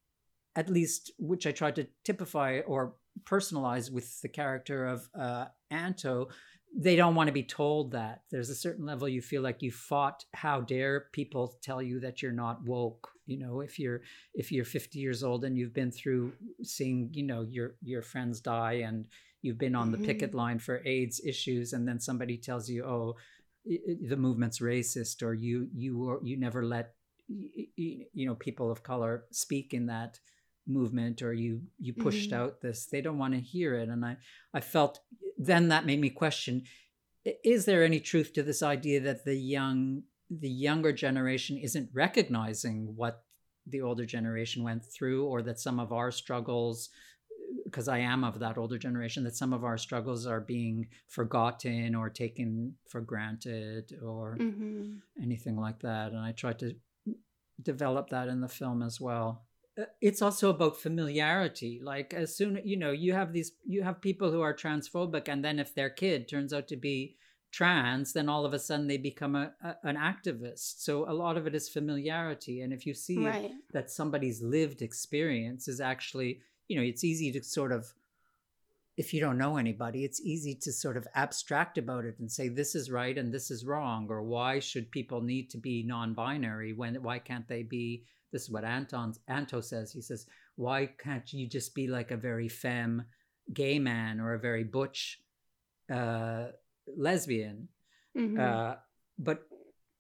at 0.57 0.69
least 0.69 1.13
which 1.19 1.47
I 1.47 1.53
tried 1.53 1.77
to 1.77 1.87
typify 2.05 2.61
or 2.67 2.95
personalize 3.25 3.91
with 3.91 4.21
the 4.23 4.29
character 4.29 4.87
of 4.87 5.09
uh, 5.19 5.47
Anto, 5.71 6.29
they 6.77 6.97
don't 6.97 7.15
want 7.15 7.29
to 7.29 7.33
be 7.33 7.43
told 7.43 7.93
that. 7.93 8.23
There's 8.31 8.51
a 8.51 8.55
certain 8.55 8.85
level 8.85 9.09
you 9.09 9.23
feel 9.23 9.43
like 9.43 9.63
you 9.63 9.73
fought. 9.73 10.25
How 10.35 10.61
dare 10.61 11.07
people 11.13 11.59
tell 11.63 11.81
you 11.81 12.01
that 12.01 12.23
you're 12.23 12.33
not 12.33 12.63
woke? 12.65 13.09
You 13.27 13.39
know, 13.39 13.61
if 13.61 13.79
you're 13.79 14.03
if 14.35 14.53
you're 14.53 14.65
50 14.65 14.99
years 14.99 15.23
old 15.23 15.45
and 15.45 15.57
you've 15.57 15.75
been 15.75 15.91
through 15.91 16.33
seeing, 16.63 17.11
you 17.13 17.25
know, 17.25 17.43
your 17.43 17.77
your 17.83 18.03
friends 18.03 18.41
die 18.41 18.85
and 18.87 19.07
you've 19.43 19.59
been 19.59 19.75
on 19.75 19.91
mm-hmm. 19.91 20.03
the 20.03 20.07
picket 20.07 20.31
mm-hmm. 20.31 20.39
line 20.39 20.59
for 20.59 20.83
AIDS 20.85 21.21
issues, 21.25 21.73
and 21.73 21.87
then 21.87 22.01
somebody 22.01 22.37
tells 22.37 22.69
you, 22.69 22.85
oh, 22.85 23.17
the 23.65 24.17
movement's 24.17 24.61
racist, 24.61 25.23
or 25.23 25.35
you 25.35 25.69
you 25.75 26.21
you 26.23 26.37
never 26.39 26.65
let 26.65 26.95
you 27.29 28.27
know 28.27 28.35
people 28.35 28.71
of 28.71 28.83
color 28.83 29.25
speak 29.31 29.75
in 29.75 29.87
that 29.87 30.19
movement 30.67 31.23
or 31.23 31.33
you 31.33 31.63
you 31.79 31.95
pushed 31.95 32.31
mm-hmm. 32.31 32.41
out 32.41 32.61
this 32.61 32.87
they 32.87 33.01
don't 33.01 33.19
want 33.19 33.33
to 33.33 33.41
hear 33.41 33.75
it 33.75 33.89
and 33.89 34.05
i 34.05 34.17
i 34.53 34.61
felt 34.61 35.01
then 35.39 35.69
that 35.69 35.87
made 35.87 36.01
me 36.01 36.11
question 36.11 36.63
is 37.43 37.65
there 37.65 37.83
any 37.83 38.01
truth 38.01 38.33
to 38.33 38.43
this 38.43 38.63
idea 38.63 39.01
that 39.01 39.25
the 39.25 39.35
young 39.35 40.03
the 40.31 40.49
younger 40.49 40.93
generation 40.93 41.57
isn't 41.57 41.89
recognizing 41.95 42.95
what 42.97 43.23
the 43.67 43.81
older 43.81 44.05
generation 44.05 44.63
went 44.63 44.85
through 44.85 45.25
or 45.25 45.43
that 45.43 45.59
some 45.59 45.81
of 45.81 45.93
our 45.93 46.11
struggles 46.11 46.91
because 47.71 47.89
I 47.89 47.99
am 47.99 48.25
of 48.25 48.39
that 48.39 48.59
older 48.59 48.79
generation 48.79 49.25
that 49.25 49.37
some 49.37 49.53
of 49.53 49.65
our 49.65 49.79
struggles 49.79 50.27
are 50.27 50.41
being 50.41 50.89
forgotten 51.07 51.95
or 51.95 52.09
taken 52.09 52.75
for 52.89 53.01
granted 53.01 53.99
or 54.03 54.37
mm-hmm. 54.41 54.95
anything 55.23 55.57
like 55.57 55.81
that 55.81 56.13
and 56.13 56.21
I 56.21 56.33
tried 56.33 56.59
to 56.61 56.75
develop 57.63 58.11
that 58.11 58.29
in 58.29 58.41
the 58.41 58.49
film 58.49 58.83
as 58.83 59.01
well 59.01 59.43
uh, 59.79 59.85
it's 60.01 60.23
also 60.23 60.51
about 60.51 60.81
familiarity 60.81 61.81
like 61.83 62.15
as 62.15 62.35
soon 62.35 62.61
you 62.65 62.77
know 62.77 62.93
you 62.93 63.13
have 63.13 63.33
these 63.33 63.53
you 63.67 63.83
have 63.83 64.01
people 64.01 64.31
who 64.31 64.41
are 64.41 64.55
transphobic 64.55 65.29
and 65.29 65.45
then 65.45 65.59
if 65.59 65.75
their 65.75 65.91
kid 65.91 66.29
turns 66.29 66.53
out 66.53 66.69
to 66.69 66.77
be 66.77 67.17
trans 67.51 68.13
then 68.13 68.29
all 68.29 68.45
of 68.45 68.53
a 68.53 68.59
sudden 68.59 68.87
they 68.87 68.99
become 68.99 69.35
a, 69.35 69.53
a 69.63 69.77
an 69.85 69.97
activist 69.97 70.81
so 70.81 71.11
a 71.11 71.13
lot 71.13 71.37
of 71.37 71.47
it 71.47 71.55
is 71.55 71.69
familiarity 71.69 72.61
and 72.61 72.73
if 72.73 72.87
you 72.87 72.95
see 72.95 73.25
right. 73.27 73.53
that 73.73 73.91
somebody's 73.91 74.43
lived 74.43 74.83
experience 74.83 75.67
is 75.67 75.81
actually 75.81 76.41
you 76.69 76.77
know 76.77 76.83
it's 76.83 77.05
easy 77.05 77.33
to 77.33 77.43
sort 77.43 77.73
of 77.73 77.93
if 78.97 79.13
you 79.15 79.21
don't 79.21 79.39
know 79.39 79.57
anybody 79.57 80.05
it's 80.05 80.21
easy 80.21 80.55
to 80.55 80.73
sort 80.73 80.97
of 80.97 81.07
abstract 81.15 81.79
about 81.79 82.05
it 82.05 82.17
and 82.19 82.31
say 82.31 82.49
this 82.49 82.75
is 82.75 82.91
right 82.91 83.19
and 83.19 83.33
this 83.33 83.51
is 83.51 83.65
wrong 83.65 84.07
or 84.09 84.23
why 84.23 84.59
should 84.59 84.91
people 84.91 85.21
need 85.21 85.51
to 85.51 85.59
be 85.59 85.83
non-binary 85.83 86.73
when 86.73 86.95
why 87.03 87.19
can't 87.19 87.49
they 87.49 87.63
be 87.63 88.05
this 88.33 88.43
is 88.43 88.51
what 88.51 88.65
Anton 88.65 89.15
Anto 89.27 89.61
says. 89.61 89.93
He 89.93 90.03
says, 90.03 90.27
"Why 90.57 90.87
can't 90.87 91.33
you 91.33 91.47
just 91.47 91.75
be 91.75 91.87
like 91.87 92.11
a 92.11 92.17
very 92.17 92.49
femme 92.49 93.05
gay 93.53 93.79
man 93.79 94.21
or 94.21 94.35
a 94.35 94.39
very 94.39 94.65
butch 94.65 95.21
uh, 95.91 96.49
lesbian?" 96.87 97.69
Mm-hmm. 98.17 98.39
Uh, 98.39 98.75
but 99.19 99.47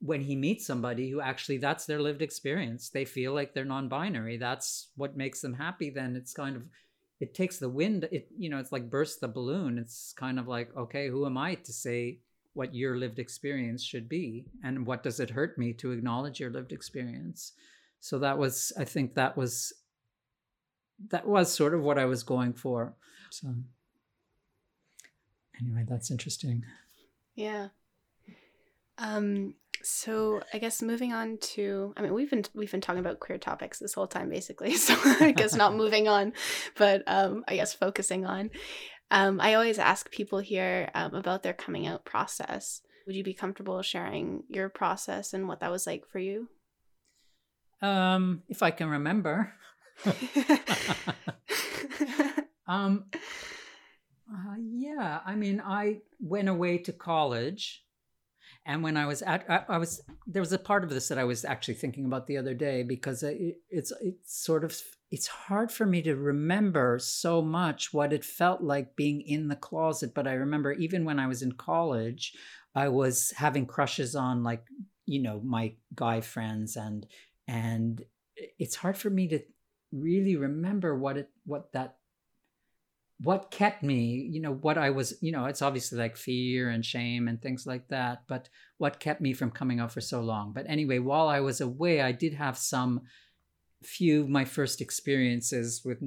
when 0.00 0.20
he 0.20 0.36
meets 0.36 0.66
somebody 0.66 1.10
who 1.10 1.20
actually 1.20 1.58
that's 1.58 1.86
their 1.86 2.00
lived 2.00 2.22
experience. 2.22 2.90
They 2.90 3.04
feel 3.04 3.34
like 3.34 3.52
they're 3.52 3.64
non-binary. 3.64 4.36
That's 4.36 4.88
what 4.96 5.16
makes 5.16 5.40
them 5.40 5.54
happy. 5.54 5.90
Then 5.90 6.14
it's 6.16 6.32
kind 6.32 6.56
of 6.56 6.68
it 7.20 7.34
takes 7.34 7.58
the 7.58 7.68
wind 7.68 8.08
it 8.12 8.28
you 8.36 8.48
know 8.48 8.58
it's 8.58 8.72
like 8.72 8.90
burst 8.90 9.20
the 9.20 9.28
balloon. 9.28 9.78
It's 9.78 10.12
kind 10.12 10.38
of 10.38 10.46
like 10.46 10.74
okay 10.76 11.08
who 11.08 11.26
am 11.26 11.36
i 11.36 11.54
to 11.54 11.72
say 11.72 12.18
what 12.54 12.74
your 12.74 12.96
lived 12.96 13.18
experience 13.18 13.82
should 13.84 14.08
be? 14.08 14.46
And 14.64 14.86
what 14.86 15.02
does 15.02 15.20
it 15.20 15.30
hurt 15.30 15.58
me 15.58 15.72
to 15.74 15.92
acknowledge 15.92 16.40
your 16.40 16.50
lived 16.50 16.72
experience? 16.72 17.52
So 18.00 18.18
that 18.20 18.38
was 18.38 18.72
i 18.78 18.84
think 18.84 19.14
that 19.14 19.36
was 19.36 19.72
that 21.10 21.26
was 21.26 21.52
sort 21.52 21.74
of 21.74 21.82
what 21.82 21.98
i 21.98 22.04
was 22.04 22.22
going 22.22 22.52
for. 22.52 22.94
So 23.30 23.48
anyway 25.60 25.84
that's 25.88 26.12
interesting. 26.12 26.64
Yeah. 27.34 27.68
Um 28.98 29.54
so 29.82 30.42
I 30.52 30.58
guess 30.58 30.82
moving 30.82 31.12
on 31.12 31.38
to 31.38 31.92
I 31.96 32.02
mean 32.02 32.14
we've 32.14 32.30
been 32.30 32.44
we've 32.54 32.70
been 32.70 32.80
talking 32.80 33.00
about 33.00 33.20
queer 33.20 33.38
topics 33.38 33.78
this 33.78 33.94
whole 33.94 34.06
time 34.06 34.28
basically 34.28 34.74
so 34.76 34.94
I 35.04 35.32
guess 35.32 35.54
not 35.54 35.74
moving 35.74 36.08
on 36.08 36.32
but 36.76 37.02
um 37.06 37.44
I 37.48 37.56
guess 37.56 37.74
focusing 37.74 38.26
on. 38.26 38.50
Um 39.10 39.40
I 39.40 39.54
always 39.54 39.78
ask 39.78 40.10
people 40.10 40.38
here 40.38 40.90
um, 40.94 41.14
about 41.14 41.42
their 41.42 41.54
coming 41.54 41.86
out 41.86 42.04
process. 42.04 42.82
Would 43.06 43.16
you 43.16 43.24
be 43.24 43.34
comfortable 43.34 43.80
sharing 43.82 44.42
your 44.48 44.68
process 44.68 45.32
and 45.32 45.48
what 45.48 45.60
that 45.60 45.70
was 45.70 45.86
like 45.86 46.06
for 46.06 46.18
you? 46.18 46.48
Um 47.80 48.42
if 48.48 48.62
I 48.62 48.70
can 48.70 48.88
remember. 48.88 49.52
Um 52.68 53.06
uh, 54.30 54.56
yeah 54.60 55.20
I 55.24 55.34
mean 55.34 55.62
I 55.64 56.00
went 56.20 56.50
away 56.50 56.78
to 56.78 56.92
college 56.92 57.82
and 58.68 58.82
when 58.82 58.98
I 58.98 59.06
was 59.06 59.22
at, 59.22 59.46
I, 59.48 59.64
I, 59.66 59.78
was 59.78 60.02
there 60.26 60.42
was 60.42 60.52
a 60.52 60.58
part 60.58 60.84
of 60.84 60.90
this 60.90 61.08
that 61.08 61.18
I 61.18 61.24
was 61.24 61.42
actually 61.42 61.74
thinking 61.74 62.04
about 62.04 62.26
the 62.26 62.36
other 62.36 62.52
day 62.52 62.82
because 62.82 63.22
it, 63.22 63.56
it's 63.70 63.92
it's 64.02 64.44
sort 64.44 64.62
of 64.62 64.78
it's 65.10 65.26
hard 65.26 65.72
for 65.72 65.86
me 65.86 66.02
to 66.02 66.14
remember 66.14 66.98
so 66.98 67.40
much 67.40 67.94
what 67.94 68.12
it 68.12 68.26
felt 68.26 68.60
like 68.60 68.94
being 68.94 69.22
in 69.22 69.48
the 69.48 69.56
closet. 69.56 70.12
But 70.14 70.28
I 70.28 70.34
remember 70.34 70.72
even 70.72 71.06
when 71.06 71.18
I 71.18 71.26
was 71.26 71.40
in 71.40 71.52
college, 71.52 72.34
I 72.74 72.88
was 72.88 73.32
having 73.38 73.64
crushes 73.64 74.14
on 74.14 74.44
like 74.44 74.64
you 75.06 75.22
know 75.22 75.40
my 75.42 75.72
guy 75.94 76.20
friends 76.20 76.76
and 76.76 77.06
and 77.48 78.04
it's 78.58 78.76
hard 78.76 78.98
for 78.98 79.08
me 79.08 79.28
to 79.28 79.40
really 79.92 80.36
remember 80.36 80.94
what 80.94 81.16
it 81.16 81.30
what 81.46 81.72
that 81.72 81.96
what 83.20 83.50
kept 83.50 83.82
me 83.82 84.28
you 84.30 84.40
know 84.40 84.54
what 84.54 84.78
i 84.78 84.90
was 84.90 85.14
you 85.20 85.32
know 85.32 85.46
it's 85.46 85.62
obviously 85.62 85.98
like 85.98 86.16
fear 86.16 86.70
and 86.70 86.84
shame 86.84 87.26
and 87.26 87.42
things 87.42 87.66
like 87.66 87.88
that 87.88 88.22
but 88.28 88.48
what 88.78 89.00
kept 89.00 89.20
me 89.20 89.32
from 89.32 89.50
coming 89.50 89.80
out 89.80 89.92
for 89.92 90.00
so 90.00 90.20
long. 90.20 90.52
But 90.52 90.66
anyway 90.68 90.98
while 90.98 91.28
i 91.28 91.40
was 91.40 91.60
away 91.60 92.00
i 92.00 92.12
did 92.12 92.34
have 92.34 92.56
some 92.56 93.02
few 93.82 94.26
my 94.26 94.44
first 94.44 94.80
experiences 94.80 95.82
with 95.84 95.98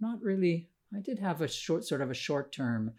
not 0.00 0.22
really 0.22 0.68
i 0.94 1.00
did 1.00 1.18
have 1.18 1.40
a 1.40 1.48
short 1.48 1.84
sort 1.84 2.00
of 2.00 2.10
a 2.10 2.14
short 2.14 2.52
term 2.52 2.92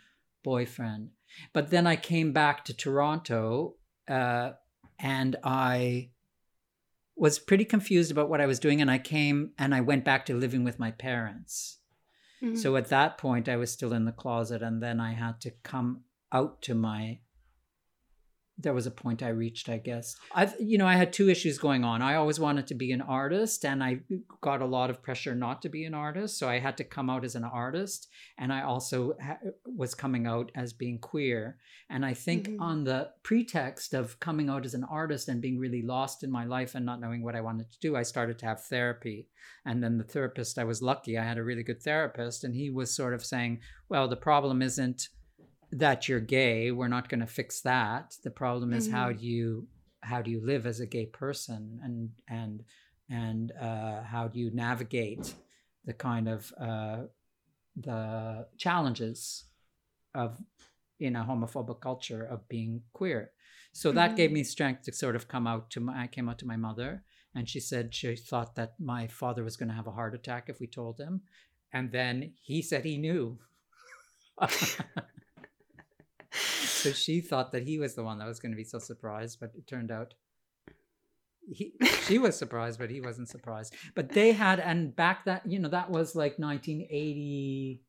boyfriend. 0.44 1.10
But 1.54 1.70
then 1.70 1.88
i 1.88 1.96
came 1.96 2.34
back 2.34 2.66
to 2.66 2.74
toronto 2.74 3.76
uh, 4.10 4.52
and 5.00 5.38
i 5.44 6.10
was 7.16 7.40
pretty 7.40 7.66
confused 7.66 8.12
about 8.12 8.30
what 8.30 8.42
i 8.42 8.46
was 8.46 8.60
doing 8.60 8.82
and 8.82 8.92
i 8.92 8.98
came 8.98 9.52
and 9.58 9.74
i 9.74 9.82
went 9.82 10.04
back 10.04 10.26
to 10.26 10.36
living 10.36 10.64
with 10.64 10.80
my 10.80 10.92
parents 10.92 11.80
Mm-hmm. 12.44 12.56
So 12.56 12.76
at 12.76 12.90
that 12.90 13.18
point, 13.18 13.50
I 13.50 13.56
was 13.56 13.72
still 13.72 13.94
in 13.94 14.06
the 14.06 14.12
closet, 14.12 14.62
and 14.62 14.82
then 14.82 15.00
I 15.00 15.14
had 15.14 15.42
to 15.42 15.52
come 15.64 16.04
out 16.32 16.62
to 16.64 16.76
my 16.76 17.20
there 18.60 18.74
was 18.74 18.88
a 18.88 18.92
point 18.92 19.22
I 19.22 19.30
reached, 19.30 19.70
I 19.70 19.78
guess. 19.78 20.16
I've, 20.34 20.56
you 20.60 20.78
know, 20.78 20.88
I 20.88 20.96
had 20.96 21.14
two 21.14 21.30
issues 21.30 21.58
going 21.58 21.84
on. 21.84 22.02
I 22.02 22.16
always 22.16 22.40
wanted 22.40 22.68
to 22.68 22.76
be 22.76 22.92
an 22.92 23.02
artist, 23.02 23.64
and 23.66 23.84
I 23.84 24.00
got 24.42 24.62
a 24.62 24.66
lot 24.66 24.90
of 24.90 25.04
pressure 25.04 25.36
not 25.36 25.62
to 25.62 25.70
be 25.70 25.86
an 25.86 25.94
artist. 25.94 26.40
So 26.40 26.50
I 26.50 26.60
had 26.60 26.78
to 26.78 26.84
come 26.84 27.10
out 27.10 27.24
as 27.24 27.36
an 27.36 27.44
artist. 27.44 28.08
And 28.38 28.52
I 28.52 28.64
also 28.64 29.16
ha- 29.22 29.38
was 29.66 29.94
coming 29.94 30.26
out 30.26 30.52
as 30.56 30.74
being 30.74 30.98
queer. 30.98 31.58
And 31.90 32.06
I 32.06 32.14
think 32.14 32.50
mm-hmm. 32.50 32.62
on 32.62 32.84
the 32.84 33.12
pretext 33.24 33.94
of 33.94 34.20
coming 34.20 34.50
out 34.50 34.66
as 34.66 34.74
an 34.74 34.84
artist 34.84 35.30
and 35.30 35.42
being 35.42 35.60
really 35.60 35.82
lost 35.82 36.24
in 36.24 36.32
my 36.32 36.46
life 36.46 36.76
and 36.76 36.86
not 36.86 37.00
knowing 37.00 37.24
what 37.24 37.36
I 37.36 37.42
wanted 37.42 37.72
to 37.72 37.80
do, 37.80 37.96
I 37.96 38.04
started 38.04 38.40
to 38.40 38.46
have 38.46 38.64
therapy. 38.64 39.28
And 39.66 39.84
then 39.84 39.98
the 39.98 40.04
therapist, 40.04 40.58
I 40.58 40.64
was 40.64 40.82
lucky, 40.82 41.18
I 41.18 41.24
had 41.24 41.38
a 41.38 41.44
really 41.44 41.64
good 41.64 41.82
therapist, 41.82 42.44
and 42.44 42.56
he 42.56 42.70
was 42.70 42.96
sort 42.96 43.14
of 43.14 43.26
saying, 43.26 43.60
well, 43.90 44.08
the 44.08 44.16
problem 44.16 44.62
isn't 44.62 45.10
that 45.72 46.08
you're 46.08 46.20
gay 46.20 46.72
we're 46.72 46.88
not 46.88 47.10
going 47.10 47.20
to 47.20 47.28
fix 47.28 47.62
that 47.62 48.16
the 48.24 48.32
problem 48.32 48.74
is 48.74 48.88
mm-hmm. 48.88 48.98
how 48.98 49.12
do 49.12 49.26
you 49.26 49.68
how 50.02 50.22
do 50.22 50.32
you 50.32 50.40
live 50.44 50.66
as 50.66 50.80
a 50.80 50.86
gay 50.86 51.06
person 51.06 51.80
and 51.84 52.10
and 52.30 52.64
and 53.10 53.52
uh, 53.60 54.04
how 54.04 54.28
do 54.28 54.40
you 54.40 54.52
navigate 54.54 55.34
the 55.86 55.94
kind 55.94 56.28
of 56.28 56.54
uh, 56.60 57.04
the 57.76 58.46
challenges 58.58 59.46
of 60.14 60.38
in 61.00 61.16
a 61.16 61.24
homophobic 61.24 61.80
culture 61.82 62.24
of 62.24 62.48
being 62.50 62.82
queer 62.94 63.32
so 63.72 63.92
that 63.92 64.10
mm-hmm. 64.10 64.18
gave 64.18 64.32
me 64.32 64.44
strength 64.44 64.84
to 64.84 64.94
sort 64.94 65.16
of 65.16 65.28
come 65.28 65.46
out 65.46 65.70
to 65.70 65.80
my 65.80 66.04
i 66.04 66.08
came 66.08 66.28
out 66.30 66.40
to 66.40 66.48
my 66.48 66.58
mother 66.58 67.04
and 67.36 67.48
she 67.48 67.60
said 67.60 67.94
she 67.94 68.16
thought 68.16 68.56
that 68.56 68.74
my 68.80 69.06
father 69.06 69.44
was 69.44 69.58
going 69.58 69.70
to 69.70 69.76
have 69.76 69.88
a 69.88 69.92
heart 69.92 70.16
attack 70.16 70.46
if 70.48 70.60
we 70.60 70.68
told 70.68 70.98
him 70.98 71.22
and 71.72 71.92
then 71.92 72.34
he 72.42 72.62
said 72.62 72.84
he 72.84 72.98
knew 72.98 73.38
so 76.88 76.94
she 76.94 77.22
thought 77.22 77.52
that 77.52 77.64
he 77.64 77.80
was 77.80 77.96
the 77.96 78.04
one 78.04 78.18
that 78.20 78.28
was 78.28 78.40
going 78.40 78.52
to 78.52 78.58
be 78.58 78.64
so 78.64 78.80
surprised, 78.80 79.40
but 79.40 79.52
it 79.56 79.68
turned 79.68 79.92
out 79.92 80.14
he 81.50 81.74
she 82.06 82.18
was 82.18 82.38
surprised, 82.38 82.80
but 82.80 82.90
he 82.90 83.02
wasn't 83.02 83.30
surprised. 83.30 83.74
But 83.96 84.10
they 84.10 84.34
had, 84.34 84.60
and 84.60 84.96
back 84.96 85.26
that 85.26 85.46
you 85.46 85.60
know 85.60 85.70
that 85.70 85.90
was 85.90 86.16
like 86.16 86.38
1982, 86.40 87.80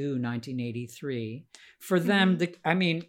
1983. 0.00 1.46
For 1.78 2.00
them, 2.00 2.30
mm-hmm. 2.30 2.38
the 2.38 2.56
I 2.64 2.74
mean, 2.74 3.04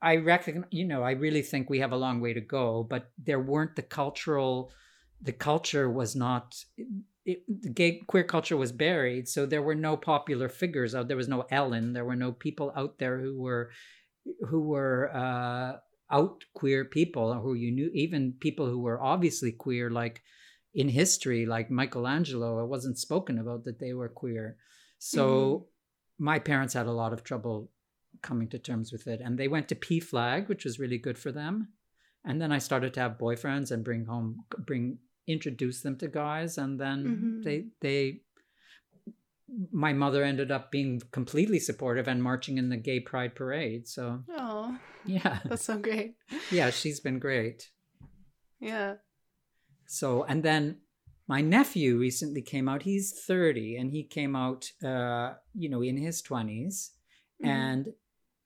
I 0.00 0.16
reckon 0.16 0.66
you 0.70 0.84
know 0.84 1.02
I 1.02 1.12
really 1.12 1.42
think 1.42 1.68
we 1.68 1.80
have 1.80 1.92
a 1.92 1.96
long 1.96 2.20
way 2.20 2.32
to 2.32 2.40
go, 2.40 2.84
but 2.88 3.10
there 3.18 3.40
weren't 3.40 3.76
the 3.76 3.82
cultural, 3.82 4.70
the 5.20 5.32
culture 5.32 5.90
was 5.90 6.14
not 6.14 6.62
it, 7.28 7.74
gay 7.74 8.00
queer 8.06 8.24
culture 8.24 8.56
was 8.56 8.72
buried, 8.72 9.28
so 9.28 9.44
there 9.44 9.62
were 9.62 9.74
no 9.74 9.96
popular 9.96 10.48
figures 10.48 10.94
out. 10.94 11.08
There 11.08 11.16
was 11.16 11.28
no 11.28 11.44
Ellen. 11.50 11.92
There 11.92 12.06
were 12.06 12.16
no 12.16 12.32
people 12.32 12.72
out 12.74 12.98
there 12.98 13.20
who 13.20 13.38
were 13.38 13.70
who 14.48 14.62
were 14.62 15.14
uh, 15.14 15.76
out 16.10 16.44
queer 16.54 16.86
people 16.86 17.34
who 17.34 17.52
you 17.52 17.70
knew. 17.70 17.90
Even 17.92 18.34
people 18.40 18.66
who 18.66 18.78
were 18.78 19.02
obviously 19.02 19.52
queer, 19.52 19.90
like 19.90 20.22
in 20.72 20.88
history, 20.88 21.44
like 21.44 21.70
Michelangelo, 21.70 22.64
it 22.64 22.68
wasn't 22.68 22.98
spoken 22.98 23.38
about 23.38 23.64
that 23.64 23.78
they 23.78 23.92
were 23.92 24.08
queer. 24.08 24.56
So 24.98 25.26
mm-hmm. 25.26 26.24
my 26.24 26.38
parents 26.38 26.72
had 26.72 26.86
a 26.86 26.92
lot 26.92 27.12
of 27.12 27.24
trouble 27.24 27.70
coming 28.22 28.48
to 28.48 28.58
terms 28.58 28.90
with 28.90 29.06
it, 29.06 29.20
and 29.22 29.38
they 29.38 29.48
went 29.48 29.68
to 29.68 29.74
PFLAG, 29.74 30.48
which 30.48 30.64
was 30.64 30.80
really 30.80 30.98
good 30.98 31.18
for 31.18 31.30
them. 31.30 31.68
And 32.24 32.40
then 32.40 32.52
I 32.52 32.58
started 32.58 32.94
to 32.94 33.00
have 33.00 33.18
boyfriends 33.18 33.70
and 33.70 33.84
bring 33.84 34.06
home 34.06 34.44
bring 34.66 34.98
introduce 35.28 35.82
them 35.82 35.96
to 35.96 36.08
guys 36.08 36.58
and 36.58 36.80
then 36.80 37.04
mm-hmm. 37.04 37.42
they 37.42 37.66
they 37.80 38.20
my 39.72 39.92
mother 39.92 40.24
ended 40.24 40.50
up 40.50 40.70
being 40.70 41.00
completely 41.12 41.58
supportive 41.58 42.08
and 42.08 42.22
marching 42.22 42.58
in 42.58 42.68
the 42.68 42.76
gay 42.76 43.00
pride 43.00 43.34
parade 43.34 43.86
so 43.86 44.22
oh 44.30 44.76
yeah. 45.04 45.38
That's 45.44 45.64
so 45.64 45.78
great. 45.78 46.14
Yeah 46.50 46.70
she's 46.70 47.00
been 47.00 47.18
great. 47.18 47.70
Yeah. 48.60 48.94
So 49.86 50.24
and 50.24 50.42
then 50.42 50.78
my 51.28 51.40
nephew 51.40 51.98
recently 51.98 52.42
came 52.42 52.68
out 52.68 52.82
he's 52.82 53.22
30 53.26 53.76
and 53.76 53.90
he 53.90 54.02
came 54.02 54.34
out 54.34 54.70
uh 54.84 55.34
you 55.54 55.68
know 55.68 55.82
in 55.82 55.96
his 55.96 56.22
20s 56.22 56.44
mm-hmm. 56.44 57.46
and 57.46 57.88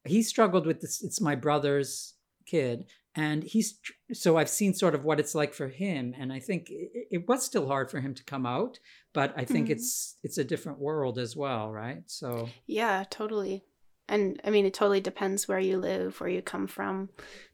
he 0.05 0.23
struggled 0.23 0.67
with 0.67 0.81
this 0.81 1.03
it's 1.03 1.21
my 1.21 1.35
brother's 1.35 2.15
kid 2.47 2.87
and 3.15 3.43
he's 3.45 3.79
so 4.13 4.37
i've 4.37 4.49
seen 4.49 4.73
sort 4.73 4.95
of 4.95 5.05
what 5.05 5.21
it's 5.21 5.35
like 5.35 5.53
for 5.53 5.69
him 5.69 6.15
and 6.19 6.33
i 6.33 6.39
think 6.39 6.71
it, 6.71 7.09
it 7.11 7.29
was 7.29 7.45
still 7.45 7.67
hard 7.67 7.91
for 7.91 8.01
him 8.01 8.15
to 8.15 8.25
come 8.25 8.47
out 8.47 8.79
but 9.13 9.35
i 9.37 9.45
think 9.45 9.67
mm-hmm. 9.67 9.73
it's 9.73 10.17
it's 10.23 10.39
a 10.39 10.45
different 10.45 10.79
world 10.79 11.19
as 11.19 11.37
well 11.37 11.71
right? 11.71 12.03
So 12.07 12.49
yeah 12.67 13.05
totally. 13.11 13.65
And 14.09 14.41
i 14.45 14.51
mean 14.51 14.67
it 14.67 14.75
totally 14.75 15.01
depends 15.01 15.47
where 15.47 15.61
you 15.61 15.79
live 15.79 16.21
where 16.21 16.31
you 16.31 16.43
come 16.43 16.67
from. 16.67 17.11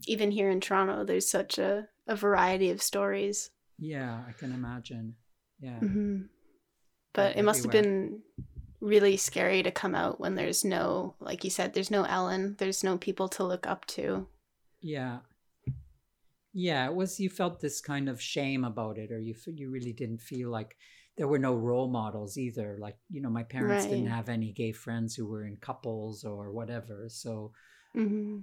Even 0.06 0.30
here 0.30 0.50
in 0.50 0.60
toronto 0.60 1.04
there's 1.04 1.30
such 1.30 1.58
a, 1.58 1.88
a 2.06 2.16
variety 2.16 2.70
of 2.70 2.82
stories. 2.82 3.50
Yeah 3.78 4.22
i 4.28 4.32
can 4.32 4.52
imagine. 4.52 5.14
Yeah. 5.60 5.80
Mm-hmm. 5.80 6.22
but 7.12 7.36
it 7.36 7.42
must 7.42 7.64
have 7.64 7.72
been 7.72 8.20
really 8.80 9.16
scary 9.16 9.64
to 9.64 9.72
come 9.72 9.96
out 9.96 10.20
when 10.20 10.36
there's 10.36 10.64
no 10.64 11.16
like 11.18 11.42
you 11.42 11.50
said 11.50 11.74
there's 11.74 11.90
no 11.90 12.04
ellen 12.04 12.54
there's 12.60 12.84
no 12.84 12.96
people 12.96 13.28
to 13.30 13.44
look 13.44 13.66
up 13.66 13.84
to. 13.86 14.28
Yeah 14.80 15.18
yeah 16.58 16.86
it 16.86 16.94
was 16.94 17.20
you 17.20 17.30
felt 17.30 17.60
this 17.60 17.80
kind 17.80 18.08
of 18.08 18.20
shame 18.20 18.64
about 18.64 18.98
it 18.98 19.12
or 19.12 19.20
you 19.20 19.34
you 19.46 19.70
really 19.70 19.92
didn't 19.92 20.20
feel 20.20 20.50
like 20.50 20.76
there 21.16 21.28
were 21.28 21.38
no 21.38 21.54
role 21.54 21.88
models 21.88 22.36
either 22.36 22.76
like 22.80 22.96
you 23.08 23.20
know 23.20 23.30
my 23.30 23.42
parents 23.42 23.84
right. 23.84 23.92
didn't 23.92 24.06
have 24.18 24.28
any 24.28 24.52
gay 24.52 24.72
friends 24.72 25.14
who 25.14 25.26
were 25.26 25.44
in 25.44 25.56
couples 25.56 26.24
or 26.24 26.50
whatever 26.50 27.06
so 27.08 27.52
mm-hmm. 27.96 28.38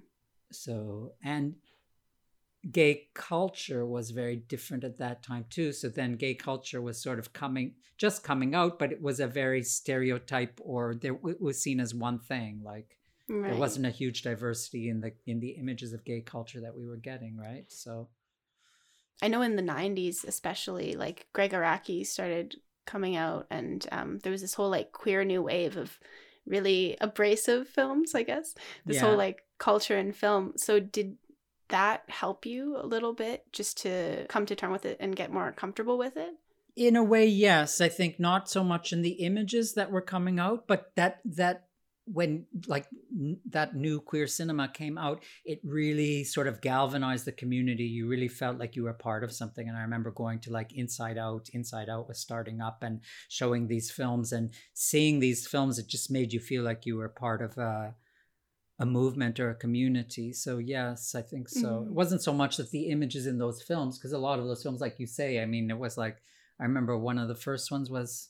so 0.51 1.11
and 1.23 1.55
gay 2.71 3.09
culture 3.13 3.85
was 3.85 4.11
very 4.11 4.35
different 4.35 4.83
at 4.83 4.97
that 4.97 5.21
time 5.21 5.45
too. 5.49 5.71
So 5.71 5.89
then 5.89 6.13
gay 6.13 6.33
culture 6.33 6.81
was 6.81 7.01
sort 7.01 7.19
of 7.19 7.33
coming, 7.33 7.75
just 7.97 8.23
coming 8.23 8.55
out, 8.55 8.79
but 8.79 8.91
it 8.91 9.01
was 9.01 9.19
a 9.19 9.27
very 9.27 9.63
stereotype 9.63 10.59
or 10.63 10.95
there 10.95 11.17
it 11.27 11.41
was 11.41 11.61
seen 11.61 11.79
as 11.79 11.93
one 11.93 12.19
thing. 12.19 12.61
Like 12.63 12.97
Right. 13.27 13.49
there 13.49 13.59
wasn't 13.59 13.85
a 13.87 13.91
huge 13.91 14.21
diversity 14.21 14.89
in 14.89 15.01
the 15.01 15.13
in 15.25 15.39
the 15.39 15.51
images 15.51 15.93
of 15.93 16.05
gay 16.05 16.21
culture 16.21 16.61
that 16.61 16.75
we 16.75 16.85
were 16.85 16.97
getting, 16.97 17.37
right? 17.37 17.65
So 17.69 18.09
I 19.21 19.27
know 19.29 19.41
in 19.41 19.55
the 19.55 19.61
90s, 19.61 20.23
especially, 20.25 20.95
like 20.95 21.27
Gregg 21.33 21.51
Araki 21.51 22.05
started 22.05 22.57
coming 22.85 23.15
out, 23.15 23.47
and 23.49 23.85
um, 23.91 24.19
there 24.19 24.31
was 24.31 24.41
this 24.41 24.53
whole 24.53 24.69
like 24.69 24.91
queer 24.91 25.23
new 25.23 25.41
wave 25.41 25.77
of 25.77 25.97
really 26.45 26.97
abrasive 27.01 27.67
films, 27.67 28.13
I 28.13 28.23
guess. 28.23 28.53
This 28.85 28.97
Yeah. 28.97 29.07
whole 29.07 29.17
like 29.17 29.43
culture 29.57 29.97
in 29.97 30.11
film. 30.11 30.53
So, 30.57 30.79
did 30.79 31.17
that 31.69 32.03
help 32.09 32.45
you 32.45 32.77
a 32.77 32.85
little 32.85 33.13
bit 33.13 33.51
just 33.51 33.77
to 33.79 34.25
come 34.29 34.45
to 34.45 34.55
term 34.55 34.71
with 34.71 34.85
it 34.85 34.97
and 34.99 35.15
get 35.15 35.31
more 35.31 35.51
comfortable 35.51 35.97
with 35.97 36.15
it? 36.17 36.35
in 36.77 36.97
a 36.97 37.03
way 37.03 37.25
yes 37.25 37.79
i 37.79 37.87
think 37.87 38.19
not 38.19 38.49
so 38.49 38.61
much 38.61 38.91
in 38.91 39.01
the 39.01 39.23
images 39.23 39.75
that 39.75 39.89
were 39.89 40.01
coming 40.01 40.39
out 40.39 40.67
but 40.67 40.91
that 40.95 41.21
that 41.23 41.67
when 42.05 42.45
like 42.67 42.85
n- 43.11 43.39
that 43.49 43.75
new 43.75 43.99
queer 43.99 44.27
cinema 44.27 44.67
came 44.67 44.95
out 44.97 45.23
it 45.43 45.59
really 45.63 46.23
sort 46.23 46.47
of 46.47 46.61
galvanized 46.61 47.25
the 47.25 47.31
community. 47.31 47.83
You 47.83 48.07
really 48.07 48.27
felt 48.27 48.59
like 48.59 48.75
you 48.75 48.83
were 48.83 48.93
part 48.93 49.23
of 49.23 49.31
something. 49.31 49.67
And 49.67 49.77
i 49.77 49.81
remember 49.81 50.11
going 50.11 50.39
to 50.41 50.51
like 50.51 50.71
inside 50.73 51.17
out 51.17 51.49
inside 51.53 51.89
out 51.89 52.07
was 52.07 52.19
starting 52.19 52.61
up 52.61 52.83
and 52.83 53.01
showing 53.27 53.67
these 53.67 53.89
films. 53.91 54.31
And 54.31 54.51
seeing 54.73 55.19
these 55.19 55.47
films 55.47 55.79
it 55.79 55.87
just 55.87 56.11
made 56.11 56.31
you 56.31 56.39
feel 56.39 56.63
like 56.63 56.85
you 56.85 56.95
were 56.97 57.09
part 57.09 57.41
of 57.41 57.57
a 57.57 57.95
a 58.77 58.85
movement 58.85 59.39
or 59.39 59.49
a 59.49 59.55
community. 59.55 60.31
So 60.33 60.59
yes 60.59 61.15
i 61.15 61.21
think 61.21 61.49
so. 61.49 61.67
Mhm. 61.69 61.87
it 61.87 61.93
wasn't 61.93 62.21
so 62.21 62.33
much 62.33 62.57
that 62.57 62.69
the 62.71 62.89
images 62.89 63.25
in 63.25 63.37
those 63.39 63.61
films 63.63 63.97
because 63.97 64.11
a 64.13 64.17
lot 64.19 64.37
of 64.39 64.45
those 64.45 64.61
films 64.63 64.81
like 64.81 64.99
you 64.99 65.07
say 65.07 65.41
i 65.41 65.45
mean 65.45 65.71
it 65.71 65.77
was 65.79 65.97
like 65.97 66.17
I 66.59 66.63
remember 66.63 66.97
one 66.97 67.17
of 67.17 67.27
the 67.27 67.35
first 67.35 67.69
ones 67.71 67.89
was 67.89 68.29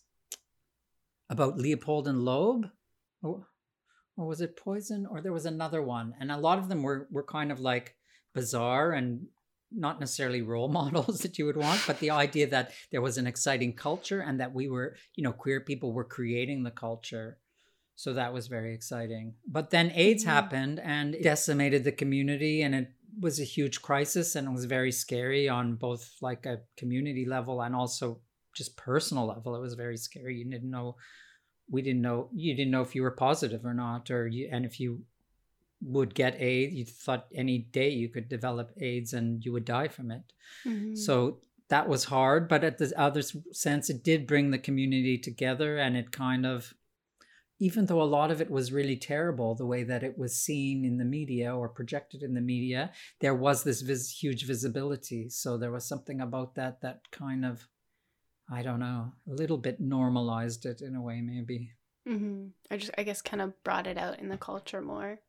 about 1.30 1.58
Leopold 1.58 2.08
and 2.08 2.24
Loeb. 2.24 2.70
Or, 3.22 3.48
or 4.18 4.26
was 4.26 4.42
it 4.42 4.56
Poison? 4.58 5.06
Or 5.06 5.22
there 5.22 5.34
was 5.34 5.46
another 5.46 5.82
one. 5.82 6.14
And 6.20 6.32
a 6.32 6.38
lot 6.38 6.60
of 6.60 6.70
them 6.70 6.84
were, 6.84 7.08
were 7.12 7.24
kind 7.24 7.52
of 7.52 7.60
like 7.60 7.96
bizarre 8.34 8.92
and 8.94 9.28
not 9.72 10.00
necessarily 10.00 10.42
role 10.42 10.68
models 10.82 11.20
that 11.20 11.38
you 11.38 11.46
would 11.46 11.58
want, 11.58 11.82
but 11.88 12.00
the 12.00 12.12
idea 12.12 12.48
that 12.48 12.72
there 12.92 13.02
was 13.02 13.18
an 13.18 13.28
exciting 13.28 13.74
culture 13.74 14.22
and 14.22 14.40
that 14.40 14.54
we 14.54 14.70
were, 14.70 14.96
you 15.16 15.24
know, 15.24 15.34
queer 15.34 15.62
people 15.62 15.92
were 15.92 16.04
creating 16.04 16.64
the 16.64 16.72
culture. 16.72 17.38
So 17.96 18.14
that 18.14 18.34
was 18.34 18.48
very 18.48 18.74
exciting. 18.74 19.36
But 19.48 19.70
then 19.70 19.92
AIDS 19.96 20.24
Mhm. 20.24 20.28
happened 20.28 20.80
and 20.80 21.16
it 21.16 21.24
decimated 21.24 21.84
the 21.84 21.92
community 21.94 22.62
and 22.62 22.76
it 22.76 22.92
was 23.20 23.40
a 23.40 23.46
huge 23.46 23.82
crisis 23.82 24.36
and 24.36 24.48
it 24.48 24.52
was 24.52 24.66
very 24.66 24.92
scary 24.92 25.48
on 25.48 25.76
both 25.76 26.16
like 26.22 26.46
a 26.46 26.62
community 26.76 27.26
level 27.26 27.62
and 27.62 27.74
also 27.74 28.20
just 28.54 28.76
personal 28.76 29.26
level. 29.26 29.56
It 29.56 29.62
was 29.62 29.74
very 29.76 29.98
scary. 29.98 30.38
You 30.38 30.46
didn't 30.46 30.70
know 30.70 30.98
we 31.70 31.82
didn't 31.82 32.02
know 32.02 32.30
you 32.34 32.54
didn't 32.56 32.72
know 32.72 32.82
if 32.82 32.96
you 32.96 33.02
were 33.02 33.12
positive 33.12 33.66
or 33.66 33.74
not 33.74 34.12
or 34.12 34.28
you 34.28 34.50
and 34.52 34.66
if 34.66 34.80
you 34.80 35.04
would 35.82 36.16
get 36.16 36.40
AIDS, 36.42 36.74
you 36.74 36.86
thought 36.86 37.28
any 37.34 37.60
day 37.60 37.90
you 37.90 38.10
could 38.10 38.30
develop 38.30 38.72
AIDS 38.80 39.14
and 39.14 39.44
you 39.46 39.52
would 39.52 39.66
die 39.66 39.88
from 39.88 40.10
it. 40.10 40.24
Mhm. 40.66 40.98
So 40.98 41.42
that 41.68 41.90
was 41.90 42.06
hard, 42.06 42.48
but 42.48 42.64
at 42.64 42.78
the 42.78 42.94
other 43.00 43.22
sense, 43.52 43.90
it 43.90 44.04
did 44.04 44.26
bring 44.28 44.52
the 44.52 44.58
community 44.58 45.18
together 45.18 45.78
and 45.78 45.98
it 45.98 46.12
kind 46.12 46.46
of, 46.46 46.74
even 47.60 47.86
though 47.86 48.02
a 48.02 48.04
lot 48.18 48.32
of 48.32 48.42
it 48.42 48.50
was 48.50 48.72
really 48.72 48.96
terrible, 48.98 49.56
the 49.56 49.66
way 49.66 49.84
that 49.84 50.04
it 50.04 50.18
was 50.18 50.36
seen 50.36 50.86
in 50.86 50.98
the 50.98 51.06
media 51.06 51.56
or 51.56 51.68
projected 51.70 52.22
in 52.24 52.34
the 52.34 52.42
media, 52.42 52.92
there 53.20 53.36
was 53.36 53.64
this 53.64 53.82
vis- 53.82 54.12
huge 54.24 54.46
visibility. 54.46 55.30
So 55.30 55.58
there 55.58 55.72
was 55.72 55.86
something 55.86 56.22
about 56.22 56.56
that 56.56 56.82
that 56.82 57.12
kind 57.12 57.46
of, 57.46 57.68
I 58.50 58.62
don't 58.62 58.80
know, 58.80 59.14
a 59.28 59.34
little 59.34 59.58
bit 59.58 59.80
normalized 59.80 60.66
it 60.66 60.82
in 60.82 60.96
a 60.96 61.02
way, 61.02 61.22
maybe. 61.22 61.72
Mhm. 62.08 62.52
I 62.70 62.78
just, 62.78 62.92
I 62.98 63.04
guess, 63.04 63.22
kind 63.22 63.42
of 63.42 63.64
brought 63.64 63.88
it 63.88 63.98
out 63.98 64.20
in 64.20 64.30
the 64.30 64.38
culture 64.38 64.82
more. 64.82 65.20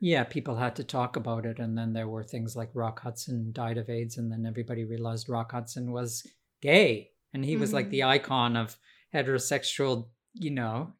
Yeah, 0.00 0.24
people 0.24 0.56
had 0.56 0.76
to 0.76 0.84
talk 0.84 1.16
about 1.16 1.46
it. 1.46 1.58
And 1.58 1.78
then 1.78 1.94
there 1.94 2.08
were 2.08 2.22
things 2.24 2.54
like 2.54 2.70
Rock 2.74 3.00
Hudson 3.00 3.52
died 3.52 3.78
of 3.78 3.88
AIDS, 3.88 4.18
and 4.18 4.30
then 4.30 4.44
everybody 4.44 4.84
realized 4.84 5.28
Rock 5.30 5.52
Hudson 5.52 5.92
was 5.92 6.26
gay. 6.60 7.12
And 7.32 7.44
he 7.44 7.56
was 7.56 7.72
like 7.72 7.86
Mhm. 7.86 7.90
the 7.90 8.02
icon 8.04 8.56
of 8.56 8.78
heterosexual, 9.14 10.10
you 10.34 10.50
know, 10.50 10.92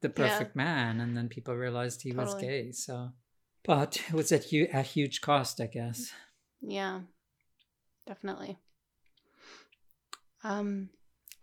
the 0.00 0.08
Yeah. 0.08 0.14
perfect 0.14 0.56
man. 0.56 1.00
And 1.00 1.16
then 1.16 1.28
people 1.28 1.54
realized 1.54 2.02
he 2.02 2.12
was 2.12 2.34
gay. 2.34 2.72
So, 2.72 3.12
but 3.62 3.98
it 4.08 4.12
was 4.12 4.32
at 4.32 4.46
hu- 4.50 4.66
a 4.72 4.82
huge 4.82 5.20
cost, 5.20 5.60
I 5.60 5.66
guess. 5.68 6.12
Yeah, 6.60 7.02
definitely. 8.06 8.58
Um, 10.44 10.90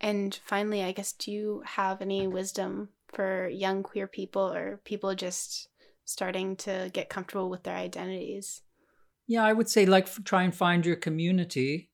and 0.00 0.38
finally, 0.44 0.82
I 0.82 0.92
guess, 0.92 1.12
do 1.12 1.30
you 1.30 1.62
have 1.64 2.00
any 2.00 2.26
wisdom 2.26 2.90
for 3.08 3.48
young 3.48 3.82
queer 3.82 4.06
people 4.06 4.52
or 4.52 4.80
people 4.84 5.14
just 5.14 5.68
starting 6.04 6.56
to 6.56 6.90
get 6.92 7.08
comfortable 7.08 7.50
with 7.50 7.62
their 7.62 7.76
identities? 7.76 8.62
Yeah, 9.26 9.44
I 9.44 9.52
would 9.52 9.68
say 9.68 9.86
like 9.86 10.08
try 10.24 10.42
and 10.42 10.54
find 10.54 10.84
your 10.84 10.96
community. 10.96 11.90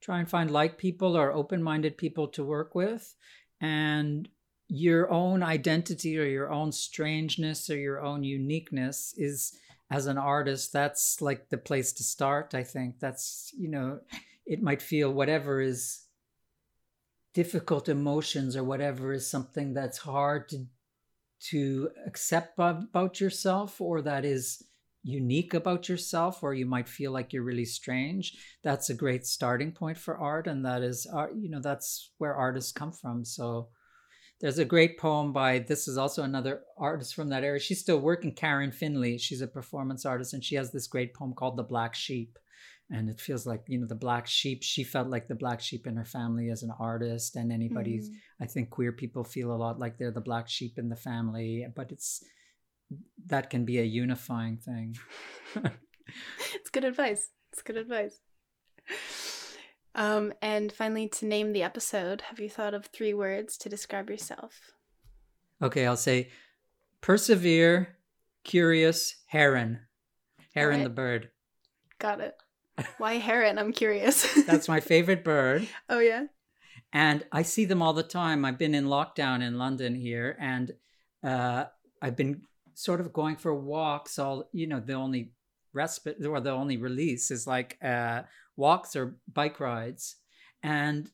Try 0.00 0.20
and 0.20 0.28
find 0.28 0.50
like 0.50 0.78
people 0.78 1.16
or 1.16 1.32
open 1.32 1.62
minded 1.62 1.98
people 1.98 2.28
to 2.28 2.44
work 2.44 2.74
with. 2.74 3.14
And 3.60 4.28
your 4.68 5.10
own 5.10 5.42
identity 5.42 6.18
or 6.18 6.24
your 6.24 6.50
own 6.50 6.72
strangeness 6.72 7.68
or 7.68 7.76
your 7.76 8.00
own 8.00 8.24
uniqueness 8.24 9.14
is, 9.18 9.58
as 9.90 10.06
an 10.06 10.16
artist, 10.16 10.72
that's 10.72 11.20
like 11.20 11.48
the 11.48 11.58
place 11.58 11.92
to 11.94 12.04
start. 12.04 12.54
I 12.54 12.62
think 12.62 13.00
that's, 13.00 13.52
you 13.58 13.68
know, 13.68 14.00
it 14.50 14.60
might 14.60 14.82
feel 14.82 15.12
whatever 15.12 15.60
is 15.60 16.06
difficult 17.34 17.88
emotions 17.88 18.56
or 18.56 18.64
whatever 18.64 19.12
is 19.12 19.30
something 19.30 19.72
that's 19.72 19.98
hard 19.98 20.48
to 20.48 20.66
to 21.50 21.88
accept 22.06 22.58
about 22.58 23.18
yourself 23.20 23.80
or 23.80 24.02
that 24.02 24.26
is 24.26 24.62
unique 25.02 25.54
about 25.54 25.88
yourself 25.88 26.42
or 26.42 26.52
you 26.52 26.66
might 26.66 26.88
feel 26.88 27.12
like 27.12 27.32
you're 27.32 27.44
really 27.44 27.64
strange 27.64 28.36
that's 28.62 28.90
a 28.90 28.94
great 29.02 29.24
starting 29.24 29.72
point 29.72 29.96
for 29.96 30.18
art 30.18 30.46
and 30.46 30.66
that 30.66 30.82
is 30.82 31.06
art 31.06 31.32
you 31.34 31.48
know 31.48 31.60
that's 31.60 32.10
where 32.18 32.34
artists 32.34 32.72
come 32.72 32.92
from. 32.92 33.24
So 33.24 33.68
there's 34.40 34.58
a 34.58 34.64
great 34.64 34.98
poem 34.98 35.32
by 35.32 35.60
this 35.60 35.86
is 35.86 35.96
also 35.96 36.24
another 36.24 36.62
artist 36.76 37.14
from 37.14 37.28
that 37.28 37.44
area 37.44 37.60
she's 37.60 37.80
still 37.80 38.00
working 38.00 38.34
karen 38.34 38.72
finley. 38.72 39.16
She's 39.16 39.42
a 39.42 39.46
performance 39.46 40.04
artist 40.04 40.34
and 40.34 40.44
she 40.44 40.56
has 40.56 40.72
this 40.72 40.88
great 40.88 41.14
poem 41.14 41.34
called 41.34 41.56
the 41.56 41.62
black 41.62 41.94
sheep 41.94 42.36
and 42.90 43.08
it 43.08 43.20
feels 43.20 43.46
like 43.46 43.62
you 43.68 43.78
know 43.78 43.86
the 43.86 43.94
black 43.94 44.26
sheep 44.26 44.62
she 44.62 44.82
felt 44.84 45.08
like 45.08 45.28
the 45.28 45.34
black 45.34 45.60
sheep 45.60 45.86
in 45.86 45.96
her 45.96 46.04
family 46.04 46.50
as 46.50 46.62
an 46.62 46.72
artist 46.78 47.36
and 47.36 47.52
anybody's 47.52 48.10
Mhm. 48.10 48.14
I 48.40 48.46
think 48.46 48.70
queer 48.70 48.92
people 48.92 49.24
feel 49.24 49.52
a 49.52 49.56
lot 49.64 49.78
like 49.78 49.96
they're 49.98 50.10
the 50.10 50.20
black 50.20 50.48
sheep 50.48 50.78
in 50.78 50.88
the 50.88 50.96
family, 50.96 51.66
but 51.74 51.92
it's 51.92 52.24
that 53.26 53.50
can 53.50 53.64
be 53.64 53.78
a 53.78 53.84
unifying 53.84 54.56
thing. 54.56 54.96
it's 56.54 56.70
good 56.70 56.84
advice. 56.84 57.30
It's 57.52 57.62
good 57.62 57.76
advice. 57.76 58.20
Um, 59.94 60.32
and 60.40 60.72
finally, 60.72 61.08
to 61.08 61.26
name 61.26 61.52
the 61.52 61.62
episode, 61.62 62.22
have 62.22 62.38
you 62.40 62.48
thought 62.48 62.74
of 62.74 62.86
three 62.86 63.12
words 63.14 63.56
to 63.58 63.68
describe 63.68 64.08
yourself? 64.10 64.72
okay, 65.62 65.86
I'll 65.86 65.96
say 65.96 66.30
persevere, 67.02 67.96
curious, 68.44 69.16
heron. 69.26 69.80
Heron 70.54 70.80
Alright. 70.80 70.84
the 70.84 70.90
bird. 70.90 71.30
Got 71.98 72.20
it. 72.20 72.34
Why 72.98 73.14
heron? 73.14 73.58
I'm 73.58 73.72
curious. 73.72 74.26
That's 74.46 74.68
my 74.68 74.80
favorite 74.80 75.24
bird. 75.24 75.68
oh 75.88 76.00
yeah. 76.00 76.26
And 76.92 77.24
I 77.30 77.42
see 77.42 77.66
them 77.66 77.82
all 77.82 77.92
the 77.92 78.02
time. 78.02 78.44
I've 78.44 78.58
been 78.58 78.74
in 78.74 78.86
lockdown 78.86 79.42
in 79.42 79.58
London 79.58 79.94
here, 79.94 80.36
and 80.40 80.72
uh, 81.22 81.66
I've 82.02 82.16
been 82.16 82.42
sort 82.74 83.00
of 83.00 83.12
going 83.12 83.36
for 83.36 83.54
walks. 83.54 84.18
All 84.18 84.48
you 84.52 84.66
know, 84.66 84.80
the 84.80 84.94
only 84.94 85.32
respite 85.72 86.24
or 86.26 86.40
the 86.40 86.50
only 86.50 86.78
release 86.78 87.30
is 87.30 87.46
like 87.46 87.78
uh, 87.82 88.22
walks 88.56 88.96
or 88.96 89.16
bike 89.32 89.60
rides, 89.60 90.16
and 90.62 91.08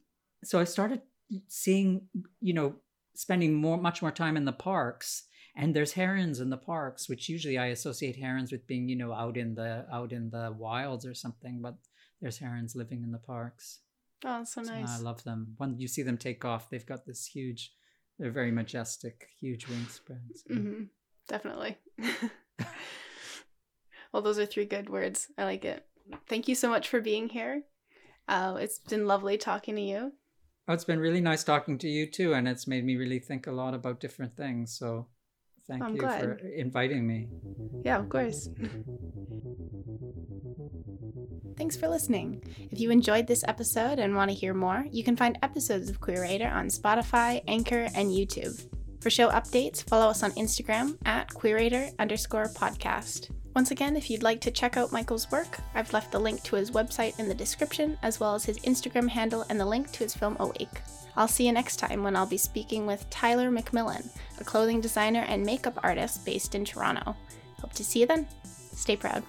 so 0.44 0.58
I 0.58 0.64
started 0.64 1.02
seeing, 1.48 2.02
you 2.40 2.54
know, 2.54 2.76
spending 3.14 3.54
more, 3.54 3.76
much 3.76 4.02
more 4.02 4.12
time 4.12 4.36
in 4.36 4.44
the 4.44 4.52
parks. 4.52 5.24
And 5.58 5.74
there's 5.74 5.94
herons 5.94 6.40
in 6.40 6.50
the 6.50 6.58
parks, 6.58 7.08
which 7.08 7.28
usually 7.30 7.56
I 7.56 7.68
associate 7.68 8.16
herons 8.16 8.52
with 8.52 8.66
being, 8.66 8.88
you 8.88 8.96
know, 8.96 9.12
out 9.12 9.36
in 9.38 9.54
the 9.54 9.86
out 9.90 10.12
in 10.12 10.28
the 10.30 10.54
wilds 10.56 11.06
or 11.06 11.14
something. 11.14 11.60
But 11.62 11.76
there's 12.20 12.38
herons 12.38 12.76
living 12.76 13.02
in 13.02 13.10
the 13.10 13.18
parks. 13.18 13.80
Oh, 14.24 14.44
so 14.44 14.62
So 14.62 14.72
nice. 14.72 14.88
I 14.88 15.02
love 15.02 15.24
them. 15.24 15.54
When 15.56 15.78
you 15.78 15.88
see 15.88 16.02
them 16.02 16.18
take 16.18 16.44
off, 16.44 16.68
they've 16.70 16.84
got 16.84 17.06
this 17.06 17.26
huge, 17.26 17.72
they're 18.18 18.30
very 18.30 18.50
majestic, 18.50 19.28
huge 19.40 19.66
wingspreads. 19.66 20.46
hmm 20.48 20.84
Definitely. 21.28 21.76
well, 24.12 24.22
those 24.22 24.38
are 24.38 24.46
three 24.46 24.64
good 24.64 24.88
words. 24.88 25.26
I 25.36 25.44
like 25.44 25.64
it. 25.64 25.84
Thank 26.28 26.46
you 26.46 26.54
so 26.54 26.68
much 26.68 26.88
for 26.88 27.00
being 27.00 27.28
here. 27.28 27.62
Uh, 28.28 28.56
it's 28.60 28.78
been 28.78 29.06
lovely 29.06 29.38
talking 29.38 29.74
to 29.74 29.82
you. 29.82 30.12
Oh, 30.68 30.72
it's 30.72 30.84
been 30.84 31.00
really 31.00 31.20
nice 31.20 31.42
talking 31.44 31.78
to 31.78 31.88
you 31.88 32.08
too, 32.10 32.32
and 32.34 32.46
it's 32.46 32.66
made 32.68 32.84
me 32.84 32.96
really 32.96 33.18
think 33.18 33.46
a 33.46 33.52
lot 33.52 33.74
about 33.74 34.00
different 34.00 34.36
things. 34.36 34.76
So 34.76 35.08
thank 35.68 35.82
I'm 35.82 35.94
you 35.94 36.00
glad. 36.00 36.20
for 36.20 36.34
inviting 36.48 37.06
me. 37.06 37.28
Yeah, 37.84 37.98
of 37.98 38.08
course. 38.08 38.48
thanks 41.56 41.76
for 41.76 41.88
listening. 41.88 42.42
If 42.70 42.80
you 42.80 42.90
enjoyed 42.90 43.26
this 43.26 43.44
episode 43.48 43.98
and 43.98 44.14
want 44.14 44.30
to 44.30 44.36
hear 44.36 44.54
more, 44.54 44.86
you 44.90 45.02
can 45.04 45.16
find 45.16 45.38
episodes 45.42 45.88
of 45.88 46.00
Queerator 46.00 46.52
on 46.52 46.68
Spotify, 46.68 47.42
Anchor, 47.46 47.88
and 47.94 48.10
YouTube. 48.10 48.66
For 49.00 49.10
show 49.10 49.28
updates, 49.30 49.88
follow 49.88 50.08
us 50.08 50.22
on 50.22 50.32
Instagram 50.32 50.98
at 51.04 51.28
Queerator 51.28 51.92
underscore 51.98 52.46
podcast. 52.46 53.30
Once 53.54 53.70
again, 53.70 53.96
if 53.96 54.10
you'd 54.10 54.22
like 54.22 54.40
to 54.42 54.50
check 54.50 54.76
out 54.76 54.92
Michael's 54.92 55.30
work, 55.30 55.58
I've 55.74 55.92
left 55.92 56.12
the 56.12 56.18
link 56.18 56.42
to 56.42 56.56
his 56.56 56.72
website 56.72 57.18
in 57.18 57.28
the 57.28 57.34
description, 57.34 57.96
as 58.02 58.20
well 58.20 58.34
as 58.34 58.44
his 58.44 58.58
Instagram 58.60 59.08
handle 59.08 59.46
and 59.48 59.58
the 59.58 59.64
link 59.64 59.90
to 59.92 60.00
his 60.00 60.14
film 60.14 60.36
Awake. 60.40 60.82
I'll 61.16 61.28
see 61.28 61.46
you 61.46 61.52
next 61.52 61.76
time 61.76 62.02
when 62.02 62.14
I'll 62.14 62.26
be 62.26 62.36
speaking 62.36 62.86
with 62.86 63.08
Tyler 63.08 63.50
McMillan, 63.50 64.08
a 64.38 64.44
clothing 64.44 64.80
designer 64.80 65.24
and 65.26 65.44
makeup 65.44 65.78
artist 65.82 66.24
based 66.24 66.54
in 66.54 66.64
Toronto. 66.64 67.16
Hope 67.60 67.72
to 67.74 67.84
see 67.84 68.00
you 68.00 68.06
then. 68.06 68.26
Stay 68.44 68.96
proud. 68.96 69.22